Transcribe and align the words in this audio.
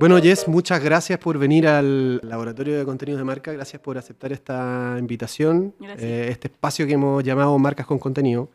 Bueno, 0.00 0.18
Jess, 0.20 0.48
muchas 0.48 0.82
gracias 0.82 1.20
por 1.20 1.38
venir 1.38 1.68
al 1.68 2.16
Laboratorio 2.22 2.76
de 2.76 2.84
Contenidos 2.84 3.20
de 3.20 3.24
Marca. 3.24 3.52
Gracias 3.52 3.80
por 3.80 3.96
aceptar 3.96 4.32
esta 4.32 4.96
invitación, 4.98 5.72
eh, 5.98 6.28
este 6.30 6.48
espacio 6.48 6.84
que 6.86 6.94
hemos 6.94 7.22
llamado 7.22 7.56
Marcas 7.58 7.86
con 7.86 8.00
Contenido. 8.00 8.50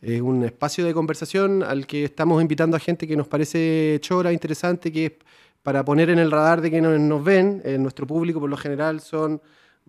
Es 0.00 0.20
un 0.20 0.44
espacio 0.44 0.84
de 0.84 0.92
conversación 0.92 1.62
al 1.62 1.86
que 1.86 2.04
estamos 2.04 2.42
invitando 2.42 2.76
a 2.76 2.80
gente 2.80 3.06
que 3.06 3.16
nos 3.16 3.28
parece 3.28 3.98
chora, 4.00 4.32
interesante, 4.32 4.90
que 4.90 5.06
es 5.06 5.12
para 5.62 5.84
poner 5.84 6.10
en 6.10 6.18
el 6.18 6.32
radar 6.32 6.60
de 6.60 6.72
que 6.72 6.80
nos, 6.80 6.98
nos 6.98 7.22
ven. 7.22 7.62
Eh, 7.64 7.78
nuestro 7.78 8.04
público, 8.04 8.40
por 8.40 8.50
lo 8.50 8.56
general, 8.56 9.00
son 9.00 9.40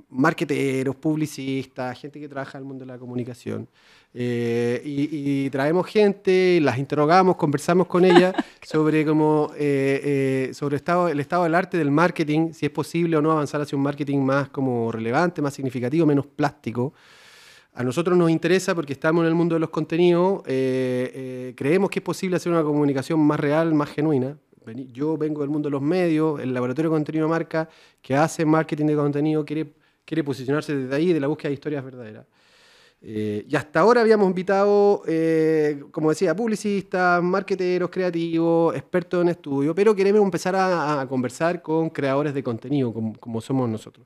marqueteros, 0.10 0.96
publicistas, 0.96 2.00
gente 2.00 2.20
que 2.20 2.28
trabaja 2.28 2.58
en 2.58 2.64
el 2.64 2.68
mundo 2.68 2.86
de 2.86 2.92
la 2.92 2.98
comunicación. 2.98 3.68
Eh, 4.16 4.82
y, 4.86 5.50
traemos 5.50 5.88
gente, 5.88 6.60
las 6.62 6.78
interrogamos, 6.78 7.36
conversamos 7.36 7.88
con 7.88 8.06
ellas 8.06 8.36
sobre, 8.62 9.06
cómo, 9.06 9.52
eh, 9.56 10.50
eh, 10.50 10.54
sobre 10.54 10.78
estado, 10.78 11.08
el 11.08 11.20
estado 11.20 11.44
del 11.44 11.56
arte 11.56 11.78
del 11.78 11.90
marketing, 11.90 12.54
si 12.54 12.66
es 12.68 12.72
posible 12.72 13.18
o 13.18 13.22
no 13.22 13.32
avanzar 13.32 13.62
hacia 13.62 13.76
un 13.76 13.84
marketing 13.84 14.20
más 14.20 14.50
como 14.50 14.92
relevante, 14.92 15.42
más 15.42 15.54
significativo, 15.54 16.06
menos 16.06 16.28
plástico. 16.28 16.94
A 17.74 17.84
nosotros 17.84 18.16
nos 18.16 18.30
interesa 18.30 18.76
porque 18.76 18.94
estamos 18.94 19.24
en 19.24 19.30
el 19.30 19.36
mundo 19.36 19.56
de 19.56 19.60
los 19.60 19.72
contenidos, 19.72 20.44
creemos 20.44 21.90
que 21.90 22.00
es 22.00 22.04
posible 22.04 22.36
hacer 22.36 22.52
una 22.52 22.62
comunicación 22.62 23.20
más 23.20 23.40
real, 23.40 23.74
más 23.74 23.90
genuina. 23.90 24.38
Yo 24.92 25.18
vengo 25.18 25.42
del 25.42 25.50
mundo 25.50 25.68
de 25.68 25.72
los 25.72 25.82
medios, 25.82 26.40
el 26.40 26.54
laboratorio 26.54 26.92
de 26.92 26.96
contenido 26.96 27.28
marca 27.28 27.68
que 28.02 28.16
hace 28.16 28.46
marketing 28.46 28.86
de 28.86 28.96
contenido 28.96 29.44
quiere, 29.44 29.74
quiere 30.14 30.24
posicionarse 30.24 30.76
desde 30.76 30.96
ahí, 30.96 31.12
de 31.12 31.20
la 31.20 31.26
búsqueda 31.26 31.50
de 31.50 31.56
historias 31.56 31.84
verdaderas. 31.84 32.28
Eh, 33.02 33.46
y 33.50 33.56
hasta 33.56 33.80
ahora 33.80 34.02
habíamos 34.02 34.28
invitado, 34.28 35.02
eh, 35.08 35.84
como 35.90 36.10
decía, 36.10 36.36
publicistas, 36.36 37.22
marqueteros, 37.24 37.90
creativos, 37.90 38.76
expertos 38.76 39.24
en 39.24 39.30
estudio, 39.30 39.74
pero 39.74 39.96
queremos 39.96 40.22
empezar 40.22 40.56
a, 40.56 41.06
conversar 41.10 41.64
con 41.64 41.90
creadores 41.90 42.34
de 42.36 42.44
contenido, 42.44 42.94
como, 43.20 43.42
somos 43.42 43.68
nosotros. 43.68 44.06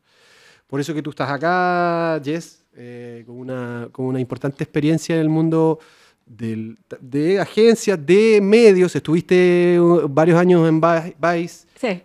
Por 0.66 0.80
eso 0.80 0.94
que 0.94 1.02
tú 1.02 1.10
estás 1.10 1.30
acá, 1.30 2.20
Jess, 2.24 2.66
eh, 2.76 3.24
con, 3.28 3.38
una, 3.38 3.90
con, 3.92 4.06
una, 4.06 4.20
importante 4.22 4.64
experiencia 4.64 5.14
en 5.14 5.22
el 5.22 5.30
mundo 5.30 5.80
de 6.28 7.40
agencias, 7.40 8.06
de 8.06 8.40
medios. 8.42 8.96
Estuviste 8.96 9.78
varios 10.10 10.40
años 10.40 10.68
en 10.68 10.82
Vice. 10.82 11.68
Sí. 11.80 12.02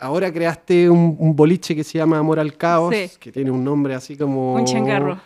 ahora 0.00 0.32
creaste 0.32 0.88
un, 0.88 1.36
boliche 1.36 1.74
que 1.76 1.84
se 1.84 1.98
llama 1.98 2.18
Amor 2.18 2.38
al 2.38 2.56
Caos, 2.56 2.94
que 3.18 3.30
tiene 3.30 3.50
un 3.50 3.62
nombre 3.62 3.94
así 3.94 4.16
como... 4.16 4.54
Un 4.54 4.64
changarro. 4.64 5.18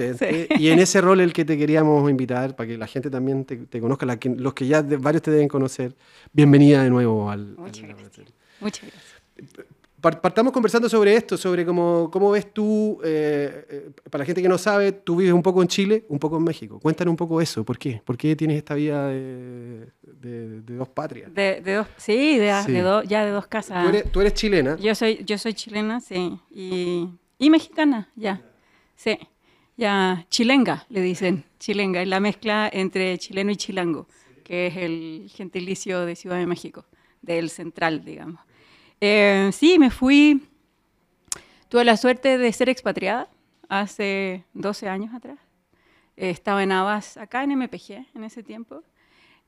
Eh, 0.00 0.48
y 0.58 0.68
en 0.68 0.80
ese 0.80 1.00
rol 1.00 1.20
el 1.20 1.32
que 1.32 1.44
te 1.44 1.56
queríamos 1.56 2.08
invitar, 2.10 2.56
para 2.56 2.68
que 2.68 2.76
la 2.76 2.86
gente 2.86 3.10
también 3.10 3.44
te, 3.44 3.80
conozca, 3.80 4.06
los 4.06 4.54
que 4.54 4.66
ya 4.66 4.82
varios 4.82 5.22
te 5.22 5.30
deben 5.30 5.48
conocer, 5.48 5.94
bienvenida 6.32 6.82
de 6.82 6.90
nuevo 6.90 7.30
al... 7.30 7.54
Muchas 7.56 7.86
gracias. 7.86 8.26
Muchas 8.60 8.90
gracias. 8.90 9.66
Partamos 10.00 10.52
conversando 10.52 10.88
sobre 10.88 11.14
esto, 11.14 11.36
sobre 11.36 11.66
cómo, 11.66 12.10
cómo 12.10 12.30
ves 12.30 12.52
tú, 12.54 12.98
eh, 13.04 13.66
eh, 13.68 13.90
para 14.08 14.22
la 14.22 14.26
gente 14.26 14.40
que 14.40 14.48
no 14.48 14.56
sabe, 14.56 14.92
tú 14.92 15.16
vives 15.16 15.34
un 15.34 15.42
poco 15.42 15.60
en 15.60 15.68
Chile, 15.68 16.06
un 16.08 16.18
poco 16.18 16.38
en 16.38 16.44
México. 16.44 16.80
Cuéntanos 16.80 17.12
un 17.12 17.16
poco 17.16 17.40
eso, 17.40 17.64
¿por 17.64 17.78
qué? 17.78 18.00
¿Por 18.04 18.16
qué 18.16 18.34
tienes 18.34 18.56
esta 18.56 18.74
vida 18.74 19.08
de, 19.08 19.90
dos 20.62 20.88
patrias? 20.88 21.34
De, 21.34 21.60
dos, 21.60 21.86
sí, 21.98 22.38
de, 22.38 22.46
ya 23.06 23.24
de 23.24 23.30
dos 23.30 23.46
casas. 23.46 23.86
¿Tú 24.10 24.20
eres, 24.20 24.34
chilena. 24.34 24.76
Yo 24.76 24.94
soy, 24.94 25.22
yo 25.24 25.36
soy 25.36 25.52
chilena, 25.52 26.00
sí, 26.00 26.38
y, 26.50 27.08
y 27.38 27.50
mexicana, 27.50 28.08
ya. 28.16 28.40
Sí, 28.96 29.18
ya 29.76 30.26
chilenga 30.30 30.86
le 30.88 31.00
dicen, 31.02 31.44
chilenga, 31.58 32.00
es 32.00 32.08
la 32.08 32.20
mezcla 32.20 32.70
entre 32.72 33.18
chileno 33.18 33.50
y 33.50 33.56
chilango, 33.56 34.06
que 34.44 34.66
es 34.68 34.76
el 34.76 35.30
gentilicio 35.34 36.06
de 36.06 36.16
Ciudad 36.16 36.38
de 36.38 36.46
México, 36.46 36.86
del 37.20 37.50
central, 37.50 38.04
digamos. 38.04 38.40
Eh, 39.00 39.50
sí, 39.52 39.78
me 39.78 39.90
fui, 39.90 40.46
tuve 41.68 41.84
la 41.84 41.96
suerte 41.96 42.36
de 42.36 42.52
ser 42.52 42.68
expatriada 42.68 43.28
hace 43.68 44.44
12 44.54 44.88
años 44.88 45.14
atrás. 45.14 45.38
estaba 46.16 46.62
en 46.62 46.72
Avas, 46.72 47.16
acá 47.16 47.42
en 47.44 47.52
MPG 47.58 48.06
en 48.14 48.24
ese 48.24 48.42
tiempo, 48.42 48.82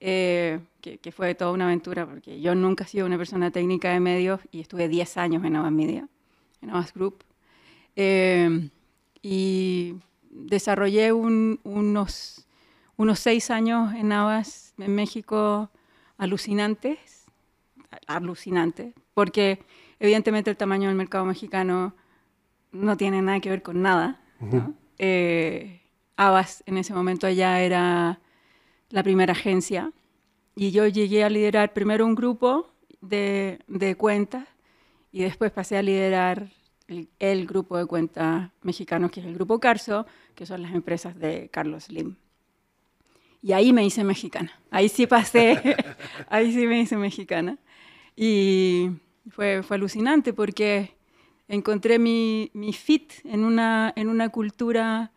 eh, 0.01 0.59
que, 0.81 1.13
fue 1.13 1.35
toda 1.35 1.53
una 1.53 1.67
aventura, 1.67 2.07
porque 2.07 2.41
yo 2.41 2.55
nunca 2.55 2.85
he 2.85 2.87
sido 2.89 3.07
una 3.07 3.19
persona 3.19 3.51
técnica 3.51 3.93
de 3.93 4.01
medios 4.01 4.41
y 4.51 4.61
estuve 4.61 4.89
10 4.89 5.17
años 5.19 5.45
en 5.45 5.57
Avas 5.57 5.73
Media, 5.73 6.09
en 6.63 6.71
Avas 6.71 6.95
Group. 6.95 7.23
Eh, 7.95 8.71
y 9.23 9.97
desarrollé 10.31 11.13
unos, 11.13 12.47
unos 12.97 13.19
seis 13.21 13.51
años 13.51 13.95
en 13.95 14.09
Navas, 14.09 14.75
en 14.79 14.95
México, 14.95 15.71
alucinantes, 16.17 17.22
alucinantes, 18.06 18.94
porque 19.14 19.60
evidentemente 19.98 20.50
el 20.50 20.56
tamaño 20.56 20.88
del 20.88 20.97
mercado 20.97 21.25
mexicano 21.25 21.94
no 22.72 22.97
tiene 22.97 23.22
nada 23.22 23.41
que 23.41 23.50
ver 23.50 23.62
con 23.62 23.82
nada. 23.82 24.20
Eh, 24.98 25.80
Avas 26.16 26.62
en 26.66 26.78
ese 26.78 26.94
momento 26.94 27.26
allá 27.26 27.60
era 27.60 28.20
la 28.91 29.03
primera 29.03 29.32
agencia 29.32 29.92
y 30.54 30.70
yo 30.70 30.86
llegué 30.86 31.25
a 31.25 31.30
liderar 31.30 31.72
primero 31.72 32.04
un 32.04 32.14
grupo 32.14 32.70
de, 33.00 33.60
de 33.66 33.97
cuentas 33.97 34.47
y 35.10 35.22
después 35.22 35.50
pasé 35.50 35.76
a 35.76 35.82
liderar 35.82 36.50
el, 37.19 37.47
grupo 37.47 37.76
de 37.76 37.86
cuentas 37.86 38.50
mexicanos, 38.62 39.10
que 39.10 39.20
es 39.20 39.26
el 39.26 39.34
Grupo 39.34 39.59
Carso, 39.60 40.06
que 40.34 40.47
son 40.47 40.62
las 40.62 40.72
empresas 40.74 41.19
de 41.19 41.48
Carlos 41.50 41.84
Slim. 41.84 42.16
Y 43.42 43.53
ahí 43.53 43.72
me 43.72 43.84
hice 43.84 44.04
mexicana. 44.04 44.53
Ahí 44.70 44.88
sí 44.88 45.06
pasé, 45.06 45.76
ahí 46.28 46.53
sí 46.53 46.66
me 46.66 46.80
hice 46.80 46.97
mexicana. 46.97 47.59
Y 48.17 48.91
fue, 49.31 49.62
fue 49.62 49.77
alucinante 49.77 50.33
porque 50.33 50.95
encontré 51.49 51.99
mi, 51.99 52.50
mi, 52.55 52.73
fit 52.73 53.12
en 53.25 53.45
una, 53.45 53.93
en 53.97 54.09
una 54.09 54.28
cultura 54.28 55.12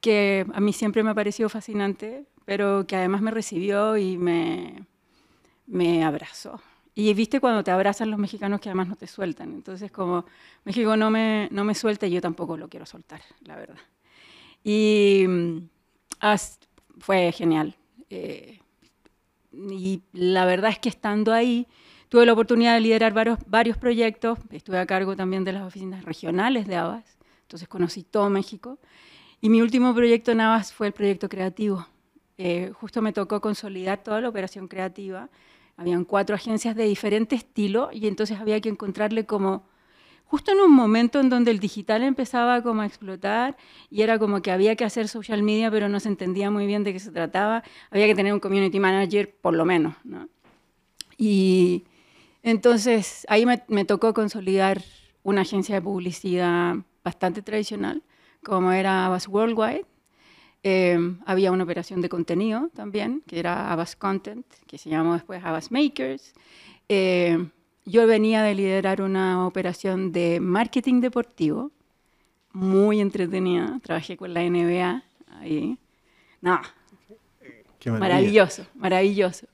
que 0.00 0.46
a 0.52 0.60
mí 0.60 0.72
siempre 0.72 1.02
me 1.02 1.10
ha 1.10 1.14
parecido 1.14 1.48
fascinante, 1.48 2.26
pero 2.44 2.86
que 2.86 2.96
además 2.96 3.22
me 3.22 3.30
recibió 3.30 3.96
y 3.96 4.18
me, 4.18 4.84
me 5.66 6.04
abrazó. 6.04 6.60
Y 6.94 7.14
viste 7.14 7.40
cuando 7.40 7.64
te 7.64 7.70
abrazan 7.70 8.10
los 8.10 8.18
mexicanos 8.18 8.60
que 8.60 8.68
además 8.68 8.88
no 8.88 8.96
te 8.96 9.06
sueltan. 9.06 9.52
Entonces, 9.52 9.90
como 9.90 10.26
México 10.64 10.96
no 10.96 11.10
me, 11.10 11.48
no 11.50 11.64
me 11.64 11.74
suelta, 11.74 12.06
yo 12.06 12.20
tampoco 12.20 12.56
lo 12.56 12.68
quiero 12.68 12.84
soltar, 12.84 13.22
la 13.44 13.56
verdad. 13.56 13.78
Y 14.62 15.24
mm, 15.26 15.58
fue 16.98 17.32
genial. 17.32 17.76
Eh, 18.10 18.60
y 19.52 20.02
la 20.12 20.44
verdad 20.44 20.70
es 20.70 20.78
que 20.78 20.88
estando 20.88 21.32
ahí, 21.32 21.66
tuve 22.12 22.26
la 22.26 22.34
oportunidad 22.34 22.74
de 22.74 22.80
liderar 22.82 23.14
varios, 23.14 23.38
varios 23.46 23.78
proyectos. 23.78 24.38
Estuve 24.50 24.78
a 24.78 24.84
cargo 24.84 25.16
también 25.16 25.44
de 25.44 25.52
las 25.52 25.62
oficinas 25.62 26.04
regionales 26.04 26.66
de 26.66 26.76
Abbas. 26.76 27.16
Entonces 27.40 27.66
conocí 27.68 28.02
todo 28.02 28.28
México. 28.28 28.78
Y 29.40 29.48
mi 29.48 29.62
último 29.62 29.94
proyecto 29.94 30.30
en 30.30 30.42
Abbas 30.42 30.74
fue 30.74 30.88
el 30.88 30.92
proyecto 30.92 31.30
creativo. 31.30 31.86
Eh, 32.36 32.70
justo 32.74 33.00
me 33.00 33.14
tocó 33.14 33.40
consolidar 33.40 34.02
toda 34.02 34.20
la 34.20 34.28
operación 34.28 34.68
creativa 34.68 35.30
habían 35.78 36.04
cuatro 36.04 36.36
agencias 36.36 36.76
de 36.76 36.84
diferente 36.84 37.34
estilo 37.34 37.88
y 37.94 38.06
entonces 38.06 38.38
había 38.38 38.60
que 38.60 38.68
encontrarle 38.68 39.24
como 39.24 39.64
justo 40.26 40.52
en 40.52 40.60
un 40.60 40.70
momento 40.70 41.18
en 41.18 41.30
donde 41.30 41.50
el 41.50 41.60
digital 41.60 42.02
empezaba 42.02 42.62
como 42.62 42.82
a 42.82 42.86
explotar 42.86 43.56
y 43.90 44.02
era 44.02 44.18
como 44.18 44.42
que 44.42 44.50
había 44.50 44.76
que 44.76 44.84
hacer 44.84 45.08
social 45.08 45.42
media 45.42 45.70
pero 45.70 45.88
no 45.88 45.98
se 45.98 46.08
entendía 46.08 46.50
muy 46.50 46.66
bien 46.66 46.84
de 46.84 46.92
qué 46.92 46.98
se 46.98 47.10
trataba, 47.10 47.64
había 47.90 48.06
que 48.06 48.14
tener 48.14 48.34
un 48.34 48.40
community 48.40 48.78
manager 48.78 49.34
por 49.40 49.54
lo 49.54 49.64
menos, 49.64 49.94
¿no? 50.04 50.28
Y 51.16 51.84
entonces 52.42 53.26
ahí 53.28 53.46
me, 53.46 53.62
me 53.68 53.84
tocó 53.84 54.14
consolidar 54.14 54.82
una 55.22 55.42
agencia 55.42 55.74
de 55.74 55.82
publicidad 55.82 56.76
bastante 57.04 57.42
tradicional, 57.42 58.02
como 58.42 58.72
era 58.72 59.06
Abbas 59.06 59.28
Worldwide, 59.28 59.86
Em, 60.64 61.18
había 61.26 61.50
una 61.50 61.64
operación 61.64 62.00
de 62.02 62.08
contenido 62.08 62.70
también, 62.74 63.22
que 63.26 63.40
era 63.40 63.72
Abbas 63.72 63.96
Content, 63.96 64.46
que 64.68 64.78
se 64.78 64.90
llamó 64.90 65.14
después 65.14 65.42
Abbas 65.44 65.72
Makers. 65.72 66.34
Em, 66.88 67.50
yo 67.84 68.06
venía 68.06 68.42
de 68.44 68.54
liderar 68.54 69.02
una 69.02 69.44
operación 69.44 70.12
de 70.12 70.38
marketing 70.38 71.00
deportivo, 71.00 71.72
muy 72.52 73.00
entretenida. 73.00 73.80
Trabajé 73.82 74.16
con 74.16 74.32
la 74.34 74.44
NBA 74.44 75.02
ahí. 75.40 75.76
No, 76.40 76.60
maravilloso, 77.98 78.64
maravilloso. 78.76 79.48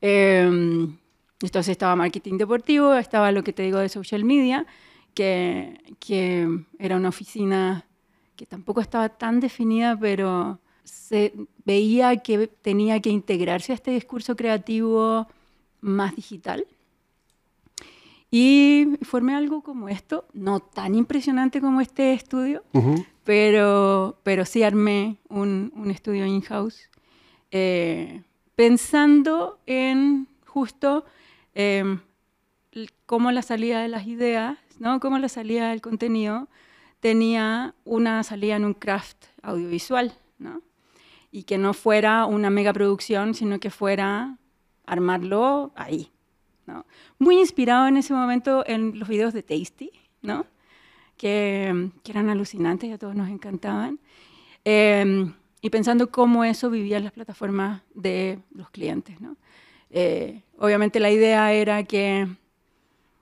Em, 0.00 0.96
entonces 1.46 1.72
estaba 1.72 1.96
marketing 1.96 2.38
deportivo, 2.38 2.94
estaba 2.94 3.30
lo 3.32 3.44
que 3.44 3.52
te 3.52 3.62
digo 3.62 3.78
de 3.78 3.88
social 3.88 4.24
media, 4.24 4.66
que, 5.14 5.80
que 6.00 6.48
era 6.78 6.96
una 6.96 7.08
oficina 7.08 7.86
que 8.36 8.46
tampoco 8.46 8.80
estaba 8.80 9.08
tan 9.08 9.40
definida, 9.40 9.98
pero 9.98 10.58
se 10.84 11.32
veía 11.64 12.16
que 12.16 12.46
tenía 12.46 13.00
que 13.00 13.10
integrarse 13.10 13.72
a 13.72 13.74
este 13.74 13.90
discurso 13.90 14.36
creativo 14.36 15.26
más 15.80 16.14
digital. 16.16 16.66
Y 18.30 18.98
formé 19.02 19.34
algo 19.34 19.62
como 19.62 19.88
esto, 19.88 20.26
no 20.34 20.60
tan 20.60 20.94
impresionante 20.94 21.60
como 21.60 21.80
este 21.80 22.12
estudio, 22.12 22.62
pero, 23.24 24.18
pero 24.22 24.44
sí 24.44 24.62
armé 24.62 25.16
un, 25.28 25.72
un 25.74 25.90
estudio 25.90 26.26
in-house 26.26 26.90
eh, 27.50 28.22
pensando 28.54 29.58
en 29.66 30.28
justo 30.44 31.06
em, 31.54 32.00
cómo 33.06 33.30
la 33.32 33.42
salida 33.42 33.80
de 33.80 33.88
las 33.88 34.06
ideas, 34.06 34.58
¿no? 34.78 35.00
cómo 35.00 35.18
la 35.18 35.28
salida 35.28 35.70
del 35.70 35.80
contenido 35.80 36.48
tenía 37.00 37.74
una 37.84 38.22
salida 38.22 38.56
en 38.56 38.64
un 38.64 38.74
craft 38.74 39.26
audiovisual, 39.42 40.12
¿no? 40.38 40.62
y 41.30 41.44
que 41.44 41.58
no 41.58 41.74
fuera 41.74 42.26
una 42.26 42.50
mega 42.50 42.72
producción, 42.72 43.34
sino 43.34 43.60
que 43.60 43.70
fuera 43.70 44.38
armarlo 44.86 45.72
ahí. 45.74 46.10
¿no? 46.66 46.86
Muy 47.18 47.38
inspirado 47.38 47.88
en 47.88 47.96
ese 47.96 48.12
momento 48.12 48.64
en 48.66 48.98
los 48.98 49.08
videos 49.08 49.32
de 49.32 49.42
Tasty, 49.42 49.90
¿no? 50.22 50.46
que, 51.16 51.90
que 52.02 52.12
eran 52.12 52.28
alucinantes 52.28 52.88
y 52.88 52.92
a 52.92 52.98
todos 52.98 53.14
nos 53.14 53.28
encantaban. 53.28 53.98
Eh, 54.64 55.32
y 55.60 55.70
pensando 55.70 56.10
cómo 56.10 56.44
eso 56.44 56.70
vivía 56.70 56.98
en 56.98 57.04
las 57.04 57.12
plataformas 57.12 57.82
de 57.94 58.38
los 58.52 58.70
clientes. 58.70 59.20
¿no? 59.20 59.36
Eh, 59.90 60.42
obviamente 60.58 61.00
la 61.00 61.10
idea 61.10 61.52
era 61.52 61.84
que 61.84 62.28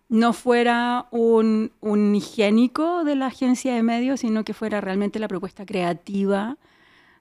no 0.08 0.32
fuera 0.32 1.06
un, 1.10 1.72
un, 1.80 2.14
higiénico 2.14 3.04
de 3.04 3.16
la 3.16 3.26
agencia 3.26 3.74
de 3.74 3.82
medios, 3.82 4.20
sino 4.20 4.44
que 4.44 4.54
fuera 4.54 4.80
realmente 4.80 5.18
la 5.18 5.28
propuesta 5.28 5.66
creativa 5.66 6.56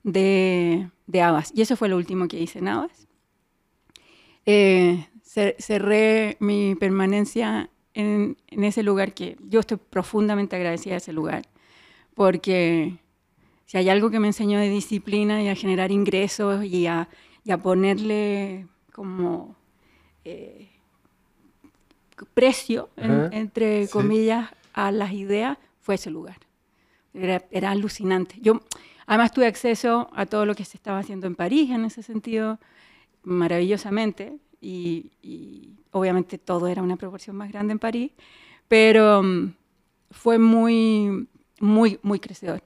de, 0.03 0.89
de 1.07 1.21
Abbas. 1.21 1.51
Y 1.55 1.61
eso 1.61 1.75
fue 1.75 1.89
lo 1.89 1.97
último 1.97 2.27
que 2.27 2.39
hice 2.39 2.59
en 2.59 2.67
Abbas. 2.67 3.07
Eh, 4.45 5.07
cerré 5.57 6.37
mi 6.39 6.75
permanencia 6.75 7.69
en, 7.95 8.37
en, 8.47 8.63
ese 8.63 8.83
lugar 8.83 9.13
que 9.13 9.37
yo 9.49 9.61
estoy 9.61 9.77
profundamente 9.77 10.55
agradecida 10.55 10.93
a 10.93 10.97
ese 10.97 11.13
lugar, 11.13 11.47
porque 12.13 12.97
si 13.65 13.77
hay 13.77 13.89
algo 13.89 14.11
que 14.11 14.19
me 14.19 14.27
enseñó 14.27 14.59
de 14.59 14.69
disciplina 14.69 15.41
y 15.41 15.47
a 15.47 15.55
generar 15.55 15.91
ingresos 15.91 16.63
y 16.63 16.85
a, 16.85 17.09
y 17.43 17.51
a 17.51 17.57
ponerle 17.57 18.67
como 18.91 19.55
eh, 20.25 20.67
precio, 22.33 22.89
entre 22.97 23.87
comillas, 23.87 24.49
a 24.73 24.91
las 24.91 25.13
ideas, 25.13 25.57
fue 25.81 25.95
ese 25.95 26.09
lugar. 26.09 26.37
Era, 27.13 27.43
era, 27.51 27.71
alucinante. 27.71 28.35
Yo 28.41 28.61
además 29.05 29.31
tuve 29.31 29.47
acceso 29.47 30.09
a 30.13 30.25
todo 30.25 30.45
lo 30.45 30.55
que 30.55 30.65
se 30.65 30.77
estaba 30.77 30.99
haciendo 30.99 31.27
en 31.27 31.35
París 31.35 31.71
en 31.71 31.85
ese 31.85 32.03
sentido, 32.03 32.59
maravillosamente, 33.23 34.37
y, 34.59 35.11
y 35.21 35.75
obviamente 35.91 36.37
todo 36.37 36.67
era 36.67 36.81
una 36.81 36.97
proporción 36.97 37.35
más 37.37 37.51
grande 37.51 37.71
en 37.73 37.79
París, 37.79 38.11
pero 38.67 39.19
um, 39.19 39.53
fue 40.11 40.37
muy, 40.37 41.27
muy, 41.59 41.99
muy 42.01 42.19
crecedor. 42.19 42.61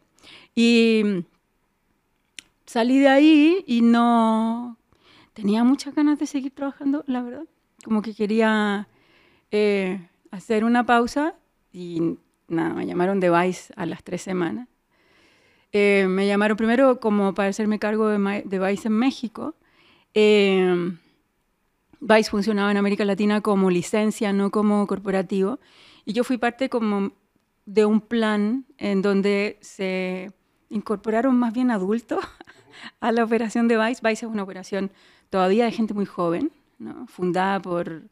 Y 0.56 1.26
salí 2.66 3.00
de 3.00 3.08
ahí 3.08 3.64
y 3.68 3.82
no 3.82 4.79
tenía 5.40 5.64
muchas 5.64 5.96
ganas 5.96 6.20
de 6.20 6.28
seguir 6.28 6.54
trabajando, 6.54 7.04
la 7.08 7.22
verdad. 7.22 7.46
Como 7.84 8.02
que 8.02 8.14
quería 8.14 8.88
eh, 9.52 10.08
hacer 10.32 10.66
una 10.66 10.86
pausa 10.86 11.36
y 11.72 12.18
nada, 12.48 12.74
me 12.74 12.86
llamaron 12.86 13.20
de 13.20 13.30
Vice 13.30 13.74
a 13.78 13.86
las 13.86 14.04
tres 14.04 14.22
semanas. 14.22 14.68
Eh, 15.72 16.08
me 16.10 16.28
llamaron 16.28 16.58
primero 16.58 17.00
como 17.00 17.34
para 17.34 17.50
hacerme 17.50 17.80
cargo 17.80 18.10
de, 18.10 18.44
de 18.46 18.60
Vice 18.60 18.88
en 18.88 18.94
México. 18.94 19.56
Eh, 20.14 20.92
Vice 22.02 22.30
funcionaba 22.30 22.72
en 22.72 22.78
América 22.78 23.06
Latina 23.06 23.42
como 23.42 23.70
licencia, 23.70 24.34
no 24.34 24.52
como 24.52 24.86
corporativo. 24.88 25.60
Y 26.06 26.14
yo 26.14 26.24
fui 26.24 26.38
parte 26.38 26.70
como 26.70 27.12
de 27.66 27.86
un 27.86 28.02
plan 28.02 28.66
en 28.78 29.02
donde 29.02 29.58
se 29.62 30.32
incorporaron 30.70 31.38
más 31.38 31.54
bien 31.54 31.72
adultos 31.72 32.20
a 33.00 33.12
la 33.12 33.24
operación 33.24 33.68
de 33.68 33.78
Vice. 33.78 34.02
Vice 34.04 34.26
es 34.26 34.32
una 34.32 34.44
operación 34.44 34.92
todavía 35.30 35.66
de 35.66 35.72
gente 35.72 35.94
muy 35.94 36.06
joven, 36.06 36.52
¿no? 36.78 37.08
fundada 37.08 37.62
por, 37.62 38.04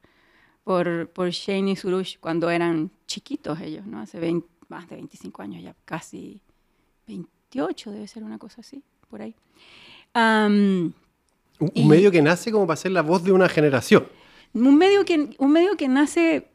por, 0.64 1.10
por 1.10 1.30
Shane 1.30 1.72
y 1.72 1.76
Surush 1.76 2.18
cuando 2.20 2.50
eran 2.50 2.92
chiquitos 3.06 3.60
ellos, 3.62 3.86
¿no? 3.86 4.00
hace 4.00 4.20
20, 4.20 4.48
más 4.70 4.90
de 4.90 4.96
25 4.98 5.42
años, 5.42 5.64
ya 5.64 5.76
casi 5.86 6.42
28 7.08 7.92
debe 7.92 8.08
ser 8.08 8.24
una 8.24 8.38
cosa 8.38 8.62
así, 8.62 8.84
por 9.10 9.22
ahí. 9.22 9.36
Um, 10.16 10.94
un, 11.60 11.72
un 11.76 11.88
medio 11.88 12.12
que 12.12 12.22
nace 12.22 12.52
como 12.52 12.68
para 12.68 12.78
ser 12.78 12.92
la 12.92 13.02
voz 13.02 13.24
de 13.24 13.32
una 13.32 13.50
generación. 13.50 14.08
Un 14.54 14.78
medio 14.78 15.06
que, 15.06 15.36
un 15.38 15.52
medio 15.52 15.76
que 15.76 15.88
nace, 15.88 16.48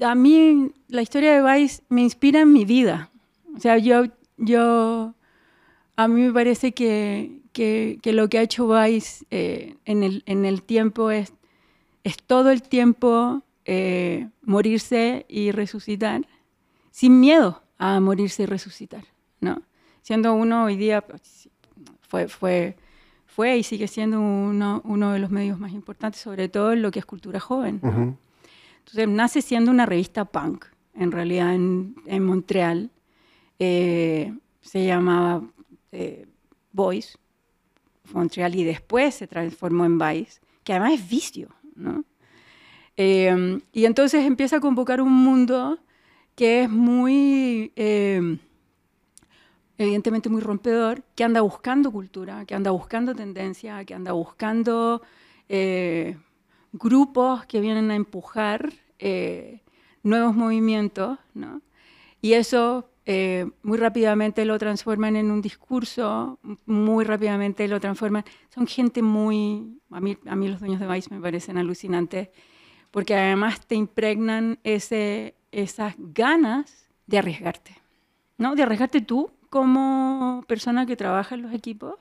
a 0.00 0.14
mí 0.14 0.72
la 0.88 1.02
historia 1.02 1.40
de 1.40 1.52
Vice 1.52 1.82
me 1.88 2.02
inspira 2.02 2.40
en 2.40 2.52
mi 2.52 2.64
vida. 2.64 3.10
O 3.56 3.60
sea, 3.60 3.78
yo 3.78 4.04
yo, 4.36 5.14
a 5.96 6.08
mí 6.08 6.22
me 6.22 6.32
parece 6.32 6.72
que, 6.72 7.40
que, 7.52 7.98
que 8.02 8.12
lo 8.12 8.28
que 8.28 8.38
ha 8.38 8.42
hecho 8.42 8.68
Vice 8.68 9.24
eh, 9.30 9.76
en, 9.86 10.02
el, 10.02 10.22
en, 10.26 10.44
el, 10.44 10.62
tiempo 10.62 11.10
es, 11.10 11.32
es 12.04 12.18
todo 12.18 12.50
el 12.50 12.62
tiempo 12.62 13.42
eh, 13.64 14.28
morirse 14.42 15.24
y 15.28 15.52
resucitar, 15.52 16.26
sin 16.90 17.18
miedo 17.18 17.62
a 17.78 17.98
morirse 18.00 18.44
y 18.44 18.46
resucitar, 18.46 19.04
¿no? 19.40 19.62
Siendo 20.02 20.34
uno 20.34 20.64
hoy 20.64 20.76
día, 20.76 21.00
pues, 21.00 21.48
fue, 22.02 22.28
fue, 22.28 22.76
fue 23.24 23.56
y 23.58 23.62
sigue 23.62 23.88
siendo 23.88 24.20
uno, 24.20 24.82
uno 24.84 25.12
de 25.12 25.18
los 25.18 25.30
medios 25.30 25.58
más 25.58 25.72
importantes, 25.72 26.20
sobre 26.20 26.48
todo 26.48 26.72
en 26.72 26.82
lo 26.82 26.90
que 26.90 27.00
es 27.00 27.06
cultura 27.06 27.40
joven. 27.40 27.80
¿no? 27.82 27.88
Uh 27.88 27.92
-huh. 27.92 28.16
Entonces, 28.78 29.08
nace 29.08 29.42
siendo 29.42 29.70
una 29.70 29.84
revista 29.84 30.26
punk, 30.26 30.66
en 30.94 31.10
realidad, 31.10 31.54
en, 31.54 31.96
en 32.06 32.24
Montreal, 32.24 32.90
eh, 33.58 34.32
se 34.60 34.86
llamaba 34.86 35.42
eh, 35.96 36.26
Voice, 36.72 37.16
Montreal, 38.12 38.54
y 38.54 38.64
después 38.64 39.14
se 39.14 39.26
transformó 39.26 39.84
en 39.84 39.98
Vice, 39.98 40.40
que 40.62 40.72
además 40.72 40.94
es 40.94 41.08
vicio, 41.08 41.48
¿no? 41.74 42.04
Eh, 42.96 43.60
y 43.72 43.84
entonces 43.84 44.24
empieza 44.24 44.56
a 44.56 44.60
convocar 44.60 45.00
un 45.00 45.12
mundo 45.12 45.78
que 46.36 46.62
es 46.62 46.70
muy, 46.70 47.72
eh, 47.76 48.38
evidentemente 49.78 50.28
muy 50.28 50.42
rompedor, 50.42 51.02
que 51.14 51.24
anda 51.24 51.40
buscando 51.40 51.90
cultura, 51.90 52.44
que 52.44 52.54
anda 52.54 52.70
buscando 52.70 53.14
tendencia, 53.14 53.84
que 53.84 53.94
anda 53.94 54.12
buscando 54.12 55.02
eh, 55.48 56.16
grupos 56.72 57.46
que 57.46 57.60
vienen 57.60 57.90
a 57.90 57.96
empujar 57.96 58.72
eh, 58.98 59.62
nuevos 60.02 60.36
movimientos, 60.36 61.18
¿no? 61.34 61.62
Y 62.20 62.34
eso 62.34 62.88
eh, 63.08 63.46
muy 63.62 63.78
rápidamente 63.78 64.44
lo 64.44 64.58
transforman 64.58 65.14
en 65.14 65.30
un 65.30 65.40
discurso, 65.40 66.40
muy 66.66 67.04
rápidamente 67.04 67.68
lo 67.68 67.78
transforman. 67.78 68.24
Son 68.52 68.66
gente 68.66 69.00
muy, 69.00 69.78
a 69.92 70.00
mí, 70.00 70.18
a 70.26 70.34
mí 70.34 70.48
los 70.48 70.58
dueños 70.58 70.80
de 70.80 70.88
Vice 70.88 71.14
me 71.14 71.20
parecen 71.20 71.56
alucinantes, 71.56 72.30
porque 72.90 73.14
además 73.14 73.64
te 73.64 73.76
impregnan 73.76 74.58
ese, 74.64 75.36
esas 75.52 75.94
ganas 75.98 76.88
de 77.06 77.18
arriesgarte, 77.18 77.76
¿no? 78.38 78.56
De 78.56 78.64
arriesgarte 78.64 79.00
tú 79.00 79.30
como 79.50 80.42
persona 80.48 80.84
que 80.84 80.96
trabaja 80.96 81.36
en 81.36 81.42
los 81.42 81.52
equipos. 81.52 81.94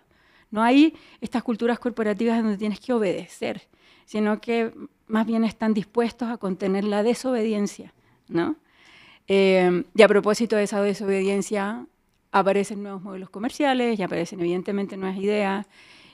No 0.49 0.63
hay 0.63 0.95
estas 1.21 1.43
culturas 1.43 1.77
corporativas 1.77 2.41
donde 2.41 2.57
tienes 2.57 2.79
que 2.79 2.93
obedecer, 2.93 3.67
sino 4.05 4.41
que 4.41 4.73
más 5.05 5.27
bien 5.27 5.43
están 5.43 5.75
dispuestos 5.75 6.29
a 6.29 6.37
contener 6.37 6.83
la 6.83 7.03
desobediencia, 7.03 7.93
¿no? 8.27 8.55
Eh, 9.27 9.83
y 9.95 10.01
a 10.01 10.07
propósito 10.07 10.55
de 10.55 10.63
esa 10.63 10.81
desobediencia, 10.81 11.85
aparecen 12.31 12.83
nuevos 12.83 13.01
modelos 13.01 13.29
comerciales 13.29 13.97
y 13.97 14.03
aparecen 14.03 14.39
evidentemente 14.39 14.97
nuevas 14.97 15.17
ideas. 15.17 15.65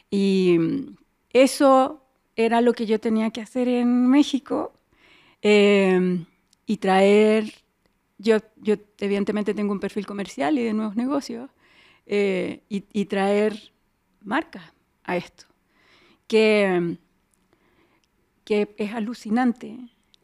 Y 0.09 0.57
eso 1.33 2.01
era 2.35 2.61
lo 2.61 2.73
que 2.73 2.85
yo 2.85 2.99
tenía 2.99 3.31
que 3.31 3.41
hacer 3.41 3.67
en 3.67 4.07
México 4.07 4.73
eh, 5.41 6.23
y 6.65 6.77
traer, 6.77 7.51
yo, 8.17 8.37
yo 8.57 8.75
evidentemente 8.99 9.53
tengo 9.53 9.71
un 9.73 9.79
perfil 9.79 10.05
comercial 10.05 10.57
y 10.57 10.63
de 10.63 10.73
nuevos 10.73 10.95
negocios, 10.95 11.49
eh, 12.05 12.61
y, 12.69 12.83
y, 12.91 13.05
traer 13.05 13.71
marcas 14.21 14.63
a 15.03 15.15
esto, 15.17 15.45
que, 16.27 16.97
que 18.43 18.75
es 18.77 18.93
alucinante, 18.93 19.77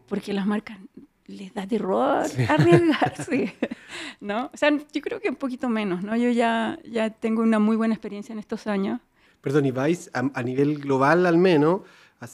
porque 0.07 0.33
las 0.33 0.45
marcas 0.45 0.79
les 1.27 1.53
da 1.53 1.67
terror 1.67 2.27
sí. 2.27 2.43
arriesgarse, 2.49 3.53
¿no? 4.19 4.49
O 4.53 4.57
sea, 4.57 4.71
yo 4.71 5.01
creo 5.01 5.19
que 5.19 5.29
un 5.29 5.35
poquito 5.35 5.69
menos, 5.69 6.03
¿no? 6.03 6.15
Yo 6.15 6.29
ya, 6.31 6.79
ya 6.89 7.09
tengo 7.09 7.41
una 7.41 7.59
muy 7.59 7.75
buena 7.75 7.93
experiencia 7.93 8.33
en 8.33 8.39
estos 8.39 8.65
años. 8.67 8.99
Perdón, 9.41 9.65
y 9.65 9.71
Vice, 9.71 10.09
a, 10.13 10.29
a 10.33 10.43
nivel 10.43 10.79
global 10.79 11.25
al 11.25 11.37
menos, 11.37 11.81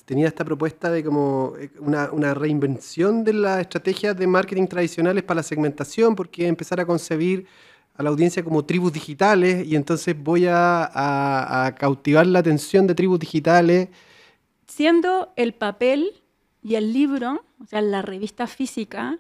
tenía 0.06 0.28
esta 0.28 0.46
propuesta 0.46 0.90
de 0.90 1.04
como 1.04 1.56
eh, 1.60 1.70
una, 1.80 2.12
una, 2.12 2.34
reinvención 2.34 3.24
de 3.24 3.34
las 3.34 3.60
estrategias 3.60 4.16
de 4.18 4.28
marketing 4.28 4.68
tradicionales 4.68 5.24
para 5.24 5.40
la 5.40 5.44
segmentación, 5.44 6.16
porque 6.16 6.48
empezar 6.48 6.80
a 6.80 6.86
concebir 6.86 7.46
a 7.96 8.04
la 8.04 8.10
audiencia 8.10 8.44
como 8.44 8.64
tribus 8.66 8.94
digitales 8.94 9.68
y 9.68 9.76
entonces 9.76 10.16
voy 10.18 10.48
a, 10.48 10.84
a, 10.86 11.66
a 11.66 11.76
cautivar 11.76 12.26
la 12.26 12.40
atención 12.40 12.88
de 12.88 12.96
tribus 12.96 13.20
digitales. 13.20 13.90
Siendo 14.68 15.34
el 15.36 15.54
papel 15.54 16.23
y 16.64 16.76
el 16.76 16.94
libro, 16.94 17.44
o 17.60 17.66
sea, 17.66 17.82
la 17.82 18.02
revista 18.02 18.48
física, 18.48 19.20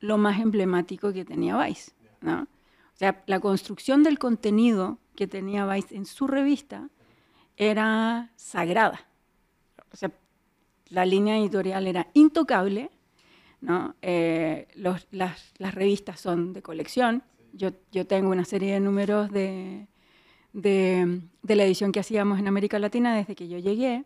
lo 0.00 0.18
más 0.18 0.40
emblemático 0.40 1.12
que 1.12 1.24
tenía 1.24 1.56
Vice. 1.64 1.92
¿no? 2.20 2.42
O 2.42 2.96
sea, 2.96 3.22
la 3.26 3.40
construcción 3.40 4.02
del 4.02 4.18
contenido 4.18 4.98
que 5.14 5.26
tenía 5.26 5.66
Vice 5.66 5.94
en 5.94 6.06
su 6.06 6.26
revista 6.26 6.88
era 7.56 8.32
sagrada. 8.36 9.06
O 9.92 9.96
sea, 9.96 10.10
la 10.88 11.06
línea 11.06 11.38
editorial 11.38 11.86
era 11.86 12.08
intocable, 12.14 12.90
¿no? 13.60 13.94
Eh, 14.02 14.66
las, 14.74 15.74
revistas 15.74 16.20
son 16.20 16.52
de 16.52 16.62
colección. 16.62 17.22
Yo, 17.52 17.70
yo 17.92 18.06
tengo 18.06 18.30
una 18.30 18.44
serie 18.44 18.72
de 18.72 18.80
números 18.80 19.30
de, 19.30 19.86
de, 20.52 21.20
la 21.42 21.64
edición 21.64 21.92
que 21.92 22.00
hacíamos 22.00 22.38
en 22.38 22.48
América 22.48 22.78
Latina 22.78 23.14
desde 23.14 23.34
que 23.34 23.48
yo 23.48 23.58
llegué, 23.58 24.04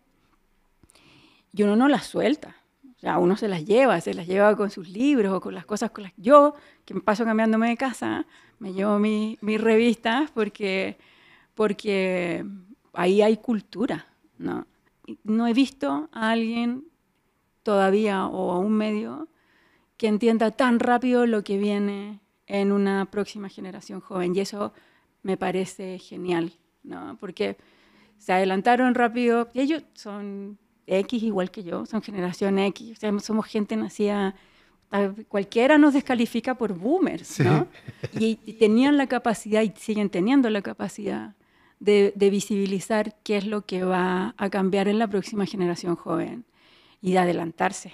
y 1.54 1.62
uno 1.62 1.76
no 1.76 1.88
las 1.88 2.06
suelta. 2.06 2.56
O 2.96 2.98
sea, 2.98 3.18
uno 3.18 3.36
se 3.36 3.48
las 3.48 3.64
lleva, 3.64 4.00
se 4.00 4.14
las 4.14 4.26
lleva 4.26 4.56
con 4.56 4.70
sus 4.70 4.88
libros 4.88 5.32
o 5.32 5.40
con 5.40 5.54
las 5.54 5.66
cosas 5.66 5.90
con 5.90 6.04
las 6.04 6.12
yo, 6.16 6.54
que 6.84 6.94
me 6.94 7.00
paso 7.00 7.24
cambiándome 7.24 7.68
de 7.68 7.76
casa, 7.76 8.26
me 8.58 8.72
llevo 8.72 8.98
mis 8.98 9.60
revistas 9.60 10.30
porque, 10.30 10.96
porque 11.54 12.44
ahí 12.94 13.20
hay 13.20 13.36
cultura, 13.36 14.06
¿no? 14.38 14.66
No 15.22 15.46
he 15.46 15.52
visto 15.52 16.08
a 16.12 16.30
alguien 16.30 16.84
todavía 17.62 18.26
o 18.26 18.52
a 18.52 18.58
un 18.58 18.72
medio 18.72 19.28
que 19.96 20.08
entienda 20.08 20.50
tan 20.50 20.80
rápido 20.80 21.26
lo 21.26 21.44
que 21.44 21.58
viene 21.58 22.20
en 22.46 22.72
una 22.72 23.04
próxima 23.10 23.48
generación 23.48 24.00
joven. 24.00 24.34
Y 24.34 24.40
eso 24.40 24.72
me 25.22 25.36
parece 25.36 25.98
genial, 25.98 26.54
¿no? 26.82 27.16
Porque 27.20 27.58
se 28.18 28.32
adelantaron 28.32 28.94
rápido, 28.94 29.48
y 29.52 29.60
ellos 29.60 29.82
son 29.92 30.58
X 30.86 31.22
igual 31.22 31.50
que 31.50 31.62
yo, 31.62 31.86
son 31.86 32.02
generación 32.02 32.58
X, 32.58 32.98
somos 33.22 33.46
gente 33.46 33.76
nacida, 33.76 34.34
cualquiera 35.28 35.78
nos 35.78 35.94
descalifica 35.94 36.56
por 36.56 36.74
boomers, 36.74 37.40
¿no? 37.40 37.66
Y, 38.18 38.36
tenían 38.58 38.96
la 38.96 39.06
capacidad, 39.06 39.62
y 39.62 39.72
siguen 39.76 40.10
teniendo 40.10 40.48
la 40.50 40.62
capacidad, 40.62 41.34
de, 41.80 42.12
de, 42.16 42.30
visibilizar 42.30 43.16
qué 43.24 43.36
es 43.36 43.46
lo 43.46 43.66
que 43.66 43.84
va 43.84 44.34
a 44.38 44.48
cambiar 44.48 44.88
en 44.88 44.98
la 44.98 45.08
próxima 45.08 45.44
generación 45.44 45.96
joven 45.96 46.44
y 47.02 47.12
de 47.12 47.18
adelantarse, 47.18 47.92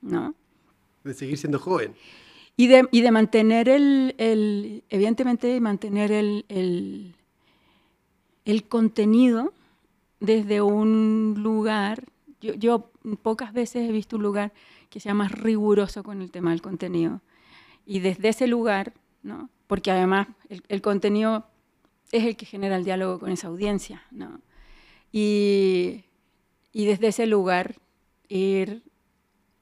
¿no? 0.00 0.34
De 1.02 1.14
seguir 1.14 1.38
siendo 1.38 1.58
joven. 1.58 1.94
Y 2.56 2.66
de, 2.68 2.86
y 2.92 3.00
de 3.00 3.10
mantener 3.10 3.68
el, 3.68 4.14
el, 4.18 4.84
evidentemente, 4.88 5.58
mantener 5.60 6.12
el, 6.12 6.44
el, 6.48 7.16
el, 8.44 8.64
contenido 8.64 9.52
desde 10.20 10.60
un 10.60 11.36
lugar. 11.38 12.04
Yo, 12.42 12.90
pocas 13.22 13.52
veces 13.52 13.88
he 13.88 13.92
visto 13.92 14.16
un 14.16 14.22
lugar 14.22 14.52
que 14.90 15.00
sea 15.00 15.14
más 15.14 15.32
riguroso 15.32 16.02
con 16.02 16.20
el 16.20 16.30
tema 16.30 16.50
del 16.50 16.60
contenido. 16.60 17.20
Y 17.86 18.00
desde 18.00 18.28
ese 18.28 18.46
lugar, 18.46 18.92
¿no? 19.22 19.48
porque 19.66 19.90
además 19.90 20.28
el, 20.48 20.62
el 20.68 20.82
contenido 20.82 21.46
es 22.10 22.24
el 22.24 22.36
que 22.36 22.46
genera 22.46 22.76
el 22.76 22.84
diálogo 22.84 23.20
con 23.20 23.30
esa 23.30 23.48
audiencia. 23.48 24.02
¿no? 24.10 24.40
Y, 25.12 26.04
y 26.72 26.86
desde 26.86 27.08
ese 27.08 27.26
lugar 27.26 27.76
ir 28.28 28.82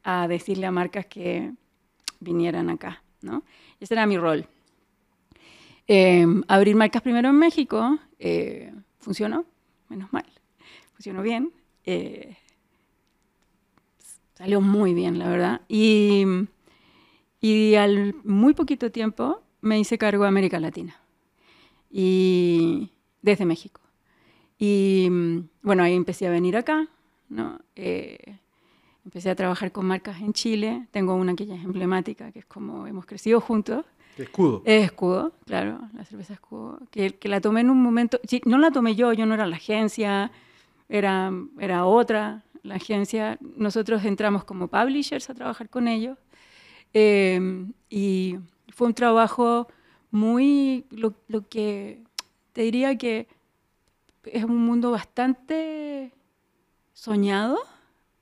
a 0.03 0.29
decirle 0.29 0.67
a 0.67 0.71
marcas 0.71 1.07
que 1.07 1.53
vinieran 2.21 2.71
acá, 2.71 3.03
¿no? 3.21 3.43
Ese 3.81 3.95
era 3.95 4.07
mi 4.07 4.17
rol. 4.17 4.47
Em, 5.87 6.43
abrir 6.47 6.77
marcas 6.77 7.03
primero 7.03 7.29
en 7.29 7.37
México 7.37 7.99
eh, 8.19 8.73
funcionó, 8.99 9.45
menos 9.89 10.13
mal, 10.13 10.27
funcionó 10.95 11.23
bien. 11.23 11.53
Eh, 11.85 12.37
salió 14.41 14.63
muy 14.63 14.95
bien, 14.95 15.19
la 15.19 15.29
verdad. 15.29 15.61
Y, 15.69 16.25
y 17.43 17.75
al 17.75 18.15
muy 18.25 18.55
poquito 18.55 18.91
tiempo 18.91 19.43
me 19.61 19.79
hice 19.79 19.99
cargo 19.99 20.23
de 20.23 20.29
América 20.31 20.59
Latina. 20.59 20.97
Y 21.91 22.89
desde 23.21 23.45
México. 23.45 23.83
Y 24.59 25.11
bueno, 25.61 25.83
ahí 25.83 25.95
empecé 25.95 26.27
a 26.27 26.31
venir 26.31 26.57
acá, 26.57 26.89
¿no? 27.29 27.61
Eh, 27.77 28.37
Empecé 29.03 29.31
a 29.31 29.35
trabajar 29.35 29.73
con 29.73 29.87
marcas 29.87 30.21
en 30.21 30.33
Chile. 30.35 30.87
Tengo 30.91 31.15
una 31.15 31.35
que 31.35 31.47
ya 31.47 31.55
es 31.55 31.65
emblemática, 31.65 32.33
que 32.33 32.41
es 32.41 32.47
como 32.47 32.87
hemos 32.87 33.07
crecido 33.07 33.41
juntos. 33.41 33.85
Escudo. 34.17 34.63
Es 34.67 34.85
escudo, 34.85 35.33
claro, 35.47 35.81
la 35.95 36.05
cerveza 36.05 36.35
escudo. 36.35 36.79
Que, 36.91 37.17
que 37.17 37.29
la 37.29 37.41
tomé 37.41 37.61
en 37.63 37.71
un 37.71 37.83
momento. 37.83 38.21
Sí, 38.25 38.41
no 38.45 38.59
la 38.59 38.71
tomé 38.71 38.95
yo, 38.95 39.13
yo 39.15 39.25
no 39.25 39.35
era 39.35 39.47
la 39.47 39.57
agencia, 39.57 40.31
era, 40.89 41.33
era 41.59 41.87
otra 41.87 42.45
la 42.63 42.77
agencia. 42.77 43.39
Nosotros 43.41 44.05
entramos 44.05 44.45
como 44.45 44.69
publishers 44.69 45.31
a 45.31 45.35
trabajar 45.35 45.69
con 45.69 45.89
ellos. 45.89 46.19
Em, 46.93 47.73
y 47.89 48.39
fue 48.69 48.89
un 48.89 48.95
trabajo 48.95 49.69
muy. 50.11 50.87
Lo, 50.91 51.15
lo 51.29 51.49
que 51.49 52.03
te 52.53 52.63
diría 52.63 52.97
que 52.97 53.29
es 54.25 54.45
un 54.45 54.59
mundo 54.59 54.91
bastante 54.91 56.13
soñado 56.93 57.59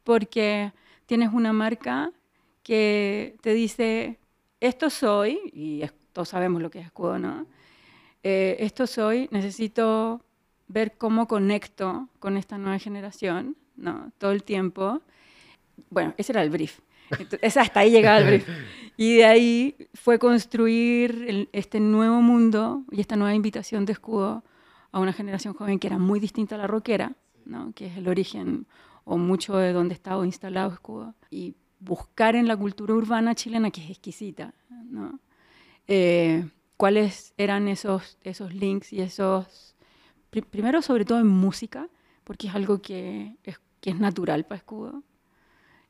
porque 0.04 0.72
tienes 1.06 1.32
una 1.32 1.52
marca 1.52 2.12
que 2.62 3.36
te 3.40 3.54
dice, 3.54 4.18
esto 4.60 4.90
soy, 4.90 5.40
y 5.52 5.82
todos 6.12 6.28
sabemos 6.28 6.62
lo 6.62 6.70
que 6.70 6.80
es 6.80 6.86
escudo, 6.86 7.18
¿no? 7.18 7.46
Eh, 8.22 8.56
esto 8.60 8.86
soy, 8.86 9.28
necesito 9.30 10.22
ver 10.66 10.96
cómo 10.98 11.26
conecto 11.26 12.08
con 12.18 12.36
esta 12.36 12.58
nueva 12.58 12.78
generación, 12.78 13.56
¿no? 13.78 14.12
Todo 14.18 14.32
el 14.32 14.42
tiempo. 14.42 15.00
Bueno, 15.90 16.14
ese 16.18 16.32
era 16.32 16.42
el 16.42 16.50
brief. 16.50 16.80
Entonces, 17.18 17.56
hasta 17.56 17.80
ahí 17.80 17.90
llegaba 17.90 18.18
el 18.18 18.26
brief. 18.26 18.48
Y 19.00 19.18
de 19.18 19.26
ahí 19.26 19.76
fue 19.94 20.18
construir 20.18 21.48
este 21.52 21.78
nuevo 21.78 22.20
mundo 22.20 22.82
y 22.90 23.00
esta 23.00 23.14
nueva 23.14 23.32
invitación 23.32 23.84
de 23.84 23.92
escudo 23.92 24.42
a 24.90 24.98
una 24.98 25.12
generación 25.12 25.54
joven 25.54 25.78
que 25.78 25.86
era 25.86 25.98
muy 25.98 26.18
distinta 26.18 26.56
a 26.56 26.58
la 26.58 26.66
rockera, 26.66 27.12
¿no? 27.44 27.72
que 27.76 27.86
es 27.86 27.96
el 27.96 28.08
origen 28.08 28.66
o 29.08 29.16
mucho 29.16 29.56
de 29.56 29.72
donde 29.72 29.94
estaba 29.94 30.26
instalado 30.26 30.70
Escudo, 30.70 31.14
y 31.30 31.54
buscar 31.80 32.36
en 32.36 32.46
la 32.46 32.56
cultura 32.56 32.92
urbana 32.92 33.34
chilena, 33.34 33.70
que 33.70 33.82
es 33.82 33.90
exquisita, 33.90 34.52
¿no? 34.90 35.18
Eh, 35.86 36.46
cuáles 36.76 37.32
eran 37.38 37.68
esos, 37.68 38.18
esos 38.22 38.52
links 38.52 38.92
y 38.92 39.00
esos, 39.00 39.74
primero 40.50 40.82
sobre 40.82 41.06
todo 41.06 41.20
en 41.20 41.26
música, 41.26 41.88
porque 42.24 42.48
es 42.48 42.54
algo 42.54 42.82
que 42.82 43.36
es, 43.44 43.58
que 43.80 43.90
es 43.90 43.98
natural 43.98 44.44
para 44.44 44.58
Escudo, 44.58 45.02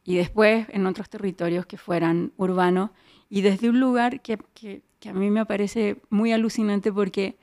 y 0.04 0.16
después 0.16 0.66
en 0.70 0.86
otros 0.86 1.08
territorios 1.08 1.66
que 1.66 1.76
fueran 1.76 2.32
urbanos, 2.36 2.90
y 3.28 3.42
desde 3.42 3.68
un 3.68 3.80
lugar 3.80 4.22
que, 4.22 4.38
que, 4.54 4.82
que 5.00 5.08
a 5.10 5.12
mí 5.12 5.30
me 5.30 5.44
parece 5.46 6.00
muy 6.10 6.32
alucinante 6.32 6.92
porque 6.92 7.36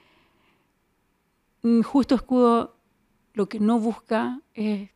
mm, 1.61 1.81
justo 1.81 2.15
Escudo 2.15 2.75
lo 3.33 3.47
que 3.47 3.59
no 3.59 3.79
busca 3.79 4.41
es 4.53 4.89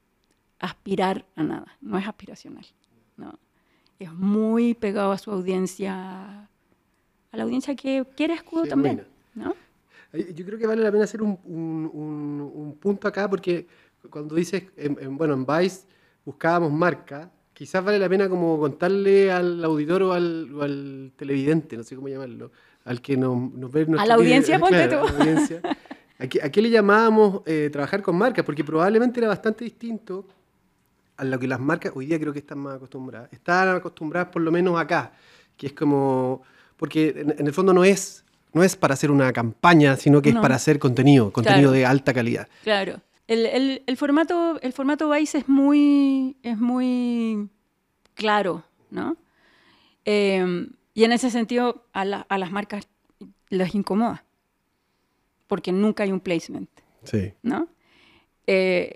aspirar 0.60 1.26
a 1.36 1.44
nada, 1.44 1.78
no 1.82 1.98
es 1.98 2.08
aspiracional. 2.08 2.66
¿no? 3.18 3.38
Es 4.00 4.12
muy 4.14 4.74
pegado 4.74 5.12
a 5.12 5.18
su 5.18 5.32
audiencia, 5.32 6.50
a 7.32 7.38
la 7.38 7.44
audiencia 7.44 7.76
que 7.76 8.06
quiere 8.16 8.34
escudo 8.34 8.66
también. 8.66 9.06
¿no? 9.36 9.54
Yo 10.14 10.46
creo 10.46 10.58
que 10.58 10.68
vale 10.68 10.82
la 10.82 10.92
pena 10.92 11.04
hacer 11.04 11.22
un, 11.22 11.38
un, 11.44 12.52
un, 12.54 12.78
punto 12.78 13.08
acá 13.08 13.30
porque 13.30 13.68
cuando 14.10 14.36
dices, 14.36 14.64
en, 14.78 15.18
bueno, 15.18 15.34
en 15.34 15.46
Vice 15.46 15.82
buscábamos 16.26 16.72
marca, 16.72 17.32
quizás 17.54 17.84
vale 17.84 18.00
la 18.00 18.08
pena 18.08 18.30
como 18.30 18.60
contarle 18.60 19.32
al 19.32 19.64
auditor 19.64 20.04
o 20.04 20.14
al, 20.14 20.54
o 20.54 20.62
al 20.62 21.12
televidente, 21.16 21.76
no 21.76 21.84
sé 21.84 21.96
cómo 21.96 22.08
llamarlo, 22.08 22.52
al 22.86 23.02
que 23.02 23.18
nos, 23.18 23.52
nos 23.52 23.72
ve... 23.72 23.88
A 23.98 24.06
la 24.06 24.16
audiencia, 24.16 24.60
ponte 24.60 24.88
tú. 24.88 24.98
¿A 26.20 26.28
qué, 26.28 26.42
¿A 26.44 26.52
qué, 26.52 26.62
le 26.62 26.70
llamábamos 26.70 27.42
eh, 27.46 27.70
trabajar 27.72 28.02
con 28.02 28.18
marcas? 28.18 28.44
Porque 28.46 28.64
probablemente 28.64 29.22
era 29.22 29.30
bastante 29.30 29.64
distinto 29.64 30.28
a 31.16 31.24
lo 31.24 31.38
que 31.38 31.48
las 31.48 31.60
marcas 31.60 31.92
hoy 31.96 32.06
día 32.06 32.20
creo 32.20 32.34
que 32.34 32.40
están 32.40 32.60
más 32.60 32.76
acostumbradas. 32.76 33.32
Están 33.32 33.76
acostumbradas 33.76 34.30
por 34.30 34.42
lo 34.42 34.52
menos 34.52 34.80
acá, 34.80 35.12
que 35.58 35.68
es 35.68 35.74
como, 35.74 36.42
porque 36.78 37.26
en, 37.38 37.46
el 37.46 37.54
fondo 37.54 37.74
no 37.74 37.84
es, 37.84 38.24
no 38.54 38.64
es 38.64 38.76
para 38.76 38.94
hacer 38.94 39.12
una 39.12 39.32
campaña, 39.34 39.98
sino 39.98 40.22
que 40.22 40.30
es 40.30 40.36
para 40.36 40.56
hacer 40.56 40.80
contenido, 40.80 41.32
contenido 41.32 41.72
de 41.72 41.86
alta 41.86 42.14
calidad. 42.14 42.48
Claro. 42.64 43.02
El, 43.30 43.46
el, 43.46 43.84
el, 43.86 43.96
formato, 43.96 44.60
el 44.62 44.74
formato 44.74 45.08
Vice 45.12 45.38
es 45.38 45.48
muy, 45.48 46.36
es 46.42 46.58
muy 46.58 47.48
claro, 48.16 48.64
¿no? 48.90 49.18
Em, 50.04 50.72
y 50.96 51.04
en 51.04 51.12
ese 51.12 51.30
sentido 51.30 51.86
a, 51.94 52.02
a, 52.02 52.38
las 52.40 52.52
marcas 52.52 52.88
les 53.50 53.76
incomoda, 53.76 54.26
porque 55.46 55.72
nunca 55.72 56.02
hay 56.02 56.12
un 56.12 56.22
placement, 56.22 56.72
sí. 57.04 57.34
¿no? 57.44 57.68
Eh, 58.48 58.96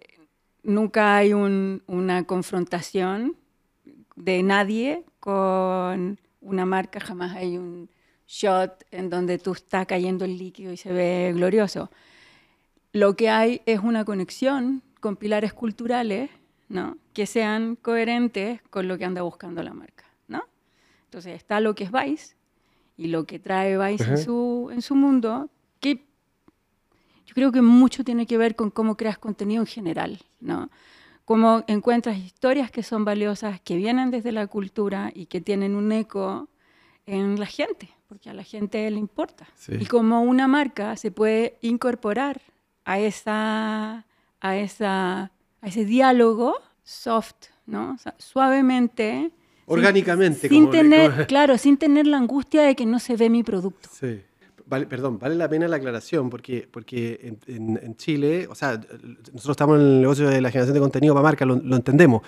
nunca 0.63 1.15
hay 1.15 1.33
una 1.33 2.25
confrontación 2.25 3.37
de 4.15 4.41
nadie 4.41 5.05
con 5.19 6.19
una 6.41 6.65
marca, 6.65 6.99
jamás 6.99 7.35
hay 7.35 7.59
un 7.59 7.87
shot 8.27 8.83
en 8.89 9.11
donde 9.11 9.37
tú 9.37 9.51
está 9.51 9.85
cayendo 9.85 10.25
el 10.25 10.39
líquido 10.39 10.71
y 10.71 10.77
se 10.77 10.91
ve 10.91 11.33
glorioso. 11.35 11.91
Lo 12.93 13.15
que 13.15 13.29
hay 13.29 13.61
es 13.65 13.79
una 13.79 14.05
conexión 14.05 14.81
con 14.99 15.17
pilares 15.17 15.53
culturales 15.53 16.29
¿no? 16.69 16.97
que 17.13 17.25
sean 17.25 17.75
coherentes 17.75 18.61
con 18.69 18.87
lo 18.87 18.97
que 18.97 19.05
anda 19.05 19.21
buscando 19.21 19.61
la 19.63 19.73
marca. 19.73 20.05
¿no? 20.27 20.43
Entonces 21.05 21.35
está 21.35 21.59
lo 21.59 21.75
que 21.75 21.83
es 21.83 21.91
Vice 21.91 22.35
y 22.95 23.07
lo 23.07 23.25
que 23.25 23.39
trae 23.39 23.77
Vice 23.77 24.03
en, 24.03 24.17
su, 24.17 24.69
en 24.71 24.81
su 24.81 24.95
mundo, 24.95 25.49
yo 25.81 27.33
creo 27.33 27.51
que 27.51 27.61
mucho 27.61 28.03
tiene 28.03 28.27
que 28.27 28.37
ver 28.37 28.55
con 28.55 28.69
cómo 28.69 28.95
creas 28.95 29.17
contenido 29.17 29.61
en 29.61 29.67
general, 29.67 30.19
¿no? 30.39 30.69
cómo 31.25 31.63
encuentras 31.67 32.17
historias 32.17 32.69
que 32.69 32.83
son 32.83 33.05
valiosas, 33.05 33.59
que 33.61 33.75
vienen 33.75 34.11
desde 34.11 34.31
la 34.31 34.47
cultura 34.47 35.11
y 35.13 35.25
que 35.27 35.41
tienen 35.41 35.75
un 35.75 35.91
eco 35.91 36.49
en 37.05 37.39
la 37.39 37.45
gente, 37.45 37.89
porque 38.07 38.29
a 38.29 38.33
la 38.33 38.43
gente 38.43 38.89
le 38.91 38.99
importa. 38.99 39.47
Y 39.67 39.85
cómo 39.85 40.21
una 40.21 40.47
marca 40.47 40.95
se 40.95 41.11
puede 41.11 41.57
incorporar 41.61 42.41
a, 42.85 42.99
esa, 42.99 44.05
a, 44.41 44.57
esa, 44.57 45.31
a 45.61 45.67
ese 45.67 45.85
diálogo 45.85 46.55
soft, 46.83 47.47
¿no? 47.65 47.97
suavemente. 48.17 49.31
Orgánicamente. 49.65 50.49
Sin, 50.49 50.69
tener, 50.69 51.27
claro, 51.27 51.57
sin 51.57 51.77
tener 51.77 52.07
la 52.07 52.17
angustia 52.17 52.63
de 52.63 52.75
que 52.75 52.85
no 52.85 52.99
se 52.99 53.15
ve 53.15 53.29
mi 53.29 53.43
producto. 53.43 53.89
Sí. 53.91 54.21
Vale, 54.65 54.85
perdón, 54.87 55.19
vale 55.19 55.35
la 55.35 55.49
pena 55.49 55.67
la 55.67 55.75
aclaración, 55.75 56.29
porque, 56.29 56.67
porque 56.71 57.35
en, 57.47 57.95
Chile, 57.97 58.47
o 58.49 58.55
sea, 58.55 58.79
nosotros 59.33 59.49
estamos 59.49 59.79
en 59.79 59.85
el 59.85 60.01
negocio 60.01 60.29
de 60.29 60.41
la 60.41 60.49
generación 60.49 60.73
de 60.73 60.79
contenido 60.79 61.13
para 61.13 61.23
marca, 61.23 61.45
lo, 61.45 61.75
entendemos, 61.75 62.21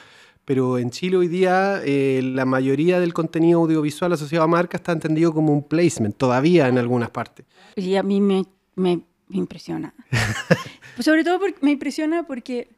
pero 0.43 0.77
en 0.77 0.91
Chile 0.91 1.17
hoy 1.17 1.27
día 1.27 1.81
eh, 1.83 2.21
la 2.23 2.45
mayoría 2.45 2.99
del 2.99 3.13
contenido 3.13 3.61
audiovisual 3.61 4.13
asociado 4.13 4.43
a 4.43 4.47
marca 4.47 4.77
está 4.77 4.91
entendido 4.91 5.33
como 5.33 5.53
un 5.53 5.63
placement, 5.63 6.15
todavía 6.17 6.67
en 6.67 6.77
algunas 6.77 7.09
partes. 7.09 7.45
Y 7.77 7.95
a 7.95 8.03
mí 8.03 8.19
me, 8.21 8.45
me, 8.75 9.01
impresiona. 9.29 9.93
pues 10.95 11.05
sobre 11.05 11.23
todo 11.23 11.39
porque, 11.39 11.59
me 11.61 11.71
impresiona 11.71 12.23
porque, 12.23 12.69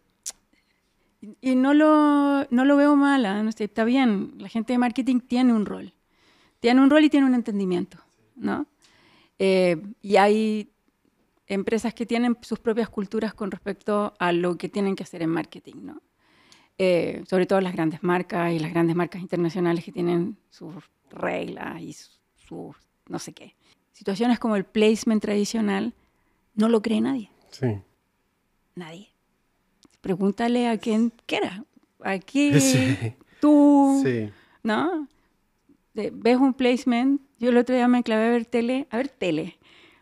y 1.42 1.56
no 1.56 1.74
lo, 1.74 2.46
no 2.50 2.66
lo 2.66 2.78
veo 2.78 2.96
mal, 2.96 3.24
no 3.44 3.50
está 3.50 3.84
bien, 3.84 4.34
la 4.38 4.50
gente 4.50 4.74
de 4.74 4.80
marketing 4.80 5.20
tiene 5.20 5.54
un 5.54 5.66
rol, 5.66 5.94
tiene 6.60 6.82
un 6.82 6.90
rol 6.90 7.04
y 7.04 7.10
tiene 7.10 7.26
un 7.26 7.34
entendimiento, 7.34 7.98
¿no? 8.36 8.68
Eh, 9.40 9.82
y 10.02 10.16
hay 10.16 10.72
empresas 11.48 11.94
que 11.94 12.06
tienen 12.06 12.38
sus 12.42 12.60
propias 12.60 12.90
culturas 12.90 13.34
con 13.34 13.52
respecto 13.52 14.14
a 14.20 14.32
lo 14.32 14.58
que 14.58 14.70
tienen 14.70 14.96
que 14.96 15.04
hacer 15.04 15.22
en 15.22 15.30
marketing, 15.30 15.76
¿no? 15.82 16.02
Eh, 16.80 17.24
sobre 17.28 17.48
todo 17.48 17.60
las 17.60 17.74
grandes 17.74 18.04
marcas 18.04 18.54
y 18.54 18.60
las 18.60 18.72
grandes 18.72 18.96
marcas 18.96 19.22
internacionales 19.22 19.84
que 19.84 19.92
tienen 19.92 20.38
sus 20.52 20.76
reglas 21.10 21.82
y 21.82 21.94
sus, 21.94 22.76
no 23.08 23.18
sé 23.18 23.34
qué. 23.34 23.56
Situaciones 23.94 24.38
como 24.38 24.56
el 24.56 24.64
placement 24.64 25.22
tradicional 25.22 25.96
no 26.58 26.68
lo 26.68 26.82
cree 26.82 27.00
nadie. 27.00 27.32
Sí. 27.52 27.80
Nadie. 28.76 29.08
Pregúntale 30.02 30.68
a 30.68 30.78
quien 30.78 31.14
quiera. 31.26 31.64
Aquí 32.02 32.52
tú, 33.40 34.02
sí. 34.04 34.30
¿no? 34.64 35.08
ves 35.94 36.38
un 36.38 36.54
placement 36.54 37.22
yo 37.40 37.50
el 37.50 37.58
otro 37.58 37.76
día 37.76 37.88
me 37.88 38.04
clavé 38.04 38.28
a 38.28 38.32
ver 38.32 38.46
tele, 38.46 38.88
a 38.90 38.98
ver 38.98 39.10
tele, 39.10 39.58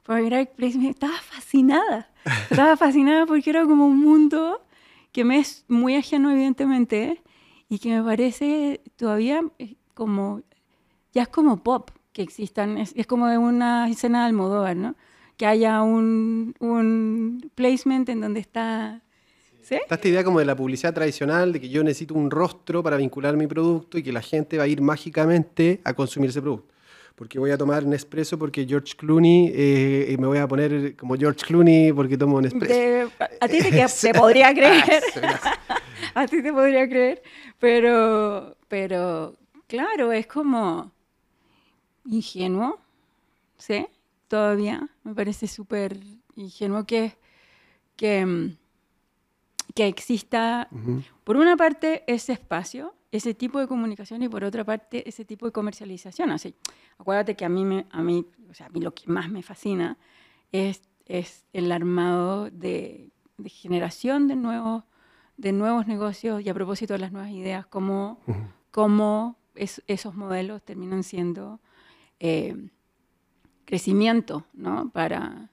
para 0.05 0.21
mirar 0.21 0.49
me 0.57 0.89
estaba 0.89 1.17
fascinada. 1.17 2.09
Estaba 2.49 2.77
fascinada 2.77 3.25
porque 3.25 3.49
era 3.49 3.65
como 3.65 3.85
un 3.85 3.99
mundo 3.99 4.61
que 5.11 5.23
me 5.23 5.37
es 5.37 5.65
muy 5.67 5.95
ajeno, 5.95 6.31
evidentemente, 6.31 7.21
y 7.69 7.79
que 7.79 7.89
me 7.89 8.03
parece 8.03 8.81
todavía 8.95 9.43
eh, 9.59 9.75
como, 9.93 10.41
ya 11.13 11.23
es 11.23 11.27
como 11.27 11.57
pop 11.57 11.91
que 12.13 12.21
existan, 12.21 12.77
es, 12.77 12.93
como 13.05 13.27
de 13.27 13.37
una 13.37 13.89
escena 13.89 14.21
de 14.21 14.27
Almodóvar, 14.27 14.75
¿no? 14.75 14.95
Que 15.37 15.45
haya 15.45 15.81
un, 15.81 16.55
un 16.59 17.51
placement 17.55 18.07
en 18.09 18.21
donde 18.21 18.39
está 18.39 19.01
¿Sí? 19.61 19.75
Está 19.75 19.95
esta 19.95 20.07
idea 20.07 20.23
como 20.23 20.37
de 20.37 20.45
la 20.45 20.55
publicidad 20.55 20.93
tradicional, 20.93 21.51
de 21.51 21.59
que 21.59 21.69
yo 21.69 21.83
necesito 21.83 22.13
un 22.13 22.29
rostro 22.29 22.83
para 22.83 22.97
vincular 22.97 23.35
mi 23.35 23.47
producto 23.47 23.97
y 23.97 24.03
que 24.03 24.11
la 24.11 24.21
gente 24.21 24.59
va 24.59 24.65
a 24.65 24.67
ir 24.67 24.79
mágicamente 24.79 25.81
a 25.83 25.93
consumir 25.93 26.29
ese 26.29 26.39
producto 26.39 26.75
porque 27.15 27.39
voy 27.39 27.51
a 27.51 27.57
tomar 27.57 27.85
Nespresso 27.85 28.37
porque 28.37 28.65
George 28.65 28.93
Clooney, 28.95 29.51
eh, 29.55 30.07
y 30.11 30.17
me 30.17 30.27
voy 30.27 30.37
a 30.37 30.47
poner 30.47 30.95
como 30.95 31.15
George 31.15 31.45
Clooney 31.45 31.93
porque 31.93 32.17
tomo 32.17 32.41
Nespresso. 32.41 33.09
a 33.39 33.47
ti 33.47 33.59
te, 33.59 34.13
podría 34.19 34.53
creer. 34.53 34.83
a 36.13 36.27
ti 36.27 36.43
te 36.43 36.51
podría 36.51 36.87
creer, 36.87 37.23
pero, 37.59 38.57
pero 38.67 39.35
claro, 39.67 40.11
es 40.11 40.27
como 40.27 40.91
ingenuo, 42.05 42.77
¿sí? 43.57 43.87
Todavía 44.27 44.89
me 45.03 45.13
parece 45.13 45.47
súper 45.47 45.99
ingenuo 46.35 46.85
que, 46.85 47.17
que, 47.95 48.55
que 49.73 49.87
exista, 49.87 50.69
por 51.23 51.37
una 51.37 51.55
parte, 51.55 52.03
ese 52.07 52.33
espacio 52.33 52.95
ese 53.15 53.33
tipo 53.33 53.59
de 53.59 53.67
comunicación 53.67 54.21
y 54.23 54.29
por 54.29 54.43
otra 54.43 54.63
parte 54.63 55.07
ese 55.07 55.25
tipo 55.25 55.45
de 55.45 55.51
comercialización. 55.51 56.31
Así, 56.31 56.55
acuérdate 56.97 57.35
que 57.35 57.45
a 57.45 57.49
mí, 57.49 57.63
me, 57.63 57.85
a 57.91 58.01
mí, 58.01 58.25
o 58.49 58.53
sea, 58.53 58.67
a 58.67 58.69
mí 58.69 58.81
lo 58.81 58.93
que 58.93 59.07
más 59.07 59.29
me 59.29 59.41
fascina 59.41 59.97
es, 60.51 60.81
es 61.05 61.45
el 61.53 61.71
armado 61.71 62.49
de, 62.49 63.09
de 63.37 63.49
generación 63.49 64.27
de 64.27 64.35
nuevos, 64.35 64.83
de 65.37 65.51
nuevos 65.51 65.87
negocios 65.87 66.41
y 66.41 66.49
a 66.49 66.53
propósito 66.53 66.93
de 66.93 66.99
las 66.99 67.11
nuevas 67.11 67.31
ideas, 67.31 67.65
cómo, 67.65 68.19
cómo 68.71 69.37
esos 69.55 70.15
modelos 70.15 70.61
terminan 70.63 71.03
siendo 71.03 71.61
eh, 72.19 72.69
crecimiento 73.65 74.45
¿no? 74.53 74.89
para, 74.89 75.49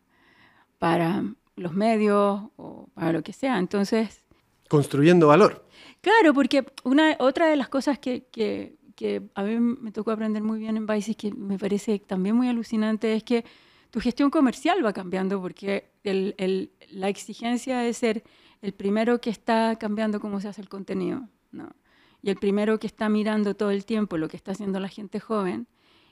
para 0.79 1.25
los 1.57 1.72
medios 1.72 2.42
o 2.57 2.88
para 2.94 3.12
lo 3.12 3.22
que 3.22 3.33
sea. 3.33 3.59
Entonces... 3.59 4.22
Construyendo 4.68 5.29
valor. 5.29 5.66
Claro, 6.01 6.35
porque 6.35 6.64
una, 6.85 7.16
otra 7.18 7.46
de 7.46 7.57
las 7.57 7.68
cosas 7.68 7.98
que, 7.98 8.25
que, 8.31 8.77
que, 8.96 9.22
a 9.35 9.42
mí 9.42 9.59
me 9.59 9.92
tocó 9.92 10.11
aprender 10.11 10.42
muy 10.42 10.59
bien 10.59 10.77
en 10.77 10.87
Vice 10.87 11.12
y 11.12 11.14
que 11.14 11.33
me 11.33 11.59
parece 11.59 11.98
también 11.98 12.37
muy 12.37 12.48
alucinante 12.48 13.14
es 13.14 13.22
que 13.22 13.44
tu 13.90 14.01
gestión 14.01 14.31
comercial 14.31 14.85
va 14.85 14.92
cambiando 14.92 15.40
porque 15.40 15.90
el, 16.03 16.35
el, 16.38 16.72
la 16.90 17.09
exigencia 17.09 17.79
de 17.79 17.92
ser 17.92 18.25
el 18.62 18.72
primero 18.72 19.20
que 19.20 19.31
está 19.31 19.77
cambiando 19.77 20.20
cómo 20.20 20.40
se 20.40 20.48
hace 20.48 20.62
el 20.62 20.68
contenido, 20.68 21.29
¿no? 21.51 21.75
y 22.22 22.31
el 22.31 22.37
primero 22.37 22.79
que 22.79 22.87
está 22.87 23.09
mirando 23.09 23.55
todo 23.55 23.70
el 23.70 23.85
tiempo 23.85 24.16
lo 24.16 24.29
que 24.29 24.37
está 24.37 24.53
haciendo 24.53 24.79
la 24.81 24.88
gente 24.88 25.20
joven, 25.20 25.66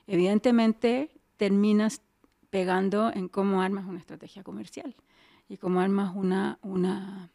evidentemente 0.07 1.11
terminas 1.41 2.03
pegando 2.51 3.11
en 3.13 3.29
cómo 3.29 3.63
armas 3.63 3.87
una 3.87 3.99
estrategia 3.99 4.43
comercial 4.43 4.95
y 5.49 5.57
cómo 5.57 5.81
armas 5.81 6.13
una, 6.15 6.59
una 6.61 7.31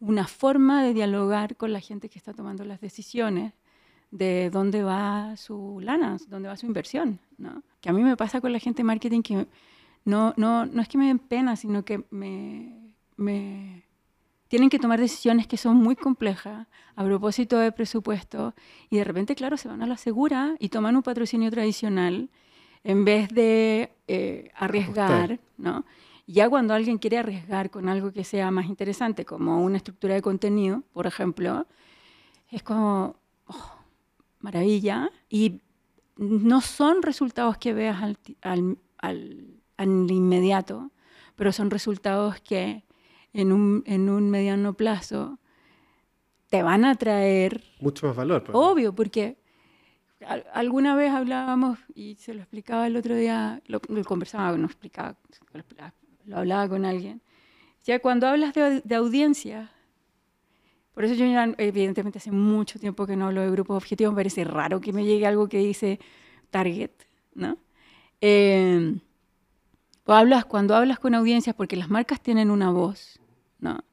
una 0.00 0.26
forma 0.26 0.82
de 0.82 0.94
dialogar 0.94 1.56
con 1.56 1.72
la 1.72 1.80
gente 1.80 2.08
que 2.08 2.18
está 2.18 2.32
tomando 2.32 2.64
las 2.64 2.80
decisiones 2.80 3.52
de 4.10 4.50
dónde 4.50 4.82
va 4.82 5.36
su 5.36 5.80
lana, 5.80 6.16
dónde 6.28 6.48
va 6.48 6.56
su 6.56 6.66
inversión. 6.66 7.18
¿no? 7.38 7.62
Que 7.80 7.88
a 7.88 7.92
mí 7.92 8.02
me 8.02 8.16
pasa 8.16 8.40
con 8.40 8.52
la 8.52 8.58
gente 8.58 8.84
marketing 8.84 9.22
que 9.22 9.46
no, 10.04 10.34
no, 10.36 10.66
no 10.66 10.82
es 10.82 10.88
que 10.88 10.98
me 10.98 11.06
den 11.06 11.18
pena, 11.18 11.56
sino 11.56 11.84
que 11.84 12.04
me, 12.10 12.94
me 13.16 13.84
tienen 14.48 14.70
que 14.70 14.78
tomar 14.78 15.00
decisiones 15.00 15.46
que 15.46 15.56
son 15.56 15.76
muy 15.76 15.96
complejas 15.96 16.68
a 16.94 17.04
propósito 17.04 17.58
de 17.58 17.72
presupuesto 17.72 18.54
y 18.90 18.98
de 18.98 19.04
repente, 19.04 19.34
claro, 19.34 19.56
se 19.56 19.68
van 19.68 19.82
a 19.82 19.86
la 19.86 19.96
segura 19.96 20.54
y 20.60 20.68
toman 20.68 20.94
un 20.94 21.02
patrocinio 21.02 21.50
tradicional 21.50 22.30
en 22.86 23.04
vez 23.04 23.28
de 23.30 23.90
eh, 24.06 24.52
arriesgar, 24.54 25.40
¿no? 25.58 25.84
Ya 26.28 26.48
cuando 26.48 26.72
alguien 26.72 26.98
quiere 26.98 27.18
arriesgar 27.18 27.68
con 27.68 27.88
algo 27.88 28.12
que 28.12 28.22
sea 28.22 28.52
más 28.52 28.66
interesante, 28.66 29.24
como 29.24 29.64
una 29.64 29.76
estructura 29.76 30.14
de 30.14 30.22
contenido, 30.22 30.84
por 30.92 31.08
ejemplo, 31.08 31.66
es 32.48 32.62
como, 32.62 33.16
oh, 33.46 33.74
maravilla. 34.38 35.10
Y 35.28 35.62
no 36.16 36.60
son 36.60 37.02
resultados 37.02 37.58
que 37.58 37.74
veas 37.74 38.00
al, 38.00 38.18
al, 38.40 38.78
al, 39.76 40.10
inmediato, 40.10 40.92
pero 41.34 41.50
son 41.50 41.72
resultados 41.72 42.40
que 42.40 42.84
en 43.32 43.50
un, 43.50 43.82
en 43.86 44.08
un 44.08 44.30
mediano 44.30 44.74
plazo 44.74 45.40
te 46.50 46.62
van 46.62 46.84
a 46.84 46.94
traer... 46.94 47.64
Mucho 47.80 48.06
más 48.06 48.14
valor. 48.14 48.44
Pues. 48.44 48.56
Obvio, 48.56 48.94
porque 48.94 49.38
alguna 50.52 50.96
vez 50.96 51.12
hablábamos 51.12 51.78
y 51.94 52.16
se 52.16 52.34
lo 52.34 52.40
explicaba 52.40 52.86
el 52.86 52.96
otro 52.96 53.14
día, 53.14 53.62
lo, 53.66 53.80
lo 53.88 54.04
conversaba, 54.04 54.56
no 54.56 54.66
explicaba, 54.66 55.16
lo 56.24 56.38
hablaba 56.38 56.68
con 56.68 56.84
alguien, 56.84 57.22
ya 57.84 58.00
cuando 58.00 58.26
hablas 58.26 58.52
de, 58.52 58.94
audiencia, 58.96 59.70
por 60.92 61.04
eso 61.04 61.14
yo 61.14 61.24
evidentemente 61.58 62.18
hace 62.18 62.32
mucho 62.32 62.80
tiempo 62.80 63.06
que 63.06 63.14
no 63.14 63.26
hablo 63.26 63.42
de 63.42 63.50
grupos 63.50 63.76
objetivos, 63.76 64.12
me 64.12 64.18
parece 64.18 64.42
raro 64.42 64.80
que 64.80 64.92
me 64.92 65.04
llegue 65.04 65.24
algo 65.24 65.48
que 65.48 65.58
dice 65.58 66.00
target, 66.50 66.90
¿no? 67.34 67.58
Eh, 68.20 68.98
hablas, 70.04 70.46
cuando 70.46 70.74
hablas 70.74 70.98
con 70.98 71.14
audiencias, 71.14 71.54
porque 71.54 71.76
las 71.76 71.88
marcas 71.88 72.20
tienen 72.20 72.50
una 72.50 72.70
voz, 72.72 73.20
¿no? 73.60 73.84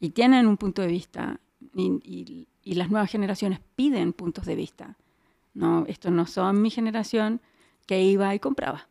Y 0.00 0.10
tienen 0.10 0.48
un 0.48 0.56
punto 0.56 0.82
de 0.82 0.88
vista, 0.88 1.40
y, 1.74 2.48
y, 2.64 2.74
las 2.74 2.90
nuevas 2.90 3.10
generaciones 3.10 3.60
piden 3.76 4.12
puntos 4.12 4.44
de 4.46 4.56
vista, 4.56 4.96
¿no? 5.58 5.84
Estos 5.86 6.12
no 6.12 6.26
son 6.26 6.62
mi 6.62 6.70
generación 6.70 7.40
que 7.86 8.02
iba 8.02 8.34
y 8.34 8.38
compraba, 8.38 8.88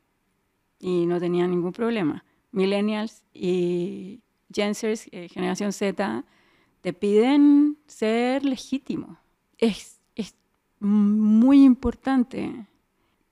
y 0.80 1.06
no 1.06 1.20
tenía 1.20 1.48
ningún 1.48 1.72
problema 1.72 2.24
millennials 2.52 3.24
y 3.34 4.22
gensers, 4.52 5.08
eh, 5.12 5.30
generación 5.30 5.72
Z, 5.72 6.24
te 6.82 6.94
piden 6.94 7.78
ser 7.88 8.44
legítimo. 8.44 9.18
Es, 9.58 9.96
muy 10.80 11.64
importante 11.64 12.68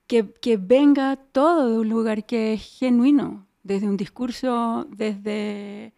que, 0.08 0.34
que, 0.42 0.58
venga 0.58 1.16
todo 1.16 1.70
de 1.70 1.78
un 1.78 1.90
lugar 1.90 2.26
que 2.26 2.54
es 2.54 2.80
genuino, 2.80 3.46
desde 3.62 3.88
un 3.88 3.98
discurso, 3.98 4.88
desde, 4.90 5.94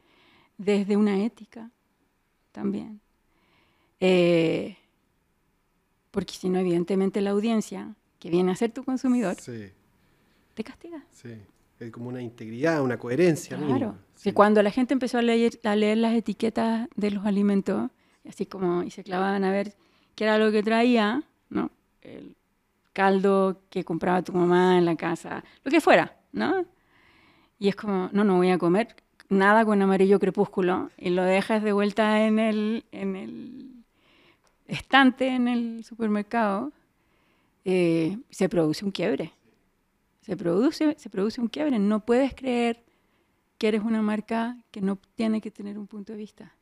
desde 0.58 0.98
una 0.98 1.24
ética 1.24 1.72
también. 2.52 3.00
Eh, 4.02 4.76
porque 6.18 6.34
si 6.34 6.50
no, 6.50 6.58
evidentemente 6.58 7.22
la 7.22 7.30
audiencia 7.30 7.94
que 8.18 8.32
viene 8.32 8.52
a 8.52 8.56
ser 8.56 8.72
tu 8.72 8.84
consumidor 8.84 9.36
te 9.36 10.64
castiga. 10.64 11.04
Sí, 11.12 11.30
es 11.80 11.92
como 11.92 12.10
una 12.10 12.24
integridad, 12.24 12.82
una 12.82 12.98
coherencia. 12.98 13.56
Claro, 13.56 14.00
que 14.24 14.34
cuando 14.34 14.64
la 14.64 14.72
gente 14.72 14.96
empezó 14.96 15.20
a 15.20 15.22
leer, 15.22 15.60
a 15.64 15.76
leer 15.76 16.00
las 16.00 16.16
etiquetas 16.16 16.90
de 16.96 17.12
los 17.12 17.24
alimentos, 17.28 17.92
así 18.28 18.48
como 18.48 18.82
y 18.82 18.90
se 18.90 19.04
clavaban 19.04 19.44
a 19.44 19.52
ver 19.52 19.76
qué 20.16 20.24
era 20.24 20.40
lo 20.40 20.52
que 20.52 20.64
traía, 20.64 21.22
¿no? 21.52 21.70
El 22.02 22.36
caldo 22.94 23.62
que 23.70 23.84
compraba 23.84 24.24
tu 24.24 24.34
mamá 24.34 24.80
en 24.80 24.86
la 24.86 24.96
casa, 24.96 25.44
lo 25.64 25.70
que 25.70 25.82
fuera, 25.82 26.18
¿no? 26.32 26.66
Y 27.60 27.68
es 27.68 27.76
como, 27.76 28.10
no, 28.12 28.24
no 28.24 28.38
voy 28.38 28.50
a 28.50 28.58
comer 28.58 28.96
nada 29.30 29.66
con 29.66 29.80
amarillo 29.84 30.20
crepúsculo 30.20 30.90
y 30.98 31.12
lo 31.12 31.22
dejas 31.22 31.62
de 31.62 31.74
vuelta 31.74 32.26
en 32.26 32.40
el, 32.40 32.86
en 32.92 33.16
el 33.16 33.77
estante 34.68 35.28
en 35.28 35.48
el 35.48 35.84
supermercado, 35.84 36.72
eh, 37.66 38.18
se 38.30 38.50
produce 38.50 38.86
un 38.86 38.92
quiebre. 38.92 39.34
Se 40.22 40.36
produce, 40.36 40.96
se 40.98 41.10
produce 41.10 41.42
un 41.42 41.48
quiebre. 41.48 41.80
No 41.80 42.06
puedes 42.06 42.34
creer 42.34 42.84
que 43.58 43.68
eres 43.68 43.82
una 43.82 44.02
marca 44.02 44.58
que 44.72 44.82
no 44.82 45.00
tiene 45.16 45.42
que 45.42 45.52
tener 45.52 45.78
un 45.78 45.88
punto 45.88 46.14
de 46.14 46.18
vista. 46.18 46.54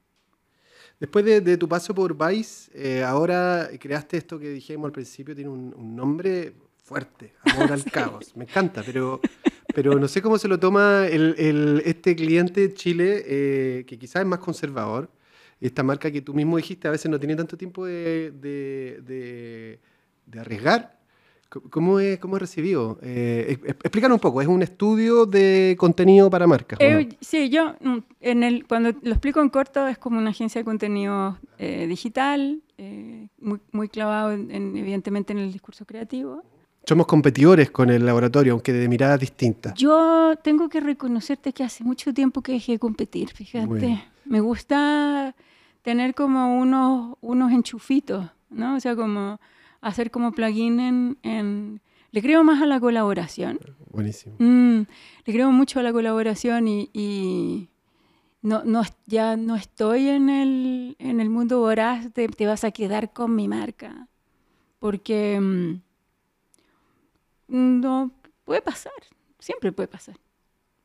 Después 1.00 1.26
de, 1.26 1.58
tu 1.58 1.68
paso 1.68 1.94
por 1.94 2.16
Vice, 2.16 2.72
eh, 2.74 3.04
ahora 3.04 3.70
creaste 3.80 4.18
esto 4.18 4.40
que 4.40 4.50
dijimos 4.50 4.86
al 4.86 4.92
principio, 4.94 5.36
tiene 5.36 5.50
un, 5.50 5.96
nombre 5.96 6.54
fuerte, 6.78 7.34
Amor 7.42 7.72
al 7.74 7.84
Caos. 7.92 8.36
Me 8.36 8.46
encanta, 8.46 8.82
pero, 8.84 9.20
pero 9.74 10.00
no 10.00 10.08
sé 10.08 10.22
cómo 10.22 10.38
se 10.38 10.48
lo 10.48 10.58
toma 10.58 11.06
el, 11.08 11.82
este 11.86 12.16
cliente 12.16 12.74
Chile, 12.74 13.24
eh, 13.26 13.84
que 13.86 14.00
quizás 14.00 14.22
es 14.22 14.28
más 14.28 14.40
conservador, 14.40 15.10
esta 15.60 15.84
marca 15.84 16.12
que 16.12 16.22
tú 16.22 16.34
mismo 16.34 16.58
dijiste 16.58 16.88
a 16.88 16.92
veces 16.92 17.10
no 17.10 17.20
tiene 17.20 17.36
tanto 17.36 17.58
tiempo 17.58 17.86
de, 17.86 18.32
de, 18.32 19.80
de, 20.26 20.40
arriesgar. 20.40 20.96
¿Cómo 21.70 22.00
es, 22.02 22.20
cómo 22.20 22.36
es 22.36 22.42
recibido? 22.42 23.00
Eh, 23.02 23.58
explícanos 23.66 24.16
un 24.16 24.20
poco, 24.20 24.42
¿es 24.42 24.48
un 24.48 24.62
estudio 24.62 25.26
de 25.26 25.76
contenido 25.80 26.30
para 26.30 26.48
marcas? 26.48 26.78
Eh, 26.82 27.08
sí, 27.22 27.50
yo 27.50 27.76
mm, 27.80 27.98
en 28.20 28.44
el, 28.44 28.68
cuando 28.68 28.92
lo 29.02 29.12
explico 29.12 29.42
en 29.42 29.50
corto 29.50 29.88
es 29.88 29.98
como 29.98 30.18
una 30.18 30.32
agencia 30.32 30.60
de 30.60 30.66
contenido 30.66 31.38
eh, 31.58 31.86
digital, 31.88 32.62
eh, 32.78 33.30
muy, 33.40 33.62
muy 33.72 33.88
clavado 33.88 34.34
en, 34.34 34.76
evidentemente 34.76 35.32
en 35.32 35.40
el 35.40 35.54
discurso 35.54 35.86
creativo. 35.86 36.44
Somos 36.88 37.08
competidores 37.08 37.72
con 37.72 37.90
el 37.90 38.06
laboratorio, 38.06 38.54
aunque 38.54 38.72
de 38.72 38.88
miradas 38.88 39.20
distintas. 39.20 39.74
Yo 39.74 40.36
tengo 40.44 40.70
que 40.70 40.80
reconocerte 40.80 41.52
que 41.52 41.64
hace 41.64 41.84
mucho 41.84 42.14
tiempo 42.14 42.42
que 42.42 42.52
dejé 42.52 42.74
de 42.74 42.80
competir, 42.80 43.30
fíjate. 43.30 44.04
Me 44.26 44.40
gusta 44.40 45.36
tener 45.82 46.16
como 46.16 46.58
unos, 46.58 47.18
unos 47.22 47.52
enchufitos, 47.52 48.30
¿no? 48.50 48.76
O 48.76 48.80
sea, 48.80 48.96
como 48.96 49.40
hacer 49.82 50.10
como 50.10 50.32
plugin 50.32 51.18
en, 51.22 51.82
Le 52.12 52.22
creo 52.22 52.44
más 52.44 52.62
a 52.62 52.66
la 52.66 52.80
colaboración. 52.80 53.60
Buenísimo. 53.92 54.36
Mm, 54.40 54.82
le 55.26 55.34
creo 55.34 55.52
mucho 55.52 55.80
a 55.80 55.84
la 55.84 55.92
colaboración 55.92 56.68
y, 56.68 57.70
no, 58.42 58.64
no, 58.64 58.84
ya 59.06 59.38
no 59.38 59.56
estoy 59.56 60.08
en 60.10 60.30
el, 60.30 60.96
en 61.00 61.20
el 61.20 61.30
mundo 61.30 61.60
voraz 61.60 62.14
de 62.14 62.28
te 62.28 62.46
vas 62.46 62.64
a 62.64 62.72
quedar 62.72 63.12
con 63.12 63.36
mi 63.36 63.48
marca. 63.48 64.08
Porque 64.80 65.40
mm, 65.40 65.82
no 67.48 68.12
puede 68.44 68.62
pasar, 68.62 68.94
siempre 69.40 69.72
puede 69.72 69.88
pasar. 69.88 70.18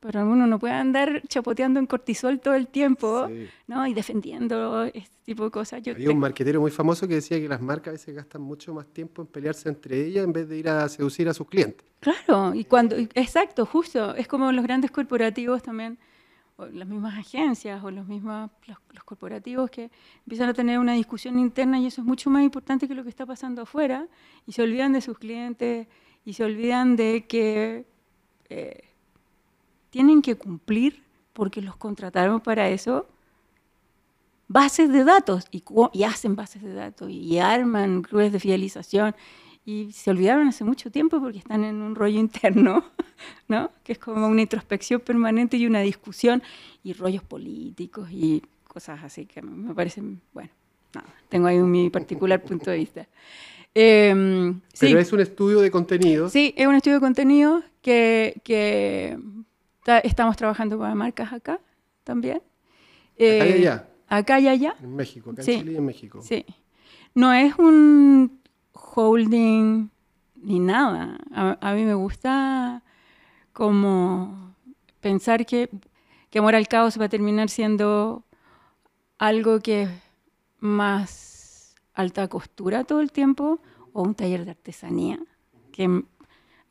Pero 0.00 0.24
uno 0.24 0.46
no 0.46 0.58
puede 0.58 0.72
andar 0.72 1.20
chapoteando 1.28 1.78
en 1.78 1.86
cortisol 1.86 2.40
todo 2.40 2.54
el 2.54 2.68
tiempo, 2.68 3.28
¿no? 3.66 3.86
Y 3.86 3.92
defendiendo 3.92 4.84
este 4.84 5.14
tipo 5.24 5.44
de 5.44 5.50
cosas. 5.50 5.82
Hay 5.86 6.08
un 6.08 6.18
marquetero 6.18 6.58
muy 6.58 6.70
famoso 6.70 7.06
que 7.06 7.16
decía 7.16 7.38
que 7.38 7.46
las 7.46 7.60
marcas 7.60 7.88
a 7.88 7.92
veces 7.92 8.14
gastan 8.14 8.40
mucho 8.40 8.72
más 8.72 8.86
tiempo 8.86 9.20
en 9.20 9.28
pelearse 9.28 9.68
entre 9.68 10.02
ellas 10.06 10.24
en 10.24 10.32
vez 10.32 10.48
de 10.48 10.56
ir 10.56 10.70
a 10.70 10.88
seducir 10.88 11.28
a 11.28 11.34
sus 11.34 11.46
clientes. 11.46 11.86
Claro, 12.00 12.54
y 12.54 12.64
cuando, 12.64 12.96
exacto, 12.96 13.66
justo, 13.66 14.14
es 14.14 14.26
como 14.26 14.50
los 14.52 14.64
grandes 14.64 14.90
corporativos 14.90 15.62
también, 15.62 15.98
o 16.60 16.66
las 16.66 16.86
mismas 16.86 17.18
agencias 17.18 17.82
o 17.82 17.90
los 17.90 18.06
mismos 18.06 18.50
los, 18.66 19.04
corporativos 19.04 19.70
que 19.70 19.90
empiezan 20.20 20.48
a 20.48 20.54
tener 20.54 20.78
una 20.78 20.92
discusión 20.92 21.38
interna 21.38 21.78
y 21.78 21.86
eso 21.86 22.00
es 22.00 22.06
mucho 22.06 22.30
más 22.30 22.42
importante 22.42 22.86
que 22.86 22.94
lo 22.94 23.02
que 23.02 23.08
está 23.08 23.26
pasando 23.26 23.62
afuera 23.62 24.06
y 24.46 24.52
se 24.52 24.62
olvidan 24.62 24.92
de 24.92 25.00
sus 25.00 25.18
clientes 25.18 25.88
y 26.24 26.34
se 26.34 26.44
olvidan 26.44 26.96
de 26.96 27.26
que... 27.26 27.84
Eh, 28.48 28.90
tienen 29.90 30.22
que 30.22 30.36
cumplir, 30.36 31.02
porque 31.32 31.60
los 31.60 31.76
contrataron 31.76 32.40
para 32.40 32.68
eso, 32.68 33.06
bases 34.48 34.90
de 34.90 35.04
datos 35.04 35.46
y, 35.50 35.62
hacen 36.04 36.34
bases 36.36 36.62
de 36.62 36.72
datos 36.72 37.10
y 37.10 37.38
arman 37.38 38.02
clubes 38.02 38.32
de 38.32 38.40
fidelización 38.40 39.14
y 39.64 39.92
se 39.92 40.10
olvidaron 40.10 40.48
hace 40.48 40.64
mucho 40.64 40.90
tiempo 40.90 41.20
porque 41.20 41.38
están 41.38 41.64
en 41.64 41.82
un 41.82 41.94
rollo 41.94 42.18
interno, 42.18 42.84
¿no? 43.48 43.70
que 43.84 43.92
es 43.92 43.98
como 43.98 44.26
una 44.26 44.40
introspección 44.40 45.00
permanente 45.00 45.56
y 45.56 45.66
una 45.66 45.80
discusión 45.80 46.42
y 46.82 46.94
rollos 46.94 47.22
políticos 47.22 48.08
y 48.10 48.42
cosas 48.66 49.02
así 49.04 49.26
que 49.26 49.42
me 49.42 49.74
parecen, 49.74 50.20
bueno, 50.32 50.50
tengo 51.28 51.46
ahí 51.46 51.58
mi 51.58 51.90
particular 51.90 52.42
punto 52.42 52.70
de 52.70 52.78
vista. 52.78 53.08
Em, 53.74 54.60
Pero 54.78 54.98
es 54.98 55.12
un 55.12 55.20
estudio 55.20 55.60
de 55.60 55.70
contenido. 55.70 56.28
Sí, 56.28 56.54
es 56.56 56.66
un 56.66 56.74
estudio 56.74 56.96
de 56.96 57.00
contenido 57.00 57.62
que, 57.82 58.40
que 58.44 59.18
estamos 60.02 60.36
trabajando 60.36 60.78
con 60.78 60.96
marcas 60.96 61.32
acá 61.32 61.60
también. 62.04 62.38
acá 62.38 62.44
y 63.16 63.24
eh, 63.24 63.52
allá. 63.54 63.88
Acá 64.08 64.40
y 64.40 64.48
allá. 64.48 64.74
En 64.82 64.96
México, 64.96 65.30
acá 65.30 65.42
en 65.42 65.46
Chile 65.46 65.72
y 65.72 65.76
en 65.76 65.84
México. 65.84 66.20
Sí. 66.22 66.44
No 67.14 67.32
es 67.32 67.56
un 67.58 68.40
holding 68.72 69.88
ni 70.42 70.58
nada. 70.58 71.18
A, 71.32 71.74
mí 71.74 71.84
me 71.84 71.94
gusta 71.94 72.82
como 73.52 74.54
pensar 75.00 75.46
que, 75.46 75.70
que 76.30 76.38
Amor 76.38 76.54
al 76.54 76.68
Caos 76.68 77.00
va 77.00 77.04
a 77.04 77.08
terminar 77.08 77.48
siendo 77.50 78.24
algo 79.18 79.60
que 79.60 79.82
es 79.82 79.90
más 80.58 81.29
alta 82.00 82.28
costura 82.28 82.84
todo 82.84 83.00
el 83.00 83.12
tiempo 83.12 83.60
o 83.92 84.02
un 84.02 84.14
taller 84.14 84.44
de 84.44 84.52
artesanía 84.52 85.20
que 85.72 85.84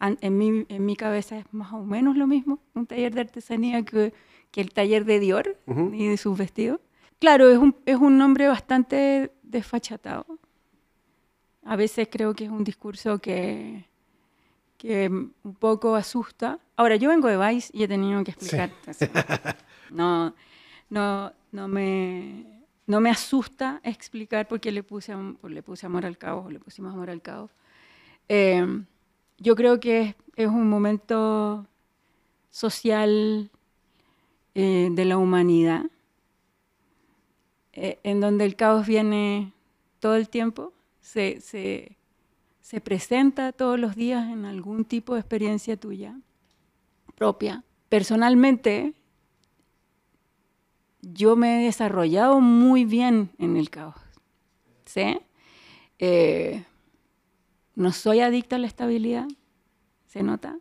en 0.02 0.38
mi, 0.38 0.66
en 0.70 0.86
mi 0.86 0.96
cabeza 0.96 1.38
es 1.38 1.46
más 1.52 1.74
o 1.74 1.84
menos 1.84 2.16
lo 2.16 2.28
mismo, 2.28 2.60
un 2.74 2.86
taller 2.86 3.14
de 3.14 3.22
artesanía 3.22 3.84
que, 3.84 4.14
que 4.52 4.62
el 4.62 4.72
taller 4.72 5.06
de 5.06 5.20
Dior 5.20 5.58
y 5.94 6.08
de 6.08 6.18
sus 6.18 6.38
vestidos. 6.38 6.80
Claro, 7.20 7.50
es 7.50 7.58
un, 7.58 7.76
es 7.86 7.98
un 7.98 8.18
nombre 8.18 8.48
bastante 8.48 9.32
desfachatado. 9.44 10.26
A 11.66 11.76
veces 11.76 12.08
creo 12.10 12.34
que 12.34 12.46
es 12.46 12.50
un 12.50 12.64
discurso 12.64 13.20
que, 13.20 13.86
que 14.78 15.10
un 15.10 15.56
poco 15.60 15.96
asusta. 15.96 16.60
Ahora, 16.78 16.96
yo 16.96 17.10
vengo 17.10 17.28
de 17.28 17.38
Vice 17.38 17.70
y 17.74 17.84
he 17.84 17.88
tenido 17.88 18.24
que 18.24 18.32
explicar. 18.32 18.72
no, 19.92 20.34
no, 20.90 21.34
no, 21.52 21.68
me, 21.68 22.59
no 22.90 23.00
me 23.02 23.12
asusta 23.12 23.80
explicar 23.84 24.48
por 24.48 24.60
qué 24.60 24.72
le 24.72 24.82
puse, 24.82 25.16
le 25.44 25.62
puse 25.62 25.86
amor 25.86 26.08
al 26.08 26.18
caos 26.18 26.48
o 26.48 26.50
le 26.50 26.60
pusimos 26.60 26.92
amor 26.92 27.12
al 27.12 27.22
caos. 27.22 27.52
Eh, 28.28 28.66
yo 29.38 29.56
creo 29.56 29.80
que 29.80 30.16
es, 30.36 30.48
un 30.48 30.68
momento 30.68 31.68
social 32.50 33.52
eh, 34.56 34.90
de 34.92 35.06
la 35.06 35.20
humanidad, 35.20 35.86
eh, 37.74 38.00
en 38.02 38.22
donde 38.22 38.46
el 38.46 38.56
caos 38.56 38.88
viene 38.88 39.54
todo 40.00 40.16
el 40.16 40.28
tiempo, 40.28 40.74
se, 41.00 41.42
se, 41.42 41.96
presenta 42.82 43.52
todos 43.52 43.80
los 43.80 43.96
días 43.96 44.32
en 44.32 44.46
algún 44.46 44.84
tipo 44.84 45.14
de 45.14 45.20
experiencia 45.20 45.78
tuya 45.78 46.20
propia. 47.14 47.64
Personalmente, 47.88 48.96
yo 51.02 51.36
me 51.36 51.62
he 51.62 51.66
desarrollado 51.66 52.42
muy 52.42 52.86
bien 52.86 53.32
en 53.38 53.58
el 53.58 53.70
caos. 53.70 53.96
¿sí? 54.86 55.20
Eh, 56.00 56.64
no 57.76 57.92
soy 57.92 58.22
adicta 58.22 58.56
a 58.56 58.60
la 58.60 58.68
estabilidad, 58.68 59.28
se 60.08 60.24
nota, 60.24 60.58